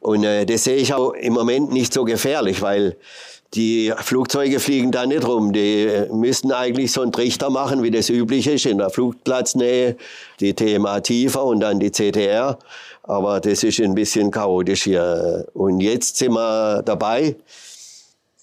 Und 0.00 0.22
äh, 0.22 0.46
das 0.46 0.64
sehe 0.64 0.76
ich 0.76 0.94
auch 0.94 1.14
im 1.14 1.32
Moment 1.32 1.72
nicht 1.72 1.92
so 1.92 2.04
gefährlich, 2.04 2.62
weil 2.62 2.96
die 3.54 3.92
Flugzeuge 3.98 4.60
fliegen 4.60 4.90
da 4.90 5.06
nicht 5.06 5.26
rum. 5.26 5.52
Die 5.52 5.84
äh, 5.84 6.12
müssten 6.12 6.52
eigentlich 6.52 6.92
so 6.92 7.02
einen 7.02 7.12
Trichter 7.12 7.50
machen, 7.50 7.82
wie 7.82 7.90
das 7.90 8.10
üblich 8.10 8.46
ist, 8.46 8.66
in 8.66 8.78
der 8.78 8.90
Flugplatznähe, 8.90 9.96
die 10.40 10.54
TMA 10.54 11.00
tiefer 11.00 11.44
und 11.44 11.60
dann 11.60 11.80
die 11.80 11.90
CTR. 11.90 12.58
Aber 13.04 13.40
das 13.40 13.62
ist 13.62 13.80
ein 13.80 13.94
bisschen 13.94 14.30
chaotisch 14.30 14.84
hier. 14.84 15.46
Und 15.54 15.80
jetzt 15.80 16.16
sind 16.16 16.32
wir 16.32 16.82
dabei. 16.82 17.36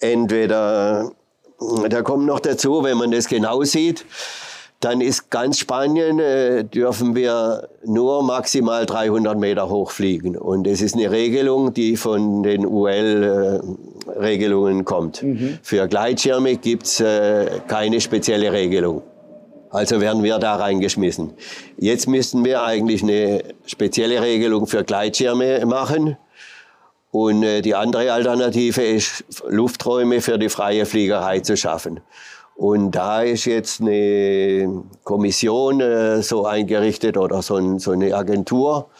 Entweder, 0.00 1.12
da 1.88 2.02
kommt 2.02 2.26
noch 2.26 2.40
dazu, 2.40 2.82
wenn 2.82 2.96
man 2.96 3.10
das 3.10 3.28
genau 3.28 3.62
sieht, 3.62 4.04
dann 4.80 5.00
ist 5.00 5.30
ganz 5.30 5.58
Spanien, 5.58 6.18
äh, 6.18 6.64
dürfen 6.64 7.14
wir 7.14 7.68
nur 7.86 8.22
maximal 8.22 8.84
300 8.84 9.38
Meter 9.38 9.70
hochfliegen. 9.70 10.36
Und 10.36 10.66
es 10.66 10.82
ist 10.82 10.94
eine 10.94 11.10
Regelung, 11.10 11.72
die 11.72 11.96
von 11.96 12.42
den 12.42 12.66
UL-Regelungen 14.06 14.84
kommt. 14.84 15.24
Für 15.62 15.88
Gleitschirme 15.88 16.56
gibt's 16.56 17.00
äh, 17.00 17.60
keine 17.68 18.00
spezielle 18.00 18.52
Regelung. 18.52 19.02
Also 19.70 20.00
werden 20.00 20.22
wir 20.22 20.38
da 20.38 20.54
reingeschmissen. 20.54 21.32
Jetzt 21.76 22.06
müssten 22.06 22.44
wir 22.44 22.62
eigentlich 22.62 23.02
eine 23.02 23.42
spezielle 23.66 24.22
Regelung 24.22 24.68
für 24.68 24.84
Gleitschirme 24.84 25.66
machen. 25.66 26.16
Und 27.10 27.42
äh, 27.42 27.60
die 27.60 27.74
andere 27.74 28.12
Alternative 28.12 28.82
ist, 28.82 29.24
Lufträume 29.48 30.20
für 30.20 30.38
die 30.38 30.48
freie 30.48 30.86
Fliegerei 30.86 31.40
zu 31.40 31.56
schaffen. 31.56 32.00
Und 32.56 32.92
da 32.92 33.22
ist 33.22 33.46
jetzt 33.46 33.80
eine 33.80 34.84
Kommission 35.02 35.80
äh, 35.80 36.22
so 36.22 36.46
eingerichtet 36.46 37.16
oder 37.16 37.42
so, 37.42 37.56
ein, 37.56 37.78
so, 37.80 37.90
eine 37.90 38.14
Agentur, 38.14 38.90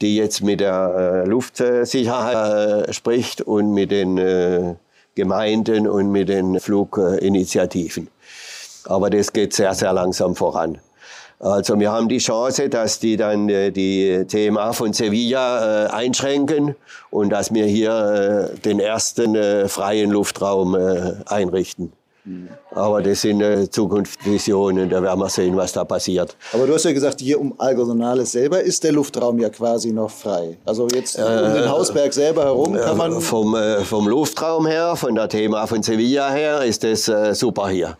die 0.00 0.16
jetzt 0.16 0.42
mit 0.42 0.60
der 0.60 1.24
äh, 1.24 1.28
Luftsicherheit 1.28 2.88
äh, 2.88 2.92
spricht 2.92 3.40
und 3.40 3.72
mit 3.72 3.90
den 3.90 4.18
äh, 4.18 4.74
Gemeinden 5.14 5.88
und 5.88 6.10
mit 6.10 6.28
den 6.28 6.58
Fluginitiativen. 6.58 8.08
Aber 8.84 9.10
das 9.10 9.32
geht 9.32 9.54
sehr, 9.54 9.74
sehr 9.74 9.92
langsam 9.92 10.34
voran. 10.34 10.78
Also 11.38 11.78
wir 11.78 11.92
haben 11.92 12.08
die 12.08 12.18
Chance, 12.18 12.68
dass 12.68 12.98
die 13.00 13.16
dann 13.16 13.48
die 13.48 14.24
TMA 14.26 14.72
von 14.72 14.92
Sevilla 14.92 15.86
einschränken 15.88 16.74
und 17.10 17.30
dass 17.30 17.52
wir 17.52 17.66
hier 17.66 18.50
den 18.64 18.80
ersten 18.80 19.68
freien 19.68 20.10
Luftraum 20.10 20.74
einrichten. 21.26 21.92
Aber 22.70 23.02
das 23.02 23.20
sind 23.20 23.42
äh, 23.42 23.68
Zukunftsvisionen, 23.68 24.88
da 24.88 25.02
werden 25.02 25.20
wir 25.20 25.28
sehen, 25.28 25.56
was 25.56 25.72
da 25.72 25.84
passiert. 25.84 26.36
Aber 26.52 26.66
du 26.66 26.72
hast 26.72 26.84
ja 26.84 26.92
gesagt, 26.92 27.20
hier 27.20 27.38
um 27.38 27.54
Algodonales 27.58 28.32
selber 28.32 28.62
ist 28.62 28.82
der 28.82 28.92
Luftraum 28.92 29.38
ja 29.38 29.50
quasi 29.50 29.92
noch 29.92 30.10
frei. 30.10 30.56
Also 30.64 30.88
jetzt 30.88 31.18
um 31.18 31.24
den 31.24 31.68
Hausberg 31.68 32.12
selber 32.14 32.44
herum 32.44 32.74
kann 32.74 32.96
man... 32.96 33.20
Vom, 33.20 33.54
äh, 33.54 33.80
vom 33.80 34.08
Luftraum 34.08 34.66
her, 34.66 34.96
von 34.96 35.14
der 35.14 35.28
Thema 35.28 35.66
von 35.66 35.82
Sevilla 35.82 36.30
her, 36.30 36.64
ist 36.64 36.82
das 36.82 37.08
äh, 37.08 37.34
super 37.34 37.68
hier. 37.68 37.98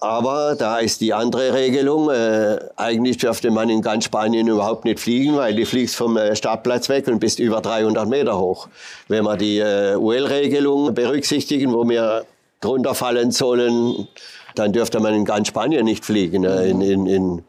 Aber 0.00 0.56
da 0.58 0.78
ist 0.78 1.00
die 1.00 1.14
andere 1.14 1.54
Regelung. 1.54 2.10
Äh, 2.10 2.58
eigentlich 2.76 3.18
dürfte 3.18 3.50
man 3.50 3.70
in 3.70 3.80
ganz 3.80 4.04
Spanien 4.04 4.46
überhaupt 4.46 4.84
nicht 4.84 5.00
fliegen, 5.00 5.36
weil 5.36 5.54
du 5.54 5.64
fliegst 5.64 5.96
vom 5.96 6.16
äh, 6.16 6.36
Startplatz 6.36 6.88
weg 6.88 7.08
und 7.08 7.18
bist 7.18 7.38
über 7.38 7.60
300 7.60 8.08
Meter 8.08 8.38
hoch. 8.38 8.68
Wenn 9.08 9.24
wir 9.24 9.36
die 9.36 9.58
äh, 9.58 9.96
UL-Regelung 9.96 10.94
berücksichtigen, 10.94 11.72
wo 11.72 11.88
wir 11.88 12.24
drunter 12.66 12.94
fallen 12.94 13.30
sollen, 13.30 14.08
dann 14.54 14.72
dürfte 14.72 15.00
man 15.00 15.14
in 15.14 15.24
ganz 15.24 15.48
Spanien 15.48 15.84
nicht 15.84 16.04
fliegen. 16.04 16.44
Äh, 16.44 16.68
In, 16.70 16.80
in, 16.80 17.06
in 17.06 17.42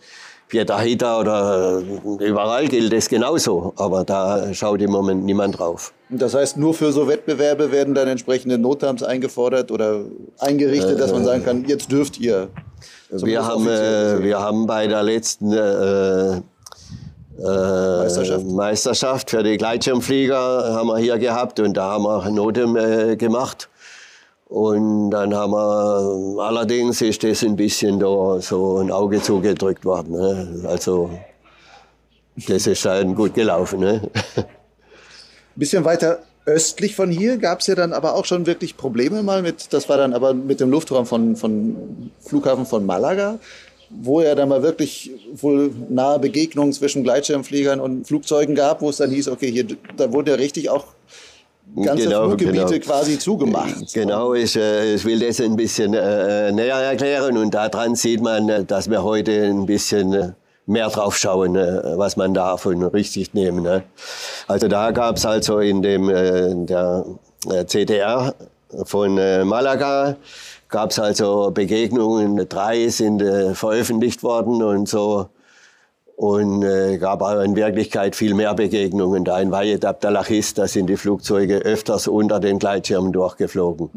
Pietrahita 0.47 1.19
oder 1.19 1.81
äh, 1.81 2.25
überall 2.25 2.67
gilt 2.67 2.93
es 2.93 3.09
genauso. 3.09 3.73
Aber 3.75 4.03
da 4.03 4.53
schaut 4.53 4.81
im 4.81 4.91
Moment 4.91 5.25
niemand 5.25 5.59
drauf. 5.59 5.93
Das 6.09 6.33
heißt, 6.33 6.55
nur 6.57 6.73
für 6.73 6.91
so 6.93 7.07
Wettbewerbe 7.07 7.71
werden 7.71 7.93
dann 7.93 8.07
entsprechende 8.07 8.57
Notams 8.57 9.03
eingefordert 9.03 9.71
oder 9.71 10.01
eingerichtet, 10.39 10.99
dass 10.99 11.11
man 11.11 11.25
sagen 11.25 11.43
kann, 11.43 11.65
jetzt 11.65 11.91
dürft 11.91 12.19
ihr. 12.19 12.47
Wir 13.09 13.45
haben, 13.45 13.67
äh, 13.67 14.23
wir 14.23 14.39
haben 14.39 14.67
bei 14.67 14.87
der 14.87 15.03
letzten 15.03 15.51
äh, 15.51 16.37
äh, 16.37 16.41
Meisterschaft. 17.39 18.45
Meisterschaft 18.45 19.29
für 19.29 19.43
die 19.43 19.57
Gleitschirmflieger 19.57 20.73
haben 20.73 20.87
wir 20.87 20.97
hier 20.97 21.17
gehabt 21.17 21.59
und 21.59 21.75
da 21.75 21.91
haben 21.91 22.03
wir 22.03 22.29
Notem 22.31 22.75
äh, 22.77 23.15
gemacht. 23.17 23.69
Und 24.49 25.11
dann 25.11 25.35
haben 25.35 25.51
wir, 25.51 26.41
allerdings 26.41 27.01
ist 27.01 27.23
das 27.23 27.43
ein 27.43 27.57
bisschen 27.57 27.99
da 27.99 28.39
so 28.39 28.77
ein 28.77 28.91
Auge 28.91 29.21
zugedrückt 29.21 29.83
worden. 29.83 30.13
Ne? 30.13 30.63
Also, 30.67 31.09
das 32.47 32.65
ist 32.65 32.85
dann 32.85 33.13
gut 33.13 33.33
gelaufen. 33.33 33.81
Ne? 33.81 34.09
Ein 34.37 34.45
bisschen 35.55 35.83
weiter 35.83 36.19
östlich 36.45 36.95
von 36.95 37.11
hier 37.11 37.37
gab 37.37 37.59
es 37.59 37.67
ja 37.67 37.75
dann 37.75 37.91
aber 37.91 38.15
auch 38.15 38.23
schon 38.23 38.45
wirklich 38.45 38.77
Probleme 38.77 39.21
mal 39.21 39.41
mit, 39.41 39.73
das 39.73 39.89
war 39.89 39.97
dann 39.97 40.13
aber 40.13 40.33
mit 40.33 40.61
dem 40.61 40.71
Luftraum 40.71 41.05
von, 41.05 41.35
von 41.35 42.09
Flughafen 42.21 42.65
von 42.65 42.85
Malaga, 42.85 43.37
wo 43.89 44.21
ja 44.21 44.33
dann 44.33 44.47
mal 44.47 44.63
wirklich 44.63 45.11
wohl 45.33 45.71
nahe 45.89 46.19
Begegnungen 46.19 46.71
zwischen 46.71 47.03
Gleitschirmfliegern 47.03 47.81
und 47.81 48.07
Flugzeugen 48.07 48.55
gab, 48.55 48.81
wo 48.81 48.89
es 48.89 48.97
dann 48.97 49.11
hieß, 49.11 49.27
okay, 49.27 49.51
hier, 49.51 49.65
da 49.97 50.13
wurde 50.13 50.31
ja 50.31 50.37
richtig 50.37 50.69
auch 50.69 50.85
ganze 51.83 52.03
Genau, 52.03 52.27
Fluggebiete 52.27 52.65
genau. 52.65 52.85
quasi 52.85 53.19
zugemacht. 53.19 53.93
Genau, 53.93 54.33
ich, 54.33 54.55
äh, 54.55 54.95
ich 54.95 55.05
will 55.05 55.19
das 55.19 55.39
ein 55.39 55.55
bisschen 55.55 55.93
äh, 55.93 56.51
näher 56.51 56.77
erklären 56.77 57.37
und 57.37 57.53
daran 57.53 57.95
sieht 57.95 58.21
man, 58.21 58.49
äh, 58.49 58.63
dass 58.63 58.89
wir 58.89 59.03
heute 59.03 59.31
ein 59.31 59.65
bisschen 59.65 60.13
äh, 60.13 60.31
mehr 60.65 60.89
drauf 60.89 61.17
schauen, 61.17 61.55
äh, 61.55 61.97
was 61.97 62.17
man 62.17 62.33
da 62.33 62.57
von 62.57 62.83
Rücksicht 62.83 63.33
nehmen. 63.33 63.63
Ne? 63.63 63.83
Also 64.47 64.67
da 64.67 64.91
gab 64.91 65.17
es 65.17 65.25
also 65.25 65.59
in 65.59 65.81
dem 65.81 66.09
äh, 66.09 66.53
der 66.65 67.05
äh, 67.49 67.65
CDR 67.65 68.33
von 68.83 69.17
äh, 69.17 69.45
Malaga 69.45 70.17
gab 70.69 70.91
es 70.91 70.99
also 70.99 71.51
Begegnungen, 71.51 72.47
drei 72.49 72.89
sind 72.89 73.21
äh, 73.21 73.53
veröffentlicht 73.53 74.23
worden 74.23 74.61
und 74.61 74.89
so. 74.89 75.29
Und 76.17 76.63
äh, 76.63 76.97
gab 76.97 77.21
aber 77.21 77.45
in 77.45 77.55
Wirklichkeit 77.55 78.15
viel 78.15 78.33
mehr 78.33 78.55
Begegnungen. 78.55 79.23
Da 79.23 79.39
in 79.39 79.51
de 79.51 79.85
Abdalachis, 79.85 80.55
da 80.55 80.67
sind 80.67 80.87
die 80.87 80.97
Flugzeuge 80.97 81.57
öfters 81.59 82.07
unter 82.07 82.39
den 82.39 82.57
Gleitschirmen 82.57 83.13
durchgeflogen. 83.13 83.91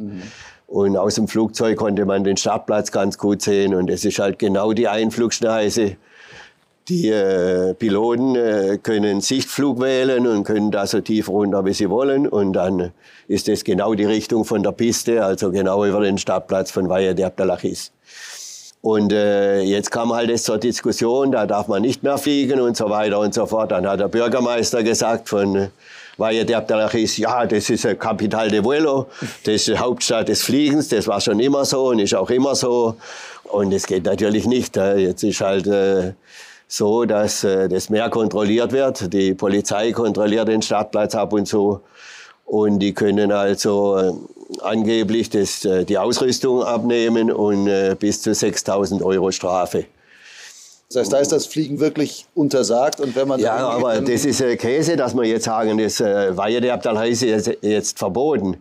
Und 0.66 0.98
aus 0.98 1.14
dem 1.14 1.28
Flugzeug 1.28 1.78
konnte 1.78 2.04
man 2.04 2.22
den 2.22 2.36
Startplatz 2.36 2.92
ganz 2.92 3.16
gut 3.16 3.40
sehen. 3.40 3.74
Und 3.74 3.88
es 3.88 4.04
ist 4.04 4.18
halt 4.18 4.38
genau 4.38 4.74
die 4.74 4.86
Einflugschneise. 4.86 5.96
Die 6.88 7.08
äh, 7.08 7.72
Piloten 7.72 8.36
äh, 8.36 8.78
können 8.82 9.22
Sichtflug 9.22 9.80
wählen 9.80 10.26
und 10.26 10.44
können 10.44 10.70
da 10.70 10.86
so 10.86 11.00
tief 11.00 11.30
runter, 11.30 11.64
wie 11.64 11.72
sie 11.72 11.88
wollen. 11.88 12.28
Und 12.28 12.52
dann 12.52 12.92
ist 13.28 13.48
das 13.48 13.64
genau 13.64 13.94
die 13.94 14.04
Richtung 14.04 14.44
von 14.44 14.62
der 14.62 14.72
Piste, 14.72 15.24
also 15.24 15.50
genau 15.50 15.86
über 15.86 16.00
den 16.00 16.18
Startplatz 16.18 16.70
von 16.70 16.90
Valle 16.90 17.14
de 17.14 17.24
Abdalachis. 17.24 17.92
Und 18.82 19.12
äh, 19.12 19.60
jetzt 19.60 19.90
kam 19.90 20.12
halt 20.12 20.30
es 20.30 20.44
zur 20.44 20.56
Diskussion, 20.56 21.32
da 21.32 21.46
darf 21.46 21.68
man 21.68 21.82
nicht 21.82 22.02
mehr 22.02 22.16
fliegen 22.16 22.60
und 22.60 22.76
so 22.76 22.88
weiter 22.88 23.20
und 23.20 23.34
so 23.34 23.44
fort. 23.44 23.72
Dann 23.72 23.86
hat 23.86 24.00
der 24.00 24.08
Bürgermeister 24.08 24.82
gesagt 24.82 25.28
von 25.28 25.68
Valle 26.16 26.44
de 26.44 26.54
Abdalachis, 26.54 27.18
ja, 27.18 27.46
das 27.46 27.68
ist 27.68 27.84
ein 27.84 27.98
Capital 27.98 28.48
de 28.48 28.64
Vuelo, 28.64 29.06
das 29.44 29.54
ist 29.54 29.68
die 29.68 29.78
Hauptstadt 29.78 30.28
des 30.28 30.42
Fliegens, 30.42 30.88
das 30.88 31.06
war 31.06 31.20
schon 31.20 31.40
immer 31.40 31.64
so 31.64 31.88
und 31.88 31.98
ist 31.98 32.14
auch 32.14 32.30
immer 32.30 32.54
so. 32.54 32.96
Und 33.44 33.72
es 33.72 33.86
geht 33.86 34.04
natürlich 34.04 34.46
nicht. 34.46 34.76
äh, 34.76 34.96
Jetzt 34.96 35.24
ist 35.24 35.40
halt 35.40 35.66
äh, 35.66 36.12
so, 36.68 37.04
dass 37.04 37.44
äh, 37.44 37.68
das 37.68 37.90
mehr 37.90 38.08
kontrolliert 38.10 38.72
wird. 38.72 39.12
Die 39.12 39.34
Polizei 39.34 39.92
kontrolliert 39.92 40.48
den 40.48 40.62
Startplatz 40.62 41.14
ab 41.14 41.32
und 41.32 41.46
zu. 41.46 41.80
Und 42.44 42.78
die 42.78 42.94
können 42.94 43.32
also 43.32 43.96
äh, 43.96 44.12
angeblich 44.60 45.30
das, 45.30 45.64
äh, 45.64 45.84
die 45.84 45.98
Ausrüstung 45.98 46.62
abnehmen 46.62 47.30
und 47.30 47.66
äh, 47.66 47.96
bis 47.98 48.22
zu 48.22 48.34
6000 48.34 49.02
Euro 49.02 49.30
Strafe. 49.30 49.86
Das 50.92 51.02
heißt, 51.02 51.12
da 51.12 51.18
ist 51.18 51.30
das 51.30 51.46
Fliegen 51.46 51.78
wirklich 51.78 52.26
untersagt 52.34 52.98
und 52.98 53.14
wenn 53.14 53.28
man 53.28 53.38
Ja, 53.38 53.58
aber 53.58 54.00
das 54.00 54.24
ist 54.24 54.40
äh, 54.40 54.56
Käse, 54.56 54.96
dass 54.96 55.14
wir 55.14 55.22
jetzt 55.22 55.44
sagen, 55.44 55.78
das 55.78 56.00
äh, 56.00 56.32
Abdalheise 56.68 57.26
ist 57.26 57.46
jetzt, 57.46 57.62
jetzt 57.62 57.98
verboten. 58.00 58.56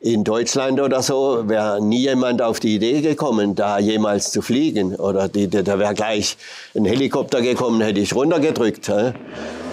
In 0.00 0.24
Deutschland 0.24 0.80
oder 0.80 1.02
so 1.02 1.46
wäre 1.46 1.84
nie 1.84 2.00
jemand 2.00 2.40
auf 2.40 2.58
die 2.58 2.76
Idee 2.76 3.02
gekommen, 3.02 3.54
da 3.54 3.78
jemals 3.78 4.32
zu 4.32 4.40
fliegen. 4.40 4.94
Oder 4.94 5.28
die, 5.28 5.46
die, 5.46 5.62
da 5.62 5.78
wäre 5.78 5.92
gleich 5.92 6.38
ein 6.74 6.86
Helikopter 6.86 7.42
gekommen, 7.42 7.82
hätte 7.82 8.00
ich 8.00 8.14
runtergedrückt. 8.14 8.88
Hä? 8.88 9.12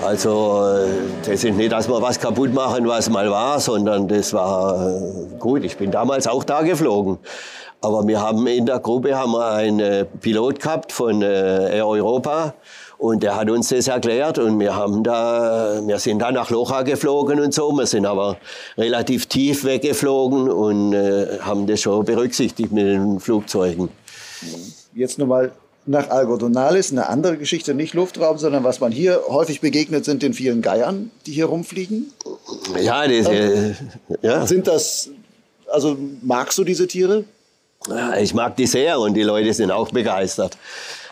Also 0.04 0.66
äh, 0.66 0.90
das 1.22 1.46
ist 1.46 1.56
nicht, 1.56 1.72
dass 1.72 1.88
wir 1.88 2.02
was 2.02 2.20
kaputt 2.20 2.54
machen, 2.54 2.90
was 2.90 3.10
mal 3.10 3.32
war, 3.32 3.62
sondern 3.62 4.10
das 4.10 4.34
war 4.34 4.98
äh, 4.98 5.38
gut. 5.40 5.64
Ich 5.64 5.78
bin 5.78 5.92
damals 5.92 6.28
auch 6.28 6.44
da 6.44 6.62
geflogen. 6.62 7.20
Aber 7.82 8.08
wir 8.08 8.22
haben 8.22 8.46
in 8.46 8.68
der 8.68 8.80
Gruppe 8.80 9.18
haben 9.18 9.32
wir 9.32 9.52
einen 9.52 9.80
äh, 9.80 10.06
Pilot 10.06 10.60
gehabt 10.60 10.92
von 10.92 11.24
äh, 11.24 11.78
Air 11.78 11.88
Europa 11.88 12.54
und 13.00 13.24
der 13.24 13.36
hat 13.36 13.50
uns 13.50 13.70
das 13.70 13.88
erklärt 13.88 14.38
und 14.38 14.60
wir 14.60 14.76
haben 14.76 15.04
da, 15.04 15.82
wir 15.84 15.98
sind 15.98 16.20
da 16.20 16.32
nach 16.32 16.52
Locha 16.52 16.84
geflogen 16.84 17.40
und 17.40 17.52
so. 17.52 17.72
Wir 17.72 17.88
sind 17.88 18.06
aber 18.06 18.38
relativ 18.78 19.26
tief 19.26 19.64
weggeflogen 19.64 20.48
und 20.48 20.94
äh, 20.94 21.40
haben 21.40 21.66
das 21.66 21.82
schon 21.82 22.06
berücksichtigt 22.06 22.72
mit 22.72 22.86
den 22.86 23.20
Flugzeugen. 23.20 23.90
Jetzt 24.94 25.18
nochmal 25.18 25.52
nach 25.88 26.12
Algodonalis, 26.12 26.92
eine 26.92 27.10
andere 27.10 27.38
Geschichte, 27.38 27.74
nicht 27.74 27.96
Luftraum, 27.96 28.38
sondern 28.38 28.64
was 28.64 28.80
man 28.80 28.92
hier 28.92 29.22
häufig 29.28 29.62
begegnet, 29.62 30.06
sind 30.06 30.22
den 30.22 30.36
vielen 30.36 30.62
Geiern, 30.62 31.10
die 31.26 31.32
hier 31.32 31.46
rumfliegen. 31.46 32.14
Ja, 32.80 33.08
das, 33.08 33.28
äh, 33.28 33.74
ja. 34.22 34.46
Sind 34.46 34.68
das, 34.68 35.10
also 35.72 35.98
magst 36.22 36.60
du 36.60 36.64
diese 36.64 36.86
Tiere? 36.86 37.26
Ich 38.20 38.34
mag 38.34 38.56
die 38.56 38.68
sehr 38.68 39.00
und 39.00 39.16
die 39.16 39.24
Leute 39.24 39.54
sind 39.54 39.72
auch 39.72 39.90
begeistert. 39.90 40.58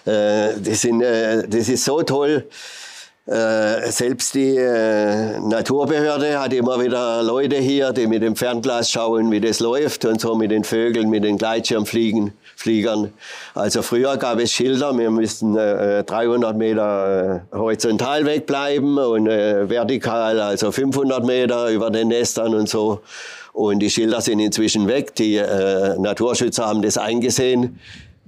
Äh, 0.05 0.53
das, 0.59 0.82
sind, 0.82 1.01
äh, 1.01 1.47
das 1.47 1.67
ist 1.70 1.84
so 1.84 2.03
toll. 2.03 2.45
Äh, 3.30 3.91
selbst 3.91 4.34
die 4.34 4.55
äh, 4.55 5.39
Naturbehörde 5.39 6.39
hat 6.39 6.51
immer 6.51 6.82
wieder 6.84 7.22
Leute 7.22 7.57
hier, 7.57 7.91
die 7.91 8.07
mit 8.07 8.24
dem 8.24 8.36
Fernglas 8.36 8.89
schauen, 8.89 9.30
wie 9.30 9.39
das 9.39 9.59
läuft 9.59 10.05
und 10.05 10.20
so 10.20 10.34
mit 10.34 10.49
den 10.49 10.63
Vögeln, 10.63 11.11
mit 11.11 11.24
den 11.24 11.38
Gleitschirmfliegen, 11.38 12.34
Fliegern. 12.55 13.13
Also 13.53 13.84
früher 13.84 14.17
gab 14.17 14.39
es 14.39 14.51
Schilder, 14.51 14.97
wir 14.97 15.11
müssten 15.11 15.55
äh, 15.55 16.03
300 16.05 16.57
Meter 16.57 17.43
äh, 17.51 17.55
horizontal 17.55 18.26
wegbleiben 18.26 18.97
und 18.97 19.28
äh, 19.28 19.70
vertikal, 19.70 20.39
also 20.39 20.72
500 20.72 21.24
Meter 21.24 21.70
über 21.70 21.91
den 21.91 22.07
Nestern 22.07 22.55
und 22.55 22.67
so. 22.67 23.01
Und 23.60 23.80
die 23.80 23.89
Schilder 23.89 24.22
sind 24.22 24.39
inzwischen 24.39 24.88
weg. 24.88 25.16
Die 25.16 25.36
äh, 25.36 25.99
Naturschützer 25.99 26.66
haben 26.66 26.82
das 26.82 26.97
eingesehen. 26.97 27.78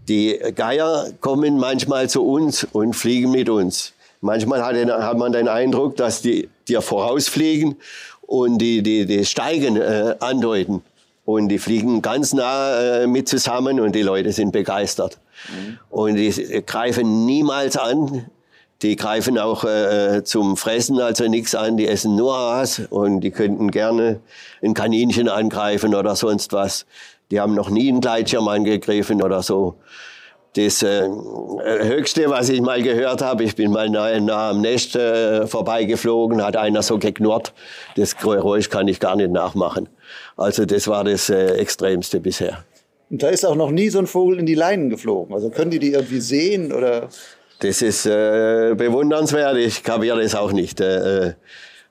Die 0.10 0.38
Geier 0.56 1.08
kommen 1.22 1.58
manchmal 1.58 2.10
zu 2.10 2.28
uns 2.28 2.66
und 2.74 2.98
fliegen 2.98 3.32
mit 3.32 3.48
uns. 3.48 3.94
Manchmal 4.20 4.62
hat, 4.62 4.76
hat 4.76 5.18
man 5.18 5.32
den 5.32 5.48
Eindruck, 5.48 5.96
dass 5.96 6.22
die 6.22 6.50
dir 6.68 6.82
vorausfliegen 6.82 7.78
und 8.24 8.58
die, 8.58 8.84
die, 8.84 9.06
die 9.06 9.24
Steigen 9.24 9.78
äh, 9.78 10.16
andeuten. 10.20 10.82
Und 11.24 11.48
die 11.48 11.60
fliegen 11.60 12.02
ganz 12.02 12.34
nah 12.34 13.04
äh, 13.04 13.08
mit 13.08 13.30
zusammen 13.30 13.80
und 13.80 13.96
die 13.96 14.02
Leute 14.02 14.34
sind 14.34 14.52
begeistert. 14.52 15.18
Mhm. 15.48 15.80
Und 15.90 16.16
die 16.16 16.62
greifen 16.66 17.26
niemals 17.26 17.78
an. 17.78 18.26
Die 18.82 18.96
greifen 18.96 19.38
auch 19.38 19.64
äh, 19.64 20.24
zum 20.24 20.58
Fressen 20.58 21.00
also 21.00 21.28
nichts 21.28 21.54
an, 21.54 21.78
die 21.78 21.88
essen 21.88 22.16
nur 22.16 22.36
Aas 22.36 22.82
und 22.90 23.22
die 23.22 23.30
könnten 23.30 23.70
gerne 23.70 24.22
ein 24.64 24.74
Kaninchen 24.74 25.30
angreifen 25.30 25.94
oder 25.94 26.16
sonst 26.16 26.52
was. 26.52 26.86
Die 27.30 27.40
haben 27.40 27.54
noch 27.54 27.70
nie 27.70 27.90
einen 27.90 28.02
Gleitschirm 28.02 28.48
angegriffen 28.48 29.22
oder 29.22 29.44
so. 29.44 29.76
Das 30.56 30.84
äh, 30.84 31.08
Höchste, 31.84 32.30
was 32.30 32.50
ich 32.50 32.60
mal 32.60 32.82
gehört 32.82 33.22
habe, 33.22 33.44
ich 33.44 33.56
bin 33.56 33.72
mal 33.72 33.90
nah, 33.90 34.20
nah 34.20 34.50
am 34.50 34.62
Nest 34.62 34.96
äh, 34.98 35.48
vorbeigeflogen, 35.48 36.44
hat 36.44 36.58
einer 36.58 36.82
so 36.82 36.98
geknurrt. 36.98 37.54
Das 37.96 38.18
Geräusch 38.18 38.70
kann 38.70 38.88
ich 38.90 39.00
gar 39.00 39.16
nicht 39.16 39.32
nachmachen. 39.32 39.88
Also 40.36 40.66
das 40.66 40.88
war 40.88 41.06
das 41.06 41.30
äh, 41.30 41.54
Extremste 41.54 42.20
bisher. 42.20 42.66
Und 43.10 43.24
da 43.24 43.30
ist 43.30 43.46
auch 43.46 43.56
noch 43.56 43.72
nie 43.72 43.90
so 43.90 44.00
ein 44.00 44.08
Vogel 44.08 44.40
in 44.40 44.46
die 44.46 44.56
Leinen 44.56 44.90
geflogen. 44.90 45.34
Also 45.34 45.50
können 45.52 45.72
die 45.72 45.80
die 45.80 45.94
irgendwie 45.94 46.20
sehen 46.20 46.74
oder? 46.74 47.08
Das 47.62 47.84
ist 47.84 48.08
äh, 48.08 48.74
bewundernswert. 48.76 49.56
Ich 49.58 49.84
kapiere 49.84 50.20
das 50.22 50.34
auch 50.34 50.52
nicht. 50.52 50.82
Äh, 50.82 51.28
äh, 51.28 51.34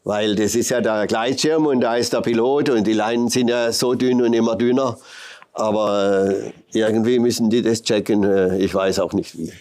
weil 0.03 0.35
das 0.35 0.57
ist 0.57 0.71
ja 0.71 0.81
der 0.81 1.07
Gleitschirm 1.07 1.67
und 1.67 1.81
da 1.81 1.95
ist 1.95 2.13
der 2.13 2.23
Pilot 2.23 2.71
und 2.71 2.87
die 2.87 2.93
Leinen 2.93 3.29
sind 3.29 3.49
ja 3.49 3.71
so 3.71 3.95
dünn 3.95 4.21
und 4.21 4.33
immer 4.33 4.57
dünner. 4.57 4.99
Aber 5.53 6.29
äh, 6.29 6.53
irgendwie 6.73 7.21
müssen 7.21 7.51
die 7.51 7.63
das 7.63 7.83
checken. 7.83 8.25
Äh, 8.25 8.59
ich 8.59 8.75
weiß 8.75 8.99
auch 8.99 9.13
nicht 9.13 9.39
wie. 9.39 9.53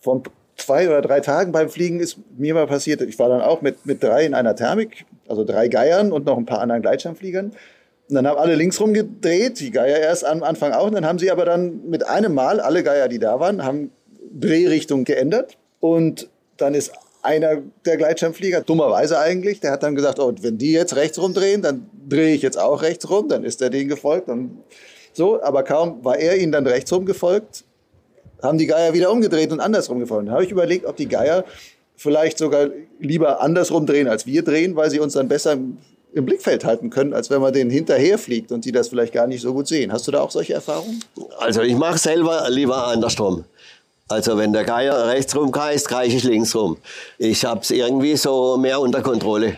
Vor 0.00 0.22
zwei 0.56 0.86
oder 0.86 1.02
drei 1.02 1.18
Tagen 1.18 1.50
beim 1.50 1.68
Fliegen 1.68 1.98
ist 1.98 2.16
mir 2.36 2.54
mal 2.54 2.68
passiert, 2.68 3.00
ich 3.00 3.18
war 3.18 3.28
dann 3.28 3.40
auch 3.40 3.60
mit, 3.60 3.86
mit 3.86 4.04
drei 4.04 4.26
in 4.26 4.34
einer 4.34 4.54
Thermik, 4.54 5.04
also 5.26 5.44
drei 5.44 5.66
Geiern 5.66 6.12
und 6.12 6.26
noch 6.26 6.36
ein 6.36 6.46
paar 6.46 6.60
anderen 6.60 6.82
Gleitschirmfliegern. 6.82 7.46
Und 8.08 8.14
dann 8.14 8.26
haben 8.28 8.38
alle 8.38 8.54
links 8.54 8.80
rumgedreht, 8.80 9.58
die 9.58 9.72
Geier 9.72 9.98
erst 9.98 10.24
am 10.24 10.44
Anfang 10.44 10.72
auch. 10.72 10.86
Und 10.86 10.94
dann 10.94 11.06
haben 11.06 11.18
sie 11.18 11.32
aber 11.32 11.44
dann 11.44 11.88
mit 11.88 12.06
einem 12.06 12.34
Mal, 12.34 12.60
alle 12.60 12.84
Geier, 12.84 13.08
die 13.08 13.18
da 13.18 13.40
waren, 13.40 13.64
haben 13.64 13.90
Drehrichtung 14.38 15.04
geändert. 15.04 15.56
Und 15.80 16.28
dann 16.56 16.74
ist 16.74 16.92
einer 17.22 17.62
der 17.86 17.96
Gleitschirmflieger, 17.96 18.60
dummerweise 18.60 19.18
eigentlich, 19.18 19.60
der 19.60 19.72
hat 19.72 19.82
dann 19.82 19.94
gesagt, 19.94 20.18
oh, 20.18 20.32
wenn 20.42 20.58
die 20.58 20.72
jetzt 20.72 20.94
rechts 20.94 21.18
rumdrehen, 21.18 21.62
dann 21.62 21.88
drehe 22.08 22.34
ich 22.34 22.42
jetzt 22.42 22.58
auch 22.58 22.82
rechts 22.82 23.08
rum. 23.08 23.28
Dann 23.28 23.44
ist 23.44 23.62
er 23.62 23.70
denen 23.70 23.88
gefolgt. 23.88 24.28
Dann 24.28 24.58
so, 25.14 25.40
aber 25.42 25.62
kaum 25.62 26.04
war 26.04 26.18
er 26.18 26.36
ihnen 26.36 26.52
dann 26.52 26.66
rechtsrum 26.66 27.06
gefolgt, 27.06 27.64
haben 28.42 28.58
die 28.58 28.66
Geier 28.66 28.92
wieder 28.92 29.10
umgedreht 29.10 29.52
und 29.52 29.60
andersrum 29.60 30.00
gefolgt. 30.00 30.28
Da 30.28 30.32
habe 30.32 30.44
ich 30.44 30.50
überlegt, 30.50 30.86
ob 30.86 30.96
die 30.96 31.08
Geier 31.08 31.44
vielleicht 31.96 32.38
sogar 32.38 32.68
lieber 32.98 33.40
andersrum 33.40 33.86
drehen, 33.86 34.08
als 34.08 34.26
wir 34.26 34.42
drehen, 34.42 34.74
weil 34.76 34.90
sie 34.90 34.98
uns 34.98 35.14
dann 35.14 35.28
besser 35.28 35.52
im, 35.52 35.78
Blickfeld 36.12 36.64
halten 36.64 36.90
können, 36.90 37.12
als 37.12 37.28
wenn 37.30 37.40
man 37.40 37.52
denen 37.52 37.70
hinterher 37.70 38.18
fliegt 38.18 38.52
und 38.52 38.64
die 38.64 38.70
das 38.70 38.88
vielleicht 38.88 39.12
gar 39.12 39.26
nicht 39.26 39.40
so 39.40 39.52
gut 39.52 39.66
sehen. 39.66 39.92
Hast 39.92 40.06
du 40.06 40.12
da 40.12 40.20
auch 40.20 40.30
solche 40.30 40.54
Erfahrungen? 40.54 41.02
Also 41.38 41.62
ich 41.62 41.74
mache 41.74 41.98
selber 41.98 42.48
lieber 42.50 42.86
andersrum. 42.86 43.44
Also 44.08 44.36
wenn 44.36 44.52
der 44.52 44.64
Geier 44.64 45.08
rechts 45.08 45.34
rum 45.34 45.50
kreist, 45.50 45.88
kreise 45.88 46.16
ich 46.16 46.24
links 46.24 46.54
rum. 46.54 46.76
Ich 47.18 47.44
habe 47.44 47.60
es 47.60 47.70
irgendwie 47.70 48.16
so 48.16 48.56
mehr 48.58 48.80
unter 48.80 49.02
Kontrolle, 49.02 49.56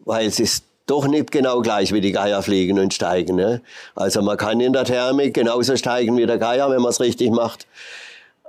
weil 0.00 0.26
es 0.26 0.40
ist 0.40 0.64
doch 0.86 1.06
nicht 1.06 1.30
genau 1.30 1.60
gleich 1.60 1.92
wie 1.92 2.00
die 2.00 2.12
Geier 2.12 2.42
fliegen 2.42 2.78
und 2.78 2.92
steigen. 2.92 3.36
Ne? 3.36 3.60
Also 3.94 4.22
man 4.22 4.36
kann 4.36 4.58
in 4.60 4.72
der 4.72 4.84
Thermik 4.84 5.34
genauso 5.34 5.76
steigen 5.76 6.16
wie 6.16 6.26
der 6.26 6.38
Geier, 6.38 6.70
wenn 6.70 6.80
man 6.80 6.90
es 6.90 7.00
richtig 7.00 7.30
macht. 7.30 7.66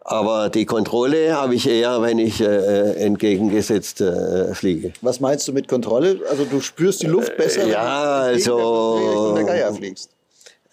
Aber 0.03 0.49
die 0.49 0.65
Kontrolle 0.65 1.35
habe 1.35 1.53
ich 1.53 1.69
eher, 1.69 2.01
wenn 2.01 2.17
ich 2.17 2.41
äh, 2.41 2.93
entgegengesetzt 2.93 4.01
äh, 4.01 4.55
fliege. 4.55 4.93
Was 5.01 5.19
meinst 5.19 5.47
du 5.47 5.53
mit 5.53 5.67
Kontrolle? 5.67 6.19
Also 6.27 6.45
du 6.45 6.61
spürst 6.61 7.03
die 7.03 7.07
Luft 7.07 7.37
besser, 7.37 7.65
äh, 7.65 7.71
ja, 7.71 8.25
wenn 8.31 8.43
du 8.43 8.55
also, 8.55 9.33
der 9.35 9.43
Geier 9.43 9.73
fliegst? 9.73 10.09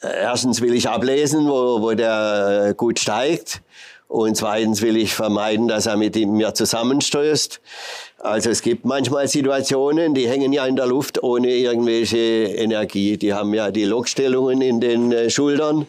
Erstens 0.01 0.63
will 0.63 0.75
ich 0.75 0.89
ablesen, 0.89 1.47
wo, 1.47 1.83
wo 1.83 1.93
der 1.93 2.73
gut 2.79 2.99
steigt. 2.99 3.61
Und 4.09 4.37
zweitens 4.37 4.83
will 4.83 4.97
ich 4.97 5.15
vermeiden, 5.15 5.69
dass 5.69 5.87
er 5.87 5.97
mit 5.97 6.17
mir 6.17 6.55
zusammenstößt. 6.55 7.61
Also 8.19 8.51
es 8.51 8.63
gibt 8.63 8.85
manchmal 8.85 9.29
Situationen, 9.29 10.15
die 10.15 10.29
hängen 10.29 10.53
ja 10.53 10.65
in 10.67 10.77
der 10.77 10.87
Luft 10.87 11.23
ohne 11.23 11.49
irgendwelche 11.49 12.17
Energie. 12.17 13.17
Die 13.17 13.35
haben 13.35 13.53
ja 13.53 13.71
die 13.71 13.85
Lokstellungen 13.85 14.61
in 14.63 14.81
den 14.81 15.13
äh, 15.13 15.29
Schultern 15.29 15.87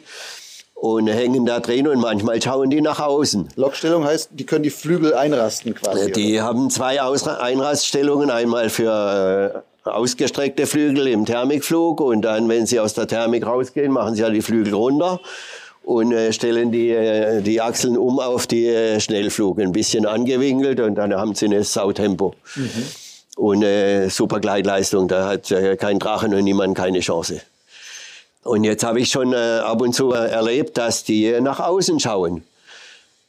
und 0.73 1.07
hängen 1.07 1.45
da 1.45 1.59
drin 1.59 1.87
und 1.87 1.99
manchmal 1.99 2.41
schauen 2.41 2.69
die 2.69 2.81
nach 2.81 2.99
außen. 2.99 3.49
Lokstellung 3.55 4.03
heißt, 4.03 4.29
die 4.33 4.45
können 4.45 4.63
die 4.63 4.69
Flügel 4.69 5.13
einrasten 5.13 5.73
quasi. 5.73 6.11
Die 6.11 6.33
oder? 6.33 6.43
haben 6.43 6.69
zwei 6.69 7.01
Ausra 7.01 7.37
Einraststellungen, 7.37 8.29
einmal 8.29 8.69
für 8.69 9.63
äh, 9.85 9.89
ausgestreckte 9.89 10.67
Flügel 10.67 11.07
im 11.07 11.25
Thermikflug 11.25 12.01
und 12.01 12.21
dann, 12.23 12.49
wenn 12.49 12.65
sie 12.65 12.79
aus 12.79 12.93
der 12.93 13.07
Thermik 13.07 13.45
rausgehen, 13.45 13.91
machen 13.91 14.15
sie 14.15 14.21
ja 14.21 14.29
die 14.29 14.41
Flügel 14.41 14.73
runter 14.73 15.19
und 15.87 16.11
äh, 16.11 16.33
stellen 16.33 16.69
die, 16.69 16.89
äh, 16.89 17.41
die 17.41 17.61
Achseln 17.61 17.97
um 17.97 18.19
auf 18.19 18.45
die 18.45 18.67
äh, 18.67 18.99
Schnellflug, 18.99 19.57
ein 19.59 19.71
bisschen 19.71 20.05
angewinkelt 20.05 20.81
und 20.81 20.95
dann 20.95 21.13
haben 21.13 21.33
sie 21.33 21.45
ein 21.45 21.63
Sautempo. 21.63 22.35
Mhm. 22.55 22.83
Und 23.37 23.63
super 24.09 24.39
Gleitleistung, 24.39 25.07
da 25.07 25.27
hat 25.27 25.53
kein 25.77 25.99
Drachen 25.99 26.33
und 26.33 26.43
niemand 26.43 26.75
keine 26.75 27.01
Chance. 27.01 27.41
Und 28.43 28.63
jetzt 28.63 28.83
habe 28.83 28.99
ich 28.99 29.11
schon 29.11 29.31
ab 29.35 29.79
und 29.79 29.93
zu 29.93 30.11
erlebt, 30.11 30.75
dass 30.79 31.03
die 31.03 31.39
nach 31.39 31.59
außen 31.59 31.99
schauen. 31.99 32.43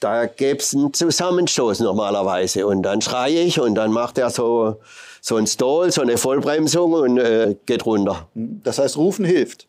Da 0.00 0.24
gäbe 0.24 0.60
es 0.60 0.74
einen 0.74 0.94
Zusammenstoß 0.94 1.80
normalerweise. 1.80 2.66
Und 2.66 2.84
dann 2.84 3.02
schreie 3.02 3.42
ich 3.42 3.60
und 3.60 3.74
dann 3.74 3.92
macht 3.92 4.16
er 4.16 4.30
so, 4.30 4.80
so 5.20 5.36
ein 5.36 5.46
Stall, 5.46 5.92
so 5.92 6.00
eine 6.00 6.16
Vollbremsung 6.16 6.94
und 6.94 7.20
geht 7.66 7.84
runter. 7.84 8.28
Das 8.34 8.78
heißt, 8.78 8.96
rufen 8.96 9.26
hilft. 9.26 9.66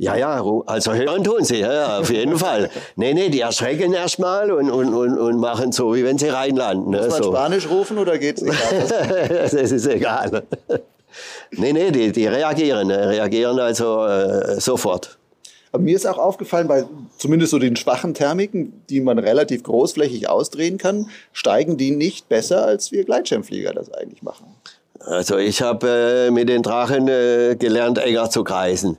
Ja, 0.00 0.14
ja, 0.14 0.40
also 0.66 0.94
hören 0.94 1.24
tun 1.24 1.42
sie, 1.42 1.58
ja, 1.58 1.98
auf 1.98 2.10
jeden 2.10 2.38
Fall. 2.38 2.70
Nee, 2.94 3.14
nee, 3.14 3.30
die 3.30 3.40
erschrecken 3.40 3.92
erstmal 3.92 4.52
und, 4.52 4.70
und, 4.70 4.94
und, 4.94 5.18
und 5.18 5.40
machen 5.40 5.72
so, 5.72 5.92
wie 5.92 6.04
wenn 6.04 6.18
sie 6.18 6.28
reinlanden. 6.28 6.92
Ne, 6.92 6.98
Muss 6.98 7.08
man 7.08 7.22
so. 7.24 7.32
Spanisch 7.32 7.68
rufen 7.68 7.98
oder 7.98 8.16
geht's 8.16 8.40
nicht? 8.40 8.56
das 9.28 9.52
ist 9.52 9.86
egal. 9.86 10.44
nee, 11.50 11.72
nee, 11.72 11.90
die, 11.90 12.12
die 12.12 12.28
reagieren, 12.28 12.86
ne, 12.86 13.08
reagieren 13.08 13.58
also 13.58 14.06
äh, 14.06 14.60
sofort. 14.60 15.18
Aber 15.72 15.82
mir 15.82 15.96
ist 15.96 16.06
auch 16.06 16.18
aufgefallen, 16.18 16.68
bei 16.68 16.84
zumindest 17.18 17.50
so 17.50 17.58
den 17.58 17.74
schwachen 17.74 18.14
Thermiken, 18.14 18.84
die 18.88 19.00
man 19.00 19.18
relativ 19.18 19.64
großflächig 19.64 20.28
ausdrehen 20.28 20.78
kann, 20.78 21.10
steigen 21.32 21.76
die 21.76 21.90
nicht 21.90 22.28
besser, 22.28 22.64
als 22.64 22.92
wir 22.92 23.04
Gleitschirmflieger 23.04 23.74
das 23.74 23.92
eigentlich 23.92 24.22
machen. 24.22 24.46
Also 25.00 25.38
ich 25.38 25.60
habe 25.60 26.28
äh, 26.28 26.30
mit 26.30 26.48
den 26.48 26.62
Drachen 26.62 27.08
äh, 27.08 27.56
gelernt, 27.58 27.98
enger 27.98 28.30
zu 28.30 28.44
kreisen. 28.44 28.96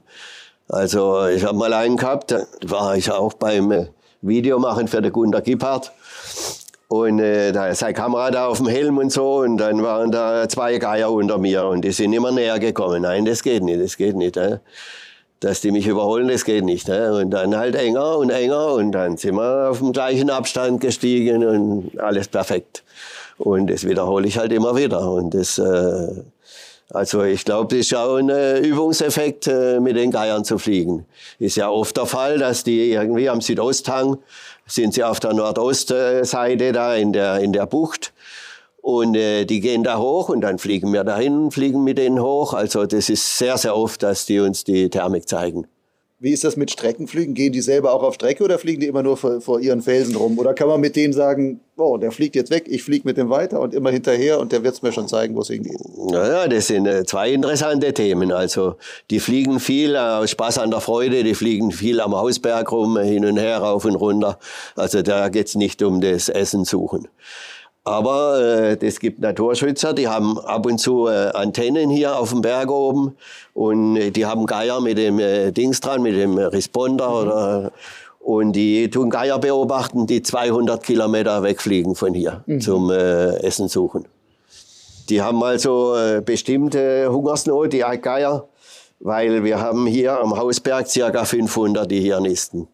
Also 0.70 1.26
ich 1.26 1.44
habe 1.44 1.58
mal 1.58 1.74
einen 1.74 1.98
gehabt, 1.98 2.32
da 2.32 2.46
war 2.62 2.96
ich 2.96 3.12
auch 3.12 3.34
beim 3.34 3.72
äh, 3.72 3.88
Videomachen 4.22 4.88
für 4.88 5.02
den 5.02 5.12
Gunter 5.12 5.42
Gippert. 5.42 5.92
Und 6.88 7.20
äh, 7.20 7.52
da 7.52 7.68
ist 7.68 7.80
seine 7.80 7.94
Kamera 7.94 8.30
da 8.30 8.48
auf 8.48 8.58
dem 8.58 8.68
Helm 8.68 9.00
und 9.00 9.12
so. 9.12 9.38
Und 9.40 9.58
dann 9.58 9.82
waren 9.82 10.12
da 10.12 10.48
zwei 10.48 10.78
Geier 10.78 11.12
unter 11.12 11.40
mir 11.40 11.66
und 11.66 11.82
die 11.82 11.92
sind 11.92 12.14
immer 12.14 12.32
näher 12.32 12.60
gekommen. 12.60 13.02
Nein, 13.02 13.26
das 13.26 13.42
geht 13.42 13.64
nicht, 13.64 13.82
das 13.82 13.98
geht 13.98 14.16
nicht. 14.16 14.38
Äh. 14.38 14.60
Dass 15.40 15.62
die 15.62 15.72
mich 15.72 15.88
überholen, 15.88 16.28
das 16.28 16.46
geht 16.46 16.66
nicht. 16.66 16.88
Äh. 16.88 17.10
Und 17.10 17.32
dann 17.32 17.56
halt 17.56 17.76
enger 17.76 18.18
und 18.18 18.30
enger 18.30 18.74
und 18.74 18.92
dann 18.92 19.18
sind 19.18 19.36
wir 19.36 19.70
auf 19.72 19.80
dem 19.80 19.92
gleichen 19.92 20.30
Abstand 20.30 20.82
gestiegen 20.82 21.46
und 21.46 22.00
alles 22.00 22.28
perfekt. 22.28 22.84
Und 23.40 23.72
das 23.72 23.88
wiederhole 23.88 24.28
ich 24.28 24.38
halt 24.38 24.52
immer 24.52 24.76
wieder. 24.76 25.10
Und 25.12 25.34
das 25.34 25.58
äh, 25.58 26.24
also 26.92 27.24
ich 27.24 27.46
glaube, 27.46 27.76
das 27.76 27.86
ist 27.86 27.96
auch 27.96 28.16
ein 28.16 28.30
äh, 28.30 28.60
Übungseffekt, 28.60 29.48
äh, 29.48 29.80
mit 29.80 29.96
den 29.96 30.12
Geiern 30.12 30.44
zu 30.44 30.58
fliegen. 30.58 31.06
Ist 31.38 31.56
ja 31.56 31.70
oft 31.70 31.96
der 31.98 32.08
Fall, 32.08 32.40
dass 32.40 32.64
die 32.64 32.92
irgendwie 32.92 33.30
am 33.30 33.42
Südosthang 33.42 34.18
sind 34.66 34.94
sie 34.94 35.04
auf 35.04 35.20
der 35.20 35.34
Nordostseite 35.34 36.72
da 36.72 36.96
in 36.96 37.14
der, 37.14 37.40
in 37.40 37.54
der 37.54 37.66
Bucht. 37.66 38.14
Und 38.82 39.16
äh, 39.16 39.46
die 39.46 39.60
gehen 39.60 39.84
da 39.84 39.98
hoch 39.98 40.30
und 40.30 40.42
dann 40.42 40.58
fliegen 40.58 40.94
wir 40.94 41.04
dahin, 41.04 41.52
fliegen 41.52 41.84
mit 41.84 41.98
denen 41.98 42.22
hoch. 42.22 42.54
Also 42.54 42.86
das 42.86 43.10
ist 43.10 43.38
sehr, 43.38 43.58
sehr 43.58 43.76
oft, 43.76 44.02
dass 44.02 44.26
die 44.26 44.40
uns 44.40 44.64
die 44.64 44.90
Thermik 44.90 45.28
zeigen. 45.28 45.68
Wie 46.22 46.32
ist 46.32 46.44
das 46.44 46.58
mit 46.58 46.70
Streckenflügen? 46.70 47.34
Gehen 47.34 47.54
die 47.54 47.62
selber 47.62 47.94
auch 47.94 48.04
auf 48.04 48.16
Strecke 48.16 48.44
oder 48.44 48.60
fliegen 48.60 48.82
die 48.82 48.88
immer 48.88 49.04
nur 49.04 49.16
vor, 49.16 49.40
vor, 49.40 49.62
ihren 49.62 49.82
Felsen 49.82 50.18
rum? 50.18 50.38
Oder 50.38 50.54
kann 50.54 50.68
man 50.68 50.82
mit 50.82 50.98
denen 50.98 51.14
sagen, 51.14 51.62
oh, 51.78 51.96
der 51.96 52.12
fliegt 52.12 52.36
jetzt 52.36 52.52
weg, 52.52 52.66
ich 52.68 52.84
fliege 52.84 53.08
mit 53.08 53.16
dem 53.16 53.30
weiter 53.30 53.62
und 53.62 53.74
immer 53.74 53.90
hinterher 53.90 54.38
und 54.38 54.52
der 54.52 54.62
wird 54.62 54.74
es 54.74 54.82
mir 54.82 54.92
schon 54.92 55.08
zeigen, 55.08 55.34
wo 55.38 55.40
es 55.40 55.48
hingeht? 55.48 55.80
Naja, 56.12 56.50
das 56.50 56.68
sind 56.68 56.88
äh, 56.88 57.06
zwei 57.06 57.32
interessante 57.32 57.94
Themen. 57.94 58.34
Also 58.34 58.76
die 59.10 59.22
fliegen 59.22 59.62
viel 59.62 59.96
aus 59.96 60.32
Spaß 60.32 60.58
an 60.58 60.72
der 60.72 60.82
Freude, 60.82 61.24
die 61.24 61.36
fliegen 61.36 61.72
viel 61.72 62.02
am 62.02 62.14
Hausberg 62.14 62.70
rum, 62.70 63.00
hin 63.00 63.24
und 63.24 63.38
her, 63.38 63.60
rauf 63.60 63.86
und 63.86 63.96
runter. 63.96 64.40
Also 64.76 65.02
da 65.02 65.30
geht's 65.30 65.56
nicht 65.56 65.82
um 65.82 66.02
das 66.02 66.28
Essen 66.28 66.66
suchen. 66.66 67.08
Aber 67.90 68.40
äh, 68.40 68.86
es 68.86 69.00
gibt 69.00 69.20
Naturschützer, 69.20 69.96
die 69.96 70.08
haben 70.08 70.38
ab 70.38 70.68
und 70.68 70.78
zu 70.78 71.08
äh, 71.08 71.32
Antennen 71.34 71.90
hier 71.90 72.20
auf 72.20 72.30
dem 72.30 72.42
Berg 72.42 72.70
oben 72.70 73.16
und 73.56 73.98
äh, 73.98 74.12
die 74.12 74.28
haben 74.28 74.46
Geier 74.46 74.80
mit 74.80 75.00
dem 75.00 75.18
äh, 75.18 75.52
Dings 75.52 75.82
dran, 75.82 76.04
mit 76.04 76.16
dem 76.16 76.38
Responder 76.38 77.10
mhm. 77.10 77.16
oder 77.16 77.72
und 78.20 78.54
die 78.54 78.92
tun 78.92 79.10
Geier 79.10 79.40
beobachten, 79.40 80.06
die 80.06 80.22
200 80.22 80.84
Kilometer 80.84 81.42
wegfliegen 81.42 81.96
von 81.96 82.14
hier 82.14 82.44
mhm. 82.46 82.62
zum 82.62 82.92
äh, 82.92 83.38
Essen 83.38 83.68
suchen. 83.70 84.06
Die 85.10 85.24
haben 85.24 85.44
also 85.44 85.96
bestimmte 86.24 87.12
Hungersnot, 87.12 87.74
die 87.74 87.80
Geier. 87.80 88.48
weil 89.00 89.44
wir 89.44 89.60
haben 89.60 89.88
hier 89.88 90.20
am 90.20 90.38
Hausberg 90.38 90.88
circa 90.88 91.26
500, 91.26 91.90
die 91.90 92.02
hier 92.02 92.20
nisten. 92.20 92.68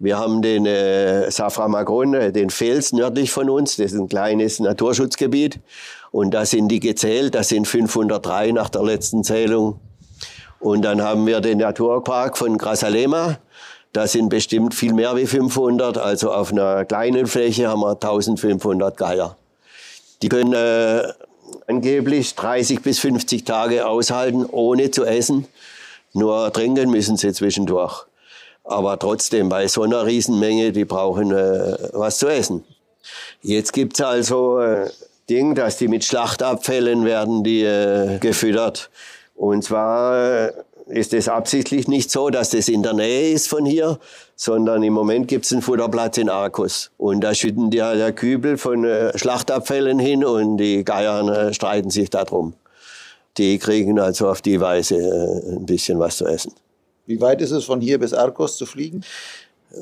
Wir 0.00 0.16
haben 0.16 0.42
den 0.42 0.64
äh, 0.64 1.28
Saframagron, 1.30 2.14
äh, 2.14 2.32
den 2.32 2.50
Fels 2.50 2.92
nördlich 2.92 3.32
von 3.32 3.50
uns, 3.50 3.76
das 3.76 3.92
ist 3.92 3.98
ein 3.98 4.08
kleines 4.08 4.60
Naturschutzgebiet. 4.60 5.58
Und 6.12 6.32
da 6.32 6.46
sind 6.46 6.68
die 6.68 6.80
gezählt, 6.80 7.34
das 7.34 7.48
sind 7.48 7.66
503 7.66 8.52
nach 8.52 8.68
der 8.68 8.82
letzten 8.82 9.24
Zählung. 9.24 9.80
Und 10.60 10.82
dann 10.82 11.02
haben 11.02 11.26
wir 11.26 11.40
den 11.40 11.58
Naturpark 11.58 12.38
von 12.38 12.58
Grasalema, 12.58 13.38
da 13.92 14.06
sind 14.06 14.28
bestimmt 14.28 14.74
viel 14.74 14.92
mehr 14.92 15.16
wie 15.16 15.26
500, 15.26 15.98
also 15.98 16.30
auf 16.30 16.52
einer 16.52 16.84
kleinen 16.84 17.26
Fläche 17.26 17.68
haben 17.68 17.80
wir 17.80 17.92
1500 17.92 18.96
Geier. 18.96 19.36
Die 20.22 20.28
können 20.28 20.52
äh, 20.52 21.02
angeblich 21.66 22.34
30 22.34 22.82
bis 22.82 22.98
50 22.98 23.44
Tage 23.44 23.86
aushalten, 23.86 24.44
ohne 24.44 24.90
zu 24.90 25.04
essen. 25.04 25.46
Nur 26.12 26.52
trinken 26.52 26.90
müssen 26.90 27.16
sie 27.16 27.32
zwischendurch. 27.32 28.07
Aber 28.68 28.98
trotzdem, 28.98 29.48
bei 29.48 29.66
so 29.66 29.82
einer 29.82 30.04
Riesenmenge, 30.04 30.72
die 30.72 30.84
brauchen 30.84 31.32
äh, 31.32 31.76
was 31.94 32.18
zu 32.18 32.28
essen. 32.28 32.64
Jetzt 33.40 33.72
gibt's 33.72 34.00
also 34.02 34.60
äh, 34.60 34.90
Ding, 35.30 35.54
dass 35.54 35.78
die 35.78 35.88
mit 35.88 36.04
Schlachtabfällen 36.04 37.06
werden 37.06 37.42
die 37.42 37.62
äh, 37.62 38.18
gefüttert. 38.18 38.90
Und 39.34 39.64
zwar 39.64 40.48
äh, 40.48 40.52
ist 40.88 41.14
es 41.14 41.30
absichtlich 41.30 41.88
nicht 41.88 42.10
so, 42.10 42.28
dass 42.28 42.50
das 42.50 42.68
in 42.68 42.82
der 42.82 42.92
Nähe 42.92 43.32
ist 43.32 43.48
von 43.48 43.64
hier, 43.64 43.98
sondern 44.36 44.82
im 44.82 44.92
Moment 44.92 45.28
gibt's 45.28 45.50
einen 45.50 45.62
Futterplatz 45.62 46.18
in 46.18 46.28
Arkus. 46.28 46.90
Und 46.98 47.22
da 47.22 47.34
schütten 47.34 47.70
die 47.70 47.82
halt 47.82 48.00
der 48.00 48.12
Kübel 48.12 48.58
von 48.58 48.84
äh, 48.84 49.16
Schlachtabfällen 49.16 49.98
hin 49.98 50.26
und 50.26 50.58
die 50.58 50.84
Geier 50.84 51.26
äh, 51.26 51.54
streiten 51.54 51.88
sich 51.88 52.10
darum. 52.10 52.52
Die 53.38 53.58
kriegen 53.58 53.98
also 53.98 54.28
auf 54.28 54.42
die 54.42 54.60
Weise 54.60 54.96
äh, 54.96 55.56
ein 55.56 55.64
bisschen 55.64 55.98
was 55.98 56.18
zu 56.18 56.26
essen. 56.26 56.52
Wie 57.08 57.22
weit 57.22 57.40
ist 57.40 57.52
es 57.52 57.64
von 57.64 57.80
hier 57.80 57.98
bis 57.98 58.12
Arcos 58.12 58.58
zu 58.58 58.66
fliegen? 58.66 59.00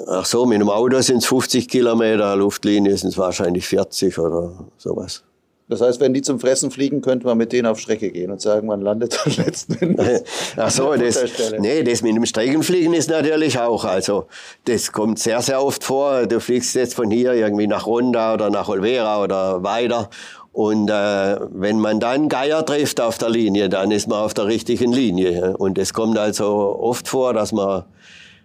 Ach 0.07 0.25
so, 0.25 0.47
mit 0.47 0.61
dem 0.61 0.71
Auto 0.71 1.01
sind 1.01 1.19
es 1.19 1.27
50 1.27 1.69
Kilometer, 1.69 2.37
Luftlinie 2.37 2.97
sind 2.97 3.11
es 3.11 3.19
wahrscheinlich 3.19 3.67
40 3.67 4.17
oder 4.19 4.53
sowas. 4.79 5.25
Das 5.69 5.81
heißt, 5.81 6.01
wenn 6.01 6.15
die 6.15 6.23
zum 6.23 6.39
Fressen 6.39 6.71
fliegen, 6.71 7.01
könnte 7.01 7.27
man 7.27 7.37
mit 7.37 7.53
denen 7.53 7.67
auf 7.67 7.81
Strecke 7.81 8.13
gehen 8.13 8.31
und 8.31 8.41
sagen, 8.41 8.69
man 8.69 8.81
landet 8.81 9.19
dann 9.25 9.45
letzten 9.45 9.75
Endes. 9.75 10.23
Ach 10.57 10.71
so, 10.71 10.95
das, 10.95 11.19
nee, 11.59 11.83
das 11.83 12.03
mit 12.03 12.15
dem 12.15 12.25
Streckenfliegen 12.25 12.95
ist 12.95 13.11
natürlich 13.11 13.59
auch. 13.59 13.85
Also, 13.85 14.27
das 14.67 14.93
kommt 14.93 15.19
sehr, 15.19 15.43
sehr 15.43 15.61
oft 15.61 15.83
vor. 15.83 16.27
Du 16.27 16.39
fliegst 16.39 16.77
jetzt 16.77 16.95
von 16.95 17.11
hier 17.11 17.33
irgendwie 17.33 17.67
nach 17.67 17.87
Ronda 17.87 18.35
oder 18.35 18.49
nach 18.49 18.69
Olvera 18.69 19.21
oder 19.21 19.65
weiter 19.65 20.09
und 20.57 20.89
äh, 20.89 21.37
wenn 21.51 21.79
man 21.81 22.01
dann 22.01 22.31
Geier 22.31 22.65
trifft 22.65 22.99
auf 22.99 23.19
der 23.19 23.29
Linie, 23.29 23.69
dann 23.69 23.91
ist 23.91 24.09
man 24.09 24.21
auf 24.21 24.33
der 24.33 24.47
richtigen 24.47 24.91
Linie. 24.91 25.55
Und 25.59 25.77
es 25.77 25.93
kommt 25.93 26.17
also 26.17 26.79
oft 26.81 27.09
vor, 27.09 27.35
dass 27.35 27.53
man, 27.53 27.85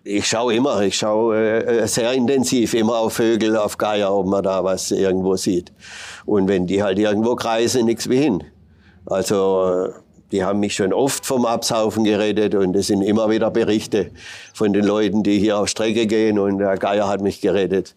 ich 0.03 0.27
schaue 0.27 0.53
immer, 0.53 0.81
ich 0.81 0.97
schaue 0.97 1.63
äh, 1.63 1.87
sehr 1.87 2.11
intensiv 2.11 2.73
immer 2.73 2.97
auf 2.97 3.13
Vögel, 3.13 3.55
auf 3.55 3.77
Geier, 3.77 4.13
ob 4.13 4.25
man 4.25 4.43
da 4.43 4.61
was 4.61 4.91
irgendwo 4.91 5.37
sieht. 5.37 5.71
Und 6.25 6.49
wenn 6.49 6.67
die 6.67 6.83
halt 6.83 6.99
irgendwo 6.99 7.37
kreisen, 7.37 7.85
nichts 7.85 8.09
wie 8.09 8.17
hin. 8.17 8.43
Also 9.05 9.87
die 10.33 10.43
haben 10.43 10.59
mich 10.59 10.75
schon 10.75 10.91
oft 10.91 11.25
vom 11.25 11.45
Absaufen 11.45 12.03
geredet 12.03 12.55
und 12.55 12.75
es 12.75 12.87
sind 12.87 13.03
immer 13.03 13.29
wieder 13.29 13.51
Berichte 13.51 14.11
von 14.53 14.73
den 14.73 14.83
Leuten, 14.83 15.23
die 15.23 15.39
hier 15.39 15.59
auf 15.59 15.69
Strecke 15.69 16.07
gehen 16.07 16.39
und 16.39 16.57
der 16.57 16.75
Geier 16.75 17.07
hat 17.07 17.21
mich 17.21 17.39
geredet. 17.39 17.95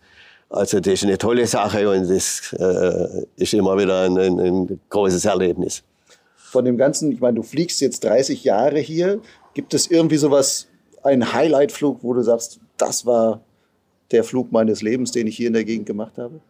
Also 0.51 0.81
das 0.81 0.95
ist 0.95 1.05
eine 1.05 1.19
tolle 1.19 1.47
Sache 1.47 1.89
und 1.91 2.09
das 2.09 2.55
äh, 2.59 3.27
ist 3.37 3.55
immer 3.55 3.77
wieder 3.77 4.03
ein, 4.03 4.19
ein, 4.19 4.39
ein, 4.39 4.81
großes 4.89 5.25
Erlebnis. 5.25 5.83
Von 6.37 6.65
dem 6.65 6.77
Ganzen, 6.77 7.11
ich 7.11 7.21
meine, 7.21 7.35
du 7.35 7.43
fliegst 7.43 7.81
jetzt 7.81 8.05
30 8.05 8.45
Jahre 8.45 8.79
hier. 8.79 9.21
Gibt 9.55 9.75
es 9.75 9.89
irgendwie 9.89 10.17
sowas, 10.17 10.69
einen 11.03 11.33
Highlight-Flug, 11.33 11.99
wo 12.03 12.15
du 12.15 12.23
sagst, 12.23 12.61
das 12.77 13.05
war 13.05 13.41
der 14.11 14.25
Flug 14.25 14.53
meines 14.53 14.83
Lebens, 14.83 15.11
den 15.11 15.27
ich 15.27 15.37
hier 15.37 15.49
in 15.49 15.55
der 15.55 15.65
Gegend 15.65 15.87
gemacht 15.87 16.19
habe? 16.19 16.41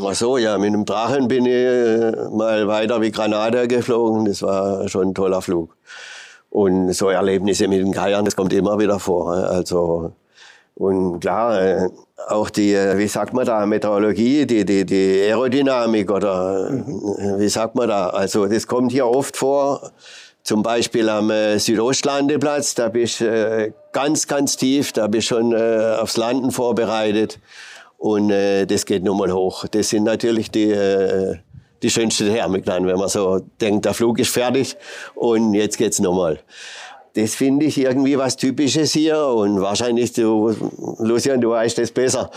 Ach 0.00 0.14
so, 0.14 0.38
ja, 0.38 0.58
mit 0.58 0.68
einem 0.68 0.84
Drachen 0.84 1.28
bin 1.28 1.46
ich 1.46 1.52
äh, 1.52 2.12
mal 2.30 2.68
weiter 2.68 3.00
wie 3.00 3.10
Granada 3.10 3.66
geflogen. 3.66 4.26
Das 4.26 4.42
war 4.42 4.88
schon 4.88 5.08
ein 5.08 5.14
toller 5.14 5.42
Flug. 5.42 5.76
Und 6.50 6.92
so 6.92 7.08
Erlebnisse 7.08 7.68
mit 7.68 7.80
den 7.80 7.92
Geiern, 7.92 8.24
das 8.24 8.36
kommt 8.36 8.52
immer 8.52 8.78
wieder 8.78 8.98
vor. 8.98 9.32
Also 9.32 10.12
und 10.78 11.18
klar, 11.18 11.60
äh, 11.60 11.88
auch 12.28 12.50
die, 12.50 12.72
äh, 12.72 12.96
wie 12.98 13.08
sagt 13.08 13.34
man 13.34 13.44
da, 13.44 13.66
Meteorologie, 13.66 14.46
die, 14.46 14.64
die, 14.64 14.86
die 14.86 15.22
Aerodynamik 15.22 16.08
oder 16.08 16.70
mhm. 16.70 17.38
wie 17.38 17.48
sagt 17.48 17.74
man 17.74 17.88
da, 17.88 18.10
also 18.10 18.46
das 18.46 18.66
kommt 18.68 18.92
hier 18.92 19.06
oft 19.08 19.36
vor. 19.36 19.90
Zum 20.44 20.62
Beispiel 20.62 21.08
am 21.08 21.30
äh, 21.30 21.58
Südostlandeplatz, 21.58 22.76
da 22.76 22.88
bist 22.88 23.20
äh, 23.20 23.72
ganz, 23.92 24.28
ganz 24.28 24.56
tief, 24.56 24.92
da 24.92 25.08
bist 25.08 25.26
schon 25.26 25.52
äh, 25.52 25.96
aufs 26.00 26.16
Landen 26.16 26.52
vorbereitet 26.52 27.40
und 27.96 28.30
äh, 28.30 28.64
das 28.64 28.86
geht 28.86 29.02
nochmal 29.02 29.32
hoch. 29.32 29.66
Das 29.66 29.88
sind 29.88 30.04
natürlich 30.04 30.52
die, 30.52 30.70
äh, 30.70 31.38
die 31.82 31.90
schönste 31.90 32.28
Thermik 32.28 32.64
dann, 32.64 32.86
wenn 32.86 32.98
man 32.98 33.08
so 33.08 33.40
denkt, 33.60 33.84
der 33.84 33.94
Flug 33.94 34.20
ist 34.20 34.30
fertig 34.30 34.76
und 35.16 35.54
jetzt 35.54 35.76
geht's 35.76 35.98
nochmal 35.98 36.38
das 37.14 37.34
finde 37.34 37.66
ich 37.66 37.78
irgendwie 37.78 38.18
was 38.18 38.36
Typisches 38.36 38.92
hier 38.92 39.18
und 39.26 39.60
wahrscheinlich 39.60 40.12
du, 40.12 40.54
Lucian, 40.98 41.40
du 41.40 41.50
weißt 41.50 41.78
das 41.78 41.90
besser. 41.90 42.30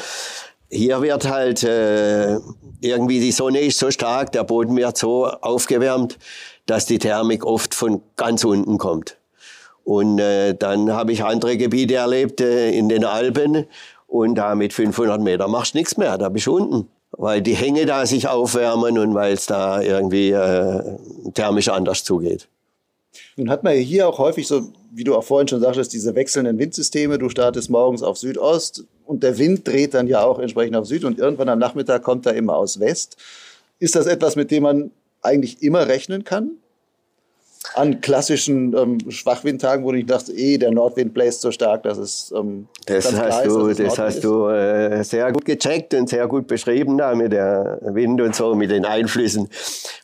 Hier 0.69 1.01
wird 1.01 1.30
halt 1.30 1.63
äh, 1.63 2.38
irgendwie 2.82 3.19
die 3.19 3.32
Sonne 3.32 3.59
ist 3.59 3.78
so 3.78 3.91
stark, 3.91 4.32
der 4.32 4.43
Boden 4.43 4.76
wird 4.76 4.97
so 4.97 5.28
aufgewärmt, 5.28 6.17
dass 6.65 6.86
die 6.86 6.99
Thermik 6.99 7.45
oft 7.45 7.76
von 7.76 8.01
ganz 8.15 8.43
unten 8.43 8.78
kommt. 8.78 9.17
Und 9.84 10.19
äh, 10.19 10.55
dann 10.55 10.91
habe 10.91 11.11
ich 11.11 11.24
andere 11.24 11.57
Gebiete 11.57 11.95
erlebt 11.95 12.39
äh, 12.41 12.72
in 12.72 12.88
den 12.88 13.03
Alpen 13.03 13.65
und 14.07 14.36
da 14.36 14.55
mit 14.55 14.74
500 14.74 15.22
Meter 15.22 15.47
machst 15.47 15.74
du 15.74 15.80
nichts 15.80 15.97
mehr, 15.97 16.17
da 16.17 16.30
bist 16.30 16.47
du 16.47 16.55
unten. 16.55 16.88
Weil 17.11 17.41
die 17.41 17.55
Hänge 17.55 17.86
da 17.86 18.05
sich 18.05 18.28
aufwärmen 18.28 18.97
und 18.97 19.13
weil 19.13 19.34
es 19.34 19.45
da 19.45 19.82
irgendwie 19.82 20.32
äh, 20.32 20.97
thermisch 21.34 21.67
anders 21.67 22.03
zugeht. 22.05 22.47
Nun 23.36 23.49
hat 23.49 23.64
man 23.64 23.76
hier 23.76 24.07
auch 24.07 24.20
häufig 24.20 24.47
so, 24.47 24.72
wie 24.91 25.03
du 25.03 25.16
auch 25.16 25.24
vorhin 25.24 25.47
schon 25.47 25.62
sagtest, 25.62 25.93
diese 25.93 26.16
wechselnden 26.16 26.57
Windsysteme. 26.59 27.18
Du 27.18 27.30
startest 27.30 27.70
morgens 27.70 28.03
auf 28.03 28.18
Südost 28.18 28.86
und 29.05 29.24
der 29.24 29.38
Wind 29.38 29.68
dreht 29.68 29.93
dann 29.93 30.07
ja 30.07 30.24
auch 30.24 30.39
entsprechend 30.39 30.76
auf 30.76 30.86
Süd 30.86 31.03
und 31.03 31.20
irgendwann 31.20 31.49
am 31.49 31.59
Nachmittag 31.59 32.03
kommt 32.03 32.26
er 32.26 32.34
immer 32.34 32.55
aus 32.55 32.80
West. 32.80 33.18
Ist 33.80 33.95
das 33.95 34.05
etwas, 34.05 34.36
mit 34.36 34.51
dem 34.51 34.64
man 34.64 34.91
eigentlich 35.22 35.62
immer 35.64 35.88
rechnen 35.88 36.24
kann? 36.24 36.51
An 37.76 38.01
klassischen 38.01 38.76
ähm, 38.76 39.12
Schwachwindtagen, 39.12 39.86
wo 39.86 39.91
du 39.91 39.97
nicht 39.97 40.09
dachte, 40.09 40.34
eh, 40.34 40.57
der 40.57 40.72
Nordwind 40.72 41.14
bläst 41.14 41.41
so 41.41 41.51
stark, 41.51 41.84
dass 41.84 41.97
es 41.99 42.34
ähm, 42.36 42.68
Das 42.88 43.05
hast 43.05 43.16
klar 43.16 43.43
du, 43.43 43.68
ist, 43.68 43.80
das 43.80 43.99
hast 43.99 44.24
du 44.24 44.47
äh, 44.47 45.03
sehr 45.03 45.32
gut 45.32 45.45
gecheckt 45.45 45.93
und 45.93 46.09
sehr 46.09 46.28
gut 46.28 46.47
beschrieben 46.47 46.97
da 46.97 47.14
mit 47.14 47.32
der 47.32 47.80
Wind 47.82 48.20
und 48.20 48.36
so, 48.36 48.55
mit 48.55 48.72
den 48.72 48.84
Einflüssen. 48.84 49.47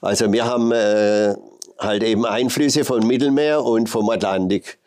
Also 0.01 0.31
wir 0.31 0.45
haben 0.45 0.71
äh, 0.71 1.35
halt 1.79 2.03
eben 2.03 2.25
Einflüsse 2.25 2.85
vom 2.85 3.05
Mittelmeer 3.05 3.63
und 3.63 3.89
vom 3.89 4.09
Atlantik. 4.09 4.77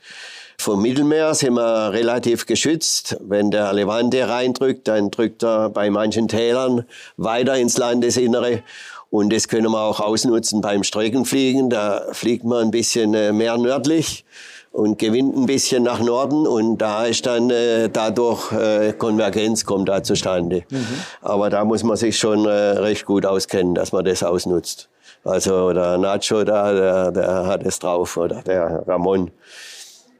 Vom 0.58 0.82
Mittelmeer 0.82 1.34
sind 1.34 1.54
wir 1.54 1.92
relativ 1.92 2.44
geschützt. 2.44 3.16
Wenn 3.20 3.50
der 3.50 3.72
Levante 3.72 4.28
reindrückt, 4.28 4.88
dann 4.88 5.10
drückt 5.10 5.42
er 5.42 5.70
bei 5.70 5.88
manchen 5.88 6.28
Tälern 6.28 6.84
weiter 7.16 7.56
ins 7.56 7.78
Landesinnere. 7.78 8.62
Und 9.08 9.32
das 9.32 9.48
können 9.48 9.72
wir 9.72 9.80
auch 9.80 10.00
ausnutzen 10.00 10.60
beim 10.60 10.84
Streckenfliegen. 10.84 11.70
Da 11.70 12.02
fliegt 12.12 12.44
man 12.44 12.66
ein 12.66 12.70
bisschen 12.70 13.14
äh, 13.14 13.32
mehr 13.32 13.56
nördlich 13.56 14.24
und 14.72 14.98
gewinnt 14.98 15.36
ein 15.36 15.46
bisschen 15.46 15.82
nach 15.82 16.00
Norden 16.00 16.46
und 16.46 16.78
da 16.78 17.04
ist 17.04 17.26
dann 17.26 17.50
äh, 17.50 17.88
dadurch 17.88 18.52
äh, 18.52 18.92
Konvergenz 18.92 19.64
kommt 19.64 19.88
da 19.88 20.02
zustande. 20.02 20.62
Mhm. 20.70 20.86
Aber 21.22 21.50
da 21.50 21.64
muss 21.64 21.82
man 21.82 21.96
sich 21.96 22.18
schon 22.18 22.44
äh, 22.44 22.50
recht 22.50 23.04
gut 23.04 23.26
auskennen, 23.26 23.74
dass 23.74 23.92
man 23.92 24.04
das 24.04 24.22
ausnutzt. 24.22 24.88
Also 25.24 25.72
der 25.72 25.98
Nacho 25.98 26.44
da, 26.44 26.72
der, 26.72 27.12
der 27.12 27.46
hat 27.46 27.64
es 27.64 27.78
drauf, 27.78 28.16
oder 28.16 28.42
der 28.42 28.82
Ramon. 28.86 29.30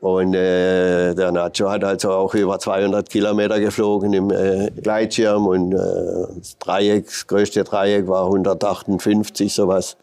Und 0.01 0.35
äh, 0.35 1.15
der 1.15 1.31
Nacho 1.31 1.71
hat 1.71 1.85
also 1.85 2.11
auch 2.13 2.35
über 2.35 2.59
200 2.59 3.09
Kilometer 3.09 3.61
geflogen 3.61 4.13
im 4.15 4.31
äh, 4.31 4.71
Gleitschirm 4.71 5.47
und 5.47 5.73
äh, 5.73 5.77
das 6.39 6.57
Dreieck, 6.59 7.07
das 7.07 7.27
größte 7.27 7.65
Dreieck 7.65 8.09
war 8.09 8.25
158, 8.25 9.53
sowas. 9.53 9.97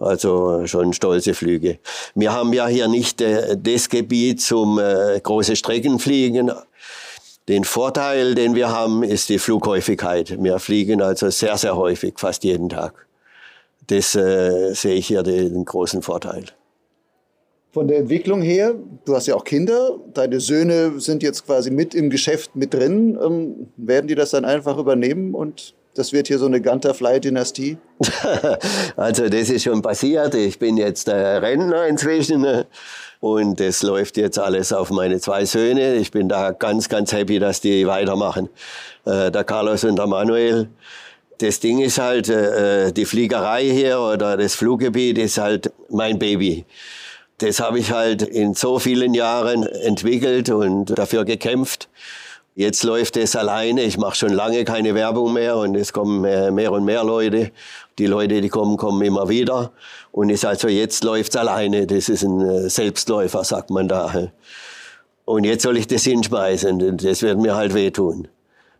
Also 0.00 0.66
schon 0.66 0.92
stolze 0.92 1.34
Flüge. 1.34 1.78
Wir 2.16 2.32
haben 2.32 2.52
ja 2.52 2.66
hier 2.66 2.88
nicht 2.88 3.20
äh, 3.20 3.56
das 3.56 3.88
Gebiet 3.88 4.42
zum 4.42 4.80
äh, 4.80 5.20
große 5.20 5.54
Streckenfliegen. 5.54 6.50
Den 7.46 7.62
Vorteil, 7.62 8.34
den 8.34 8.56
wir 8.56 8.70
haben, 8.70 9.04
ist 9.04 9.28
die 9.28 9.38
Flughäufigkeit. 9.38 10.42
Wir 10.42 10.58
fliegen 10.58 11.00
also 11.00 11.30
sehr, 11.30 11.56
sehr 11.56 11.76
häufig, 11.76 12.14
fast 12.16 12.42
jeden 12.42 12.68
Tag. 12.68 13.06
Das 13.86 14.14
äh, 14.14 14.72
sehe 14.74 14.94
ich 14.94 15.06
hier 15.06 15.22
den 15.22 15.64
großen 15.64 16.02
Vorteil. 16.02 16.44
Von 17.72 17.88
der 17.88 17.98
Entwicklung 17.98 18.40
her, 18.40 18.74
du 19.04 19.16
hast 19.16 19.26
ja 19.26 19.34
auch 19.34 19.44
Kinder, 19.44 19.98
deine 20.12 20.38
Söhne 20.38 21.00
sind 21.00 21.24
jetzt 21.24 21.44
quasi 21.44 21.72
mit 21.72 21.94
im 21.94 22.08
Geschäft 22.08 22.54
mit 22.54 22.72
drin. 22.72 23.18
Ähm, 23.20 23.66
werden 23.76 24.06
die 24.06 24.14
das 24.14 24.30
dann 24.30 24.44
einfach 24.44 24.78
übernehmen 24.78 25.34
und 25.34 25.74
das 25.94 26.12
wird 26.12 26.26
hier 26.28 26.38
so 26.38 26.46
eine 26.46 26.60
Gunterfly-Dynastie? 26.60 27.78
also 28.96 29.28
das 29.28 29.50
ist 29.50 29.64
schon 29.64 29.82
passiert. 29.82 30.34
Ich 30.34 30.58
bin 30.58 30.76
jetzt 30.76 31.08
äh, 31.08 31.14
Rentner 31.14 31.86
inzwischen. 31.86 32.44
Äh, 32.44 32.64
und 33.20 33.58
das 33.58 33.82
läuft 33.82 34.16
jetzt 34.18 34.38
alles 34.38 34.72
auf 34.72 34.90
meine 34.90 35.18
zwei 35.18 35.44
Söhne. 35.44 35.94
Ich 35.94 36.10
bin 36.10 36.28
da 36.28 36.50
ganz, 36.50 36.88
ganz 36.88 37.12
happy, 37.12 37.38
dass 37.38 37.60
die 37.60 37.86
weitermachen. 37.86 38.48
Äh, 39.04 39.30
der 39.30 39.44
Carlos 39.44 39.84
und 39.84 39.96
der 39.96 40.06
Manuel. 40.06 40.68
Das 41.38 41.60
Ding 41.60 41.80
ist 41.80 41.98
halt, 41.98 42.28
äh, 42.28 42.92
die 42.92 43.04
Fliegerei 43.04 43.64
hier 43.64 44.00
oder 44.00 44.36
das 44.36 44.54
Fluggebiet 44.54 45.18
ist 45.18 45.38
halt 45.38 45.72
mein 45.90 46.18
Baby. 46.18 46.64
Das 47.38 47.60
habe 47.60 47.78
ich 47.80 47.90
halt 47.90 48.22
in 48.22 48.54
so 48.54 48.78
vielen 48.78 49.14
Jahren 49.14 49.64
entwickelt 49.64 50.50
und 50.50 50.96
dafür 50.96 51.24
gekämpft. 51.24 51.88
Jetzt 52.54 52.84
läuft 52.84 53.16
es 53.16 53.34
alleine. 53.34 53.82
Ich 53.82 53.98
mache 53.98 54.14
schon 54.14 54.32
lange 54.32 54.64
keine 54.64 54.94
Werbung 54.94 55.32
mehr 55.32 55.56
und 55.56 55.74
es 55.74 55.92
kommen 55.92 56.20
mehr 56.20 56.70
und 56.70 56.84
mehr 56.84 57.02
Leute. 57.02 57.50
Die 57.98 58.06
Leute, 58.06 58.40
die 58.40 58.48
kommen, 58.48 58.76
kommen 58.76 59.02
immer 59.02 59.28
wieder. 59.28 59.72
Und 60.12 60.30
ist 60.30 60.44
also 60.44 60.68
jetzt 60.68 61.02
läuft's 61.02 61.34
alleine. 61.34 61.88
Das 61.88 62.08
ist 62.08 62.22
ein 62.22 62.40
äh, 62.40 62.70
Selbstläufer, 62.70 63.42
sagt 63.42 63.70
man 63.70 63.88
da. 63.88 64.30
Und 65.24 65.44
jetzt 65.44 65.64
soll 65.64 65.76
ich 65.76 65.88
das 65.88 66.04
hinschmeißen. 66.04 66.98
Das 66.98 67.22
wird 67.22 67.38
mir 67.38 67.56
halt 67.56 67.74
wehtun. 67.74 68.28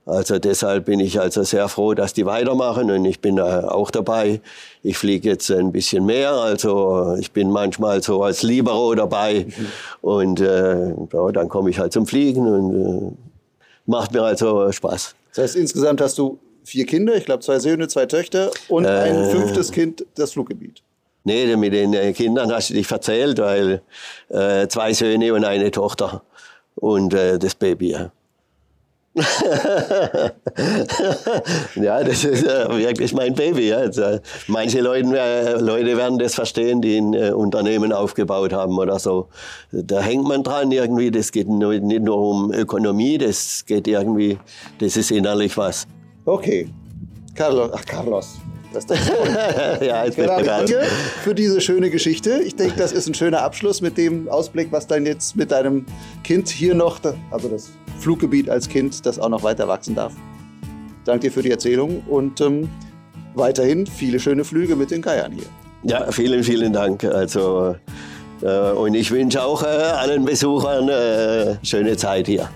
Also 0.07 0.39
deshalb 0.39 0.85
bin 0.85 1.01
ich 1.01 1.19
also 1.19 1.45
sehr 1.45 1.69
froh, 1.69 1.95
dass 1.95 2.13
die 2.13 2.27
weitermachen 2.27 2.91
und 2.91 3.07
ich 3.07 3.21
bin 3.21 3.37
da 3.37 3.69
auch 3.69 3.91
dabei. 3.91 4.41
Ich 4.83 4.99
fliege 4.99 5.31
jetzt 5.31 5.51
ein 5.51 5.73
bisschen 5.73 6.05
mehr, 6.05 6.33
also 6.33 7.17
ich 7.19 7.33
bin 7.33 7.51
manchmal 7.51 8.03
so 8.03 8.23
als 8.23 8.43
Libero 8.43 8.95
dabei 8.95 9.47
mhm. 9.47 9.67
und 10.03 10.41
äh, 10.41 10.91
ja, 10.91 11.33
dann 11.33 11.49
komme 11.49 11.71
ich 11.71 11.79
halt 11.79 11.95
zum 11.95 12.07
Fliegen 12.07 12.47
und 12.47 12.75
äh, 12.75 13.13
macht 13.87 14.13
mir 14.13 14.23
also 14.23 14.71
Spaß. 14.71 15.15
Das 15.35 15.43
heißt, 15.43 15.57
insgesamt 15.57 16.03
hast 16.03 16.19
du 16.19 16.39
vier 16.65 16.85
Kinder, 16.85 17.17
ich 17.17 17.25
glaube 17.25 17.43
zwei 17.43 17.59
Söhne, 17.59 17.89
zwei 17.89 18.05
Töchter 18.05 18.51
und 18.69 18.85
äh, 18.85 18.89
ein 18.89 19.31
fünftes 19.31 19.73
Kind, 19.73 20.05
das 20.17 20.33
Fluggebiet. 20.33 20.83
Nee, 21.25 21.57
mit 21.57 21.73
den 21.73 21.95
äh, 21.95 22.13
Kindern 22.13 22.53
hast 22.53 22.69
du 22.69 22.75
dich 22.75 22.87
verzählt, 22.87 23.39
weil 23.39 23.81
äh, 24.29 24.69
zwei 24.69 24.93
Söhne 24.93 25.33
und 25.33 25.45
eine 25.45 25.71
Tochter 25.71 26.23
und 26.75 27.15
äh, 27.15 27.39
das 27.39 27.55
Baby. 27.55 27.93
Ja. 27.93 28.13
Ja, 31.77 32.03
das 32.03 32.25
ist 32.25 32.45
äh, 32.45 32.69
wirklich 32.69 33.15
mein 33.15 33.33
Baby. 33.35 33.73
Also, 33.73 34.19
manche 34.49 34.81
Leute, 34.81 35.17
äh, 35.17 35.61
Leute 35.61 35.97
werden 35.97 36.19
das 36.19 36.35
verstehen, 36.35 36.83
die 36.83 36.97
ein 36.99 37.15
äh, 37.15 37.31
Unternehmen 37.31 37.93
aufgebaut 37.93 38.53
haben 38.53 38.77
oder 38.77 38.99
so. 38.99 39.29
Da 39.71 40.01
hängt 40.01 40.27
man 40.27 40.43
dran 40.43 40.73
irgendwie. 40.73 41.13
Das 41.13 41.31
geht 41.31 41.49
nicht 41.49 42.03
nur 42.03 42.19
um 42.19 42.53
Ökonomie, 42.53 43.17
das 43.17 43.65
geht 43.67 43.87
irgendwie, 43.87 44.37
das 44.81 44.97
ist 44.97 45.13
innerlich 45.13 45.57
was. 45.57 45.87
Okay. 46.25 46.69
Carlos, 47.37 47.71
ach 47.73 47.85
Carlos, 47.85 48.39
ja, 49.81 50.05
jetzt 50.05 50.17
genau, 50.17 50.41
danke 50.43 50.83
für 51.23 51.35
diese 51.35 51.61
schöne 51.61 51.91
Geschichte. 51.91 52.41
Ich 52.45 52.57
denke, 52.57 52.75
das 52.77 52.93
ist 52.93 53.07
ein 53.07 53.15
schöner 53.15 53.43
Abschluss 53.43 53.81
mit 53.81 53.97
dem 53.97 54.29
Ausblick, 54.29 54.69
was 54.71 54.87
dann 54.87 55.07
jetzt 55.07 55.37
mit 55.37 55.51
deinem 55.53 55.87
Kind 56.23 56.49
hier 56.49 56.75
noch, 56.75 57.01
also 57.31 57.49
das 57.49 57.71
Fluggebiet 58.01 58.51
als 58.51 58.69
Kind, 58.69 59.07
das 59.07 59.19
auch 59.19 59.29
noch 59.29 59.43
weiter 59.43 59.69
wachsen 59.69 59.95
darf. 59.95 60.13
Danke 61.05 61.29
dir 61.29 61.33
für 61.33 61.43
die 61.43 61.51
Erzählung 61.51 62.03
und 62.09 62.41
ähm, 62.41 62.69
weiterhin 63.35 63.87
viele 63.87 64.19
schöne 64.19 64.45
Flüge 64.45 64.75
mit 64.77 64.91
den 64.91 65.03
Kajern 65.03 65.33
hier. 65.33 65.47
Ja, 65.85 66.11
vielen, 66.11 66.43
vielen 66.43 66.73
Dank. 66.73 67.05
Also, 67.05 67.77
äh, 68.43 68.71
und 68.73 68.95
ich 68.95 69.11
wünsche 69.11 69.43
auch 69.43 69.63
äh, 69.63 69.67
allen 69.67 70.25
Besuchern 70.25 70.89
äh, 70.89 71.57
schöne 71.63 71.97
Zeit 71.97 72.27
hier. 72.27 72.49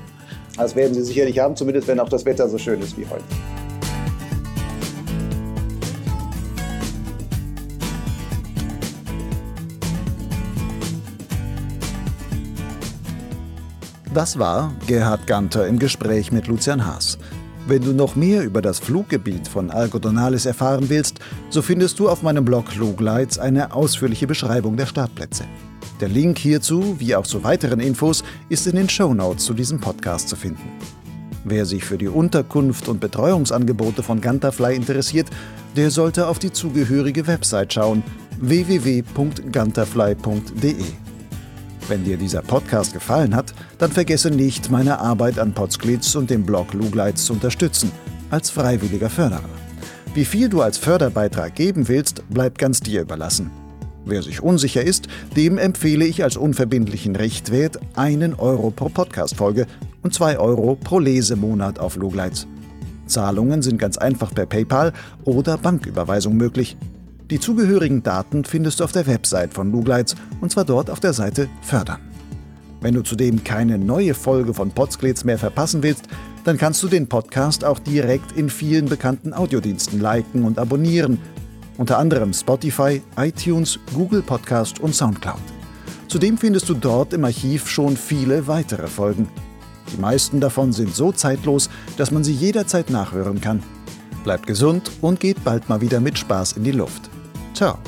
Das 0.57 0.75
werden 0.75 0.95
Sie 0.95 1.03
sicherlich 1.03 1.39
haben, 1.39 1.55
zumindest 1.55 1.87
wenn 1.89 2.01
auch 2.01 2.09
das 2.09 2.25
Wetter 2.25 2.49
so 2.49 2.59
schön 2.59 2.81
ist 2.81 2.97
wie 2.99 3.07
heute. 3.07 3.25
Das 14.19 14.37
war 14.37 14.75
Gerhard 14.89 15.29
Ganter 15.29 15.69
im 15.69 15.79
Gespräch 15.79 16.33
mit 16.33 16.49
Lucian 16.49 16.85
Haas. 16.85 17.19
Wenn 17.69 17.85
du 17.85 17.93
noch 17.93 18.17
mehr 18.17 18.43
über 18.43 18.61
das 18.61 18.81
Fluggebiet 18.81 19.47
von 19.47 19.71
Algodonalis 19.71 20.45
erfahren 20.45 20.87
willst, 20.89 21.21
so 21.51 21.63
findest 21.63 22.01
du 22.01 22.09
auf 22.09 22.25
meinem 22.25 22.45
Blog 22.45 22.75
Lugleits 22.75 23.39
eine 23.39 23.73
ausführliche 23.73 24.27
Beschreibung 24.27 24.77
der 24.77 24.87
Startplätze. 24.87 25.45
Der 26.01 26.09
Link 26.09 26.37
hierzu, 26.37 26.97
wie 26.99 27.15
auch 27.15 27.29
zu 27.29 27.45
weiteren 27.45 27.79
Infos, 27.79 28.25
ist 28.49 28.67
in 28.67 28.75
den 28.75 28.89
Show 28.89 29.15
Notes 29.15 29.45
zu 29.45 29.55
diesem 29.55 29.79
Podcast 29.79 30.29
zu 30.29 30.35
finden. 30.35 30.69
Wer 31.45 31.65
sich 31.65 31.85
für 31.85 31.97
die 31.97 32.09
Unterkunft 32.09 32.89
und 32.89 32.99
Betreuungsangebote 32.99 34.03
von 34.03 34.21
Ganterfly 34.21 34.75
interessiert, 34.75 35.29
der 35.77 35.93
sollte 35.93 36.27
auf 36.27 36.41
die 36.41 36.53
zugehörige 36.53 37.29
Website 37.29 37.73
schauen 37.73 38.03
www.ganterfly.de. 38.41 41.08
Wenn 41.89 42.05
dir 42.05 42.19
dieser 42.19 42.43
Podcast 42.43 42.93
gefallen 42.93 43.35
hat, 43.35 43.55
dann 43.79 43.91
vergesse 43.91 44.31
nicht, 44.31 44.71
meine 44.71 45.01
Arbeit 45.01 45.39
an 45.39 45.55
Potsglitz 45.55 46.15
und 46.17 46.29
dem 46.29 46.45
Blog 46.45 46.75
Lugleitz 46.75 47.25
zu 47.25 47.33
unterstützen, 47.33 47.91
als 48.29 48.51
freiwilliger 48.51 49.09
Förderer. 49.09 49.49
Wie 50.13 50.27
viel 50.27 50.51
du 50.51 50.61
als 50.61 50.77
Förderbeitrag 50.77 51.55
geben 51.55 51.89
willst, 51.89 52.23
bleibt 52.29 52.59
ganz 52.59 52.81
dir 52.81 53.01
überlassen. 53.01 53.51
Wer 54.05 54.23
sich 54.23 54.43
unsicher 54.43 54.83
ist, 54.83 55.09
dem 55.35 55.57
empfehle 55.57 56.05
ich 56.05 56.23
als 56.23 56.37
unverbindlichen 56.37 57.17
Richtwert 57.17 57.79
einen 57.95 58.35
Euro 58.35 58.71
pro 58.71 58.91
Podcast-Folge 58.91 59.67
und 60.03 60.13
zwei 60.13 60.39
Euro 60.39 60.77
pro 60.77 60.99
Lesemonat 60.99 61.79
auf 61.79 61.97
Lugleitz. 61.97 62.47
Zahlungen 63.07 63.63
sind 63.63 63.79
ganz 63.79 63.97
einfach 63.97 64.35
per 64.35 64.45
PayPal 64.45 64.93
oder 65.25 65.57
Banküberweisung 65.57 66.37
möglich. 66.37 66.77
Die 67.31 67.39
zugehörigen 67.39 68.03
Daten 68.03 68.47
findest 68.47 68.81
du 68.81 68.85
auf 68.85 68.93
der 68.93 69.07
Website 69.07 69.53
von 69.53 69.71
Lugleitz 69.71 70.15
und 70.41 70.51
zwar 70.51 70.65
dort 70.65 70.89
auf 70.89 70.99
der 70.99 71.13
Seite 71.13 71.51
Fördern. 71.61 72.01
Wenn 72.81 72.95
du 72.95 73.03
zudem 73.03 73.45
keine 73.45 73.77
neue 73.77 74.15
Folge 74.15 74.55
von 74.55 74.71
Potsglitz 74.71 75.25
mehr 75.25 75.37
verpassen 75.37 75.83
willst, 75.83 76.05
dann 76.45 76.57
kannst 76.57 76.83
du 76.83 76.89
den 76.89 77.07
Podcast 77.07 77.65
auch 77.65 77.81
direkt 77.81 78.33
in 78.33 78.49
vielen 78.49 78.87
bekannten 78.87 79.35
Audiodiensten 79.35 80.01
liken 80.01 80.45
und 80.45 80.59
abonnieren, 80.59 81.19
unter 81.77 81.99
anderem 81.99 82.33
Spotify, 82.33 83.03
iTunes, 83.19 83.79
Google 83.93 84.23
Podcast 84.23 84.81
und 84.81 84.95
Soundcloud. 84.95 85.43
Zudem 86.09 86.39
findest 86.39 86.71
du 86.71 86.75
dort 86.75 87.13
im 87.13 87.27
Archiv 87.27 87.69
schon 87.69 87.99
viele 87.99 88.47
weitere 88.47 88.87
Folgen. 88.87 89.29
Die 89.93 90.01
meisten 90.01 90.41
davon 90.41 90.73
sind 90.73 90.95
so 90.95 91.13
zeitlos, 91.13 91.69
dass 91.99 92.11
man 92.11 92.25
sie 92.25 92.33
jederzeit 92.33 92.89
nachhören 92.89 93.43
kann. 93.43 93.63
Bleibt 94.25 94.47
gesund 94.47 94.91
und 95.03 95.21
geht 95.21 95.45
bald 95.45 95.69
mal 95.69 95.83
wieder 95.83 96.01
mit 96.01 96.19
Spaß 96.19 96.53
in 96.53 96.65
die 96.65 96.73
Luft. 96.73 97.11
Ciao. 97.55 97.79